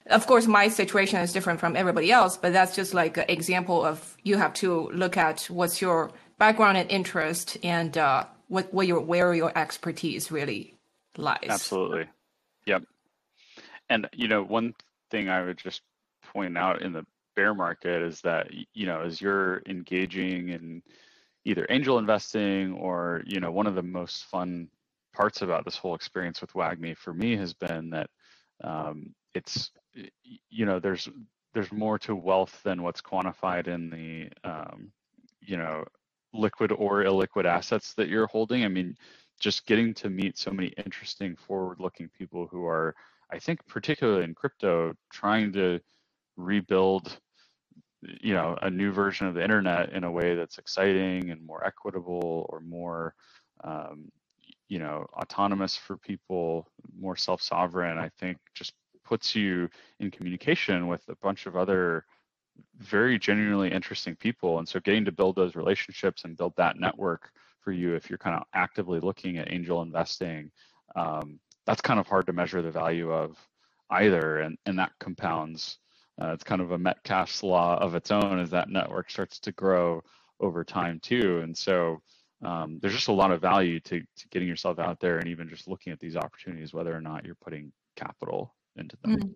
of 0.10 0.26
course, 0.26 0.48
my 0.48 0.70
situation 0.70 1.20
is 1.20 1.32
different 1.32 1.60
from 1.60 1.76
everybody 1.76 2.12
else, 2.12 2.36
but 2.36 2.52
that's 2.52 2.76
just 2.76 2.96
like 2.96 3.18
an 3.18 3.26
example 3.28 3.86
of 3.86 4.18
you 4.24 4.38
have 4.38 4.54
to 4.56 4.90
look 4.92 5.18
at 5.18 5.44
what's 5.52 5.82
your 5.82 6.12
background 6.40 6.78
and 6.78 6.90
interest 6.90 7.58
and 7.64 7.96
uh, 7.96 8.26
what, 8.48 8.74
what 8.74 8.88
your 8.88 9.02
where 9.02 9.34
your 9.36 9.56
expertise 9.56 10.32
really 10.32 10.76
lies. 11.16 11.46
Absolutely. 11.48 12.06
Yep. 12.66 12.84
And 13.90 14.10
you 14.14 14.28
know, 14.28 14.44
one 14.44 14.74
thing 15.12 15.30
I 15.30 15.44
would 15.44 15.58
just 15.58 15.82
point 16.34 16.58
out 16.58 16.82
in 16.82 16.94
the 16.94 17.06
bear 17.36 17.54
market 17.54 18.02
is 18.02 18.22
that 18.22 18.48
you 18.74 18.86
know, 18.86 19.02
as 19.02 19.22
you're 19.22 19.62
engaging 19.68 20.50
in 20.50 20.82
either 21.46 21.66
angel 21.70 21.98
investing 21.98 22.74
or 22.74 23.24
you 23.26 23.40
know 23.40 23.52
one 23.52 23.68
of 23.68 23.76
the 23.76 23.84
most 23.84 24.26
fun 24.26 24.68
parts 25.14 25.42
about 25.42 25.66
this 25.66 25.78
whole 25.78 25.96
experience 25.96 26.42
with 26.42 26.54
WAGMI 26.54 26.96
for 26.96 27.14
me 27.14 27.36
has 27.36 27.54
been 27.54 27.90
that 27.90 28.10
um, 28.64 29.14
it's 29.34 29.72
you 30.50 30.66
know 30.66 30.80
there's 30.80 31.10
there's 31.54 31.72
more 31.72 31.98
to 32.00 32.16
wealth 32.16 32.62
than 32.64 32.84
what's 32.84 33.02
quantified 33.02 33.68
in 33.68 33.90
the 33.90 34.50
um, 34.50 34.92
you 35.42 35.58
know 35.58 35.84
liquid 36.34 36.72
or 36.72 37.04
illiquid 37.04 37.46
assets 37.46 37.94
that 37.96 38.08
you're 38.08 38.28
holding. 38.28 38.64
I 38.64 38.68
mean, 38.68 38.96
just 39.40 39.66
getting 39.66 39.94
to 39.96 40.10
meet 40.10 40.38
so 40.38 40.52
many 40.52 40.68
interesting 40.84 41.36
forward-looking 41.36 42.10
people 42.18 42.48
who 42.48 42.66
are, 42.66 42.96
I 43.32 43.40
think, 43.40 43.66
particularly 43.68 44.26
in 44.26 44.36
crypto, 44.36 44.94
trying 45.12 45.52
to 45.54 45.80
rebuild 46.38 47.20
you 48.02 48.34
know 48.34 48.58
a 48.62 48.70
new 48.70 48.92
version 48.92 49.28
of 49.28 49.34
the 49.34 49.44
internet 49.44 49.92
in 49.94 50.04
a 50.04 50.12
way 50.12 50.36
that's 50.36 50.58
exciting 50.58 51.32
and 51.32 51.46
more 51.46 51.66
equitable 51.66 52.46
or 52.50 52.62
more 52.62 53.14
um, 53.64 54.10
you 54.68 54.80
know 54.80 55.06
autonomous 55.14 55.76
for 55.76 55.98
people 55.98 56.68
more 56.98 57.16
self-sovereign 57.16 57.98
i 57.98 58.10
think 58.20 58.38
just 58.54 58.74
puts 59.04 59.36
you 59.36 59.70
in 60.00 60.12
communication 60.12 60.88
with 60.88 61.02
a 61.10 61.16
bunch 61.22 61.46
of 61.46 61.56
other 61.58 62.06
very 62.78 63.18
genuinely 63.18 63.72
interesting 63.72 64.16
people. 64.16 64.60
And 64.60 64.68
so 64.68 64.80
getting 64.82 65.06
to 65.06 65.12
build 65.12 65.36
those 65.36 65.56
relationships 65.56 66.26
and 66.26 66.38
build 66.38 66.54
that 66.58 66.80
network 66.80 67.32
for 67.62 67.72
you 67.72 67.96
if 67.96 68.10
you're 68.10 68.20
kind 68.20 68.36
of 68.36 68.44
actively 68.54 69.00
looking 69.00 69.38
at 69.38 69.52
angel 69.52 69.82
investing 69.82 70.52
um, 70.96 71.40
that's 71.66 71.82
kind 71.82 72.00
of 72.00 72.08
hard 72.08 72.26
to 72.26 72.34
measure 72.34 72.62
the 72.62 72.72
value 72.72 73.12
of 73.12 73.38
either. 73.92 74.40
And, 74.40 74.58
and 74.66 74.80
that 74.80 74.92
compounds 75.00 75.78
uh, 76.22 76.32
it's 76.34 76.44
kind 76.44 76.62
of 76.62 76.72
a 76.72 76.78
Metcalfe's 76.78 77.44
law 77.44 77.78
of 77.78 77.96
its 77.96 78.12
own 78.12 78.40
as 78.40 78.50
that 78.52 78.70
network 78.70 79.10
starts 79.10 79.40
to 79.40 79.52
grow 79.52 80.02
over 80.40 80.64
time 80.64 81.00
too. 81.00 81.40
And 81.40 81.58
so 81.58 82.02
um, 82.44 82.80
there's 82.82 82.94
just 82.94 83.08
a 83.08 83.14
lot 83.14 83.32
of 83.32 83.42
value 83.42 83.80
to, 83.82 84.00
to 84.00 84.28
getting 84.30 84.48
yourself 84.48 84.80
out 84.80 85.00
there 85.00 85.18
and 85.18 85.28
even 85.28 85.50
just 85.50 85.68
looking 85.68 85.94
at 85.94 86.00
these 86.00 86.16
opportunities, 86.16 86.74
whether 86.74 86.96
or 86.96 87.02
not 87.02 87.26
you're 87.26 87.36
putting 87.36 87.72
capital 87.96 88.56
into 88.76 88.98
them. 89.04 89.16
Mm-hmm. 89.16 89.30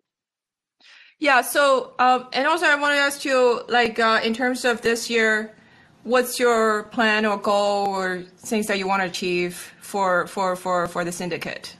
Yeah. 1.20 1.42
So, 1.42 1.94
um, 2.00 2.28
and 2.34 2.48
also 2.48 2.66
I 2.66 2.76
want 2.76 2.96
to 2.96 3.00
ask 3.00 3.24
you, 3.24 3.64
like, 3.68 4.00
uh, 4.00 4.20
in 4.24 4.34
terms 4.34 4.66
of 4.66 4.82
this 4.82 5.10
year, 5.10 5.56
what's 6.04 6.40
your 6.40 6.84
plan 6.84 7.26
or 7.26 7.38
goal 7.38 7.88
or 7.88 8.24
things 8.38 8.68
that 8.68 8.78
you 8.78 8.88
want 8.88 9.02
to 9.02 9.08
achieve 9.08 9.74
for 9.80 10.28
for 10.28 10.56
for 10.56 10.88
for 10.88 11.06
the 11.06 11.12
syndicate? 11.12 11.78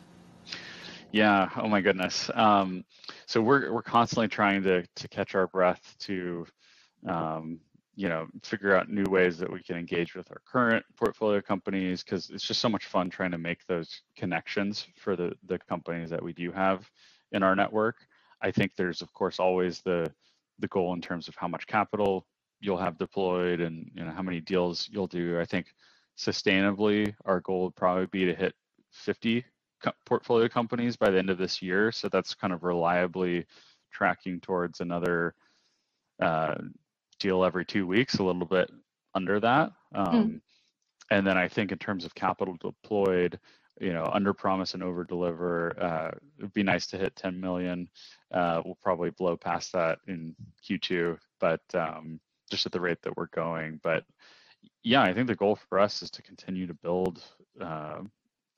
Yeah. 1.14 1.50
Oh 1.58 1.70
my 1.70 1.82
goodness. 1.82 2.32
Um, 2.36 2.86
so 3.28 3.42
we're 3.42 3.74
we're 3.74 3.84
constantly 3.84 4.30
trying 4.30 4.64
to 4.66 4.86
to 4.98 5.10
catch 5.10 5.36
our 5.36 5.48
breath 5.48 5.96
to 6.02 6.48
um, 7.08 7.60
you 7.96 8.10
know 8.10 8.28
figure 8.44 8.76
out 8.76 8.90
new 8.90 9.06
ways 9.10 9.38
that 9.40 9.52
we 9.52 9.62
can 9.64 9.78
engage 9.78 10.16
with 10.16 10.32
our 10.32 10.42
current 10.52 10.86
portfolio 10.98 11.42
companies 11.42 12.04
because 12.04 12.32
it's 12.32 12.46
just 12.46 12.62
so 12.62 12.70
much 12.70 12.88
fun 12.88 13.10
trying 13.10 13.32
to 13.32 13.40
make 13.40 13.66
those 13.68 14.02
connections 14.18 14.88
for 14.98 15.16
the 15.18 15.34
the 15.48 15.60
companies 15.70 16.10
that 16.12 16.24
we 16.24 16.34
do 16.34 16.52
have 16.52 16.90
in 17.34 17.44
our 17.44 17.56
network 17.56 17.98
i 18.42 18.52
think 18.52 18.74
there's 18.76 19.02
of 19.02 19.14
course 19.14 19.40
always 19.40 19.82
the 19.82 20.12
the 20.60 20.70
goal 20.70 20.94
in 20.94 21.02
terms 21.02 21.28
of 21.30 21.36
how 21.38 21.48
much 21.50 21.68
capital 21.68 22.26
you'll 22.62 22.78
have 22.78 22.98
deployed 23.00 23.62
and 23.62 23.92
you 23.96 24.06
know 24.06 24.12
how 24.12 24.24
many 24.24 24.42
deals 24.42 24.90
you'll 24.92 25.08
do 25.08 25.40
i 25.40 25.46
think 25.46 25.68
sustainably 26.18 27.14
our 27.26 27.42
goal 27.42 27.66
would 27.66 27.76
probably 27.78 28.08
be 28.08 28.26
to 28.26 28.36
hit 28.36 28.54
50 28.94 29.46
portfolio 30.06 30.48
companies 30.48 30.96
by 30.96 31.10
the 31.10 31.18
end 31.18 31.30
of 31.30 31.38
this 31.38 31.62
year. 31.62 31.92
So 31.92 32.10
that's 32.10 32.34
kind 32.34 32.54
of 32.54 32.64
reliably 32.64 33.46
tracking 33.92 34.40
towards 34.40 34.82
another 34.82 35.36
uh, 36.22 36.56
deal 37.20 37.44
every 37.44 37.66
two 37.66 37.88
weeks, 37.88 38.16
a 38.16 38.24
little 38.24 38.46
bit 38.46 38.72
under 39.16 39.40
that. 39.40 39.72
Um, 39.94 40.08
mm. 40.08 40.42
And 41.12 41.28
then 41.28 41.38
I 41.38 41.48
think 41.48 41.72
in 41.72 41.78
terms 41.78 42.06
of 42.06 42.16
capital 42.16 42.58
deployed, 42.60 43.40
you 43.80 43.94
know, 43.94 44.10
under 44.14 44.34
promise 44.34 44.74
and 44.74 44.84
over 44.84 45.04
deliver. 45.04 45.76
Uh, 45.82 46.12
it'd 46.38 46.54
be 46.54 46.64
nice 46.64 46.88
to 46.88 46.98
hit 46.98 47.16
10 47.16 47.40
million. 47.40 47.90
Uh, 48.32 48.62
we'll 48.64 48.78
probably 48.82 49.10
blow 49.12 49.36
past 49.36 49.72
that 49.74 50.00
in 50.08 50.36
Q2, 50.68 51.18
but 51.40 51.62
um, 51.74 52.20
just 52.50 52.66
at 52.66 52.72
the 52.72 52.80
rate 52.80 53.02
that 53.02 53.18
we're 53.18 53.28
going. 53.28 53.80
But 53.84 54.06
yeah, 54.84 55.02
I 55.02 55.14
think 55.14 55.28
the 55.28 55.36
goal 55.36 55.58
for 55.70 55.80
us 55.80 56.02
is 56.02 56.12
to 56.12 56.22
continue 56.22 56.68
to 56.68 56.74
build 56.74 57.24
uh, 57.60 58.02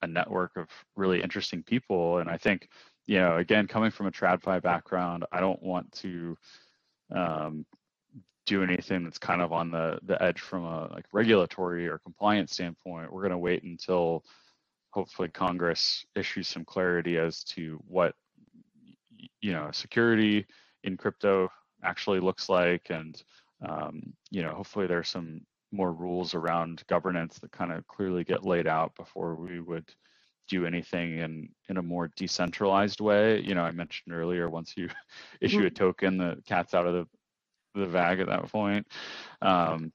a 0.05 0.07
network 0.07 0.55
of 0.55 0.67
really 0.95 1.21
interesting 1.21 1.63
people. 1.63 2.19
And 2.19 2.29
I 2.29 2.37
think, 2.37 2.69
you 3.05 3.19
know, 3.19 3.37
again, 3.37 3.67
coming 3.67 3.91
from 3.91 4.07
a 4.07 4.11
TradFi 4.11 4.61
background, 4.61 5.25
I 5.31 5.39
don't 5.41 5.61
want 5.61 5.91
to 6.03 6.37
um, 7.13 7.65
do 8.45 8.63
anything 8.63 9.03
that's 9.03 9.17
kind 9.17 9.41
of 9.41 9.51
on 9.51 9.71
the 9.71 9.99
the 10.03 10.21
edge 10.21 10.39
from 10.39 10.63
a 10.63 10.87
like 10.93 11.05
regulatory 11.11 11.87
or 11.87 11.97
compliance 11.99 12.53
standpoint. 12.53 13.11
We're 13.11 13.21
going 13.21 13.31
to 13.31 13.37
wait 13.37 13.63
until 13.63 14.23
hopefully 14.91 15.27
Congress 15.27 16.05
issues 16.15 16.47
some 16.47 16.63
clarity 16.63 17.17
as 17.17 17.43
to 17.43 17.79
what 17.87 18.15
you 19.41 19.51
know 19.51 19.69
security 19.71 20.45
in 20.83 20.95
crypto 20.97 21.49
actually 21.83 22.19
looks 22.19 22.49
like, 22.49 22.87
and 22.89 23.21
um, 23.67 24.13
you 24.29 24.41
know 24.43 24.53
hopefully 24.53 24.87
there's 24.87 25.09
some 25.09 25.41
more 25.71 25.91
rules 25.91 26.33
around 26.33 26.83
governance 26.87 27.39
that 27.39 27.51
kind 27.51 27.71
of 27.71 27.85
clearly 27.87 28.23
get 28.23 28.45
laid 28.45 28.67
out 28.67 28.95
before 28.95 29.35
we 29.35 29.59
would 29.59 29.89
do 30.47 30.65
anything 30.65 31.19
in 31.19 31.49
in 31.69 31.77
a 31.77 31.81
more 31.81 32.11
decentralized 32.15 33.01
way. 33.01 33.41
You 33.41 33.55
know, 33.55 33.63
I 33.63 33.71
mentioned 33.71 34.13
earlier 34.13 34.49
once 34.49 34.73
you 34.77 34.89
issue 35.41 35.57
mm-hmm. 35.57 35.67
a 35.67 35.71
token, 35.71 36.17
the 36.17 36.37
cat's 36.45 36.73
out 36.73 36.87
of 36.87 36.93
the 36.93 37.07
the 37.79 37.87
bag 37.87 38.19
at 38.19 38.27
that 38.27 38.51
point. 38.51 38.87
Um, 39.41 39.91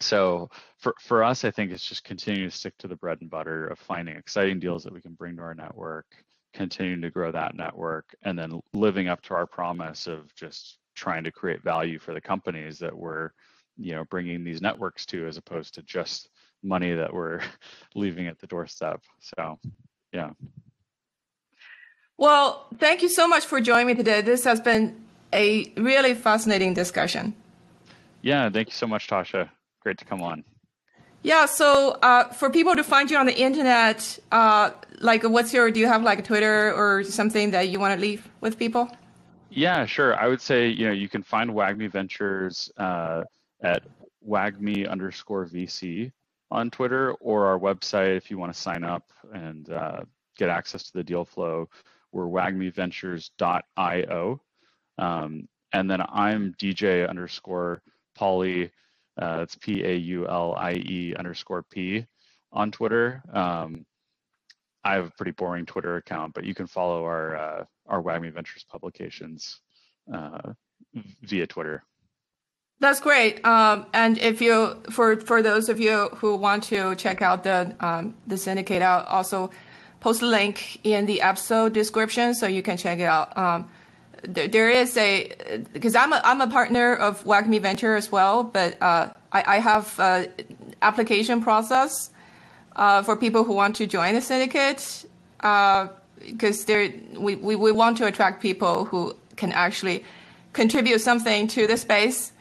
so 0.00 0.50
for 0.78 0.94
for 1.00 1.24
us, 1.24 1.44
I 1.44 1.50
think 1.50 1.70
it's 1.70 1.88
just 1.88 2.04
continuing 2.04 2.50
to 2.50 2.56
stick 2.56 2.76
to 2.78 2.88
the 2.88 2.96
bread 2.96 3.18
and 3.20 3.30
butter 3.30 3.68
of 3.68 3.78
finding 3.78 4.16
exciting 4.16 4.60
deals 4.60 4.84
that 4.84 4.92
we 4.92 5.00
can 5.00 5.14
bring 5.14 5.36
to 5.36 5.42
our 5.42 5.54
network, 5.54 6.06
continuing 6.52 7.00
to 7.02 7.10
grow 7.10 7.32
that 7.32 7.54
network, 7.54 8.14
and 8.22 8.38
then 8.38 8.60
living 8.74 9.08
up 9.08 9.22
to 9.22 9.34
our 9.34 9.46
promise 9.46 10.06
of 10.06 10.34
just 10.34 10.78
trying 10.94 11.24
to 11.24 11.32
create 11.32 11.62
value 11.62 11.98
for 11.98 12.12
the 12.14 12.20
companies 12.20 12.78
that 12.78 12.96
we're 12.96 13.30
you 13.82 13.94
know 13.94 14.04
bringing 14.04 14.44
these 14.44 14.60
networks 14.60 15.04
to 15.06 15.26
as 15.26 15.36
opposed 15.36 15.74
to 15.74 15.82
just 15.82 16.28
money 16.62 16.94
that 16.94 17.12
we're 17.12 17.40
leaving 17.94 18.26
at 18.26 18.38
the 18.38 18.46
doorstep 18.46 19.00
so 19.20 19.58
yeah 20.12 20.30
well 22.16 22.66
thank 22.78 23.02
you 23.02 23.08
so 23.08 23.26
much 23.26 23.44
for 23.46 23.60
joining 23.60 23.88
me 23.88 23.94
today 23.94 24.20
this 24.20 24.44
has 24.44 24.60
been 24.60 25.02
a 25.32 25.72
really 25.76 26.14
fascinating 26.14 26.74
discussion. 26.74 27.34
Yeah, 28.22 28.50
thank 28.50 28.68
you 28.68 28.74
so 28.74 28.86
much, 28.86 29.08
Tascha. 29.08 29.48
Great 29.80 29.98
to 29.98 30.04
come 30.04 30.22
on. 30.22 30.44
Yeah, 31.22 31.46
so 31.46 31.98
uh, 32.02 32.24
for 32.28 32.50
people 32.50 32.74
to 32.74 32.82
find 32.82 33.10
you 33.10 33.16
on 33.16 33.26
the 33.26 33.38
internet, 33.38 34.18
uh, 34.32 34.70
like 35.00 35.22
what's 35.22 35.52
your, 35.52 35.70
do 35.70 35.78
you 35.78 35.86
have 35.86 36.02
like 36.02 36.18
a 36.18 36.22
Twitter 36.22 36.72
or 36.72 37.04
something 37.04 37.52
that 37.52 37.68
you 37.68 37.78
want 37.78 37.94
to 37.94 38.00
leave 38.00 38.28
with 38.40 38.58
people? 38.58 38.90
Yeah, 39.50 39.86
sure. 39.86 40.16
I 40.16 40.28
would 40.28 40.40
say, 40.40 40.68
you 40.68 40.86
know, 40.86 40.92
you 40.92 41.08
can 41.08 41.22
find 41.22 41.50
WAGMI 41.50 41.92
Ventures 41.92 42.72
uh, 42.76 43.22
at 43.62 43.82
WAGMI 44.26 44.88
underscore 44.88 45.46
VC 45.46 46.12
on 46.50 46.70
Twitter 46.70 47.12
or 47.14 47.46
our 47.46 47.58
website 47.58 48.16
if 48.16 48.30
you 48.30 48.38
want 48.38 48.52
to 48.52 48.60
sign 48.60 48.84
up 48.84 49.10
and 49.32 49.70
uh, 49.70 50.00
get 50.36 50.48
access 50.48 50.84
to 50.84 50.92
the 50.94 51.04
deal 51.04 51.24
flow. 51.24 51.68
We're 52.12 52.26
wagmiventures.io. 52.26 54.40
Um, 54.98 55.48
and 55.72 55.90
then 55.90 56.02
I'm 56.02 56.54
DJ 56.58 57.08
underscore 57.08 57.82
Paulie. 58.18 58.70
Uh, 59.20 59.40
it's 59.42 59.56
P 59.56 59.84
A 59.84 59.94
U 59.94 60.28
L 60.28 60.54
I 60.56 60.72
E 60.72 61.14
underscore 61.18 61.62
P 61.62 62.06
on 62.52 62.70
Twitter. 62.70 63.22
Um, 63.32 63.86
I 64.84 64.94
have 64.94 65.06
a 65.06 65.10
pretty 65.10 65.32
boring 65.32 65.64
Twitter 65.64 65.96
account, 65.96 66.34
but 66.34 66.44
you 66.44 66.54
can 66.54 66.66
follow 66.66 67.04
our 67.04 67.36
uh, 67.36 67.64
our 67.86 68.02
WAGMI 68.02 68.32
Ventures 68.32 68.64
publications 68.70 69.60
uh, 70.12 70.52
via 71.22 71.46
Twitter. 71.46 71.84
That's 72.82 72.98
great. 72.98 73.44
Um, 73.44 73.86
and 73.92 74.18
if 74.18 74.40
you, 74.40 74.74
for 74.90 75.14
for 75.20 75.40
those 75.40 75.68
of 75.68 75.78
you 75.78 76.08
who 76.16 76.34
want 76.34 76.64
to 76.64 76.96
check 76.96 77.22
out 77.22 77.44
the 77.44 77.72
um, 77.78 78.14
the 78.26 78.36
syndicate, 78.36 78.82
I'll 78.82 79.04
also 79.04 79.52
post 80.00 80.20
a 80.20 80.26
link 80.26 80.80
in 80.82 81.06
the 81.06 81.22
episode 81.22 81.74
description 81.74 82.34
so 82.34 82.48
you 82.48 82.60
can 82.60 82.76
check 82.76 82.98
it 82.98 83.04
out. 83.04 83.38
Um, 83.38 83.70
there, 84.24 84.48
there 84.48 84.68
is 84.68 84.96
a 84.96 85.30
because 85.72 85.94
I'm 85.94 86.12
a 86.12 86.20
I'm 86.24 86.40
a 86.40 86.48
partner 86.48 86.96
of 86.96 87.22
WAGMI 87.22 87.60
Venture 87.62 87.94
as 87.94 88.10
well, 88.10 88.42
but 88.42 88.76
uh, 88.82 89.10
I, 89.30 89.44
I 89.46 89.58
have 89.60 89.96
a 90.00 90.26
application 90.82 91.40
process 91.40 92.10
uh, 92.74 93.04
for 93.04 93.14
people 93.16 93.44
who 93.44 93.52
want 93.52 93.76
to 93.76 93.86
join 93.86 94.14
the 94.14 94.20
syndicate 94.20 95.06
because 95.36 96.62
uh, 96.62 96.66
there 96.66 96.92
we, 97.16 97.36
we, 97.36 97.54
we 97.54 97.70
want 97.70 97.96
to 97.98 98.06
attract 98.06 98.42
people 98.42 98.86
who 98.86 99.14
can 99.36 99.52
actually 99.52 100.04
contribute 100.52 101.00
something 101.00 101.46
to 101.46 101.68
the 101.68 101.76
space 101.76 102.32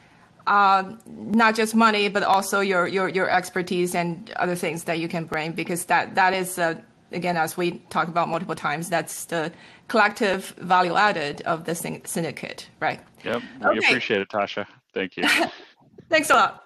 uh, 0.48 0.94
not 1.08 1.56
just 1.56 1.76
money, 1.76 2.10
but 2.10 2.24
also 2.24 2.60
your, 2.60 2.88
your, 2.88 3.10
your 3.10 3.30
expertise 3.30 3.96
and 3.96 4.32
other 4.36 4.56
things 4.56 4.86
that 4.86 5.00
you 5.00 5.08
can 5.08 5.26
bring, 5.26 5.52
because 5.52 5.86
that, 5.86 6.16
that 6.16 6.34
is, 6.34 6.58
uh, 6.58 6.76
again, 7.12 7.38
as 7.38 7.58
we 7.58 7.80
talk 7.90 8.08
about 8.08 8.30
multiple 8.30 8.56
times, 8.56 8.90
that's 8.90 9.26
the 9.26 9.52
collective 9.88 10.50
value 10.58 10.96
added 10.96 11.42
of 11.42 11.66
the 11.66 11.76
syndicate, 11.76 12.70
right? 12.80 13.02
Yep, 13.24 13.42
we 13.60 13.66
okay. 13.68 13.78
appreciate 13.80 14.22
it, 14.22 14.30
Tascha. 14.30 14.66
Thank 14.94 15.18
you. 15.18 15.28
Thanks 16.10 16.30
a 16.30 16.34
lot. 16.34 16.64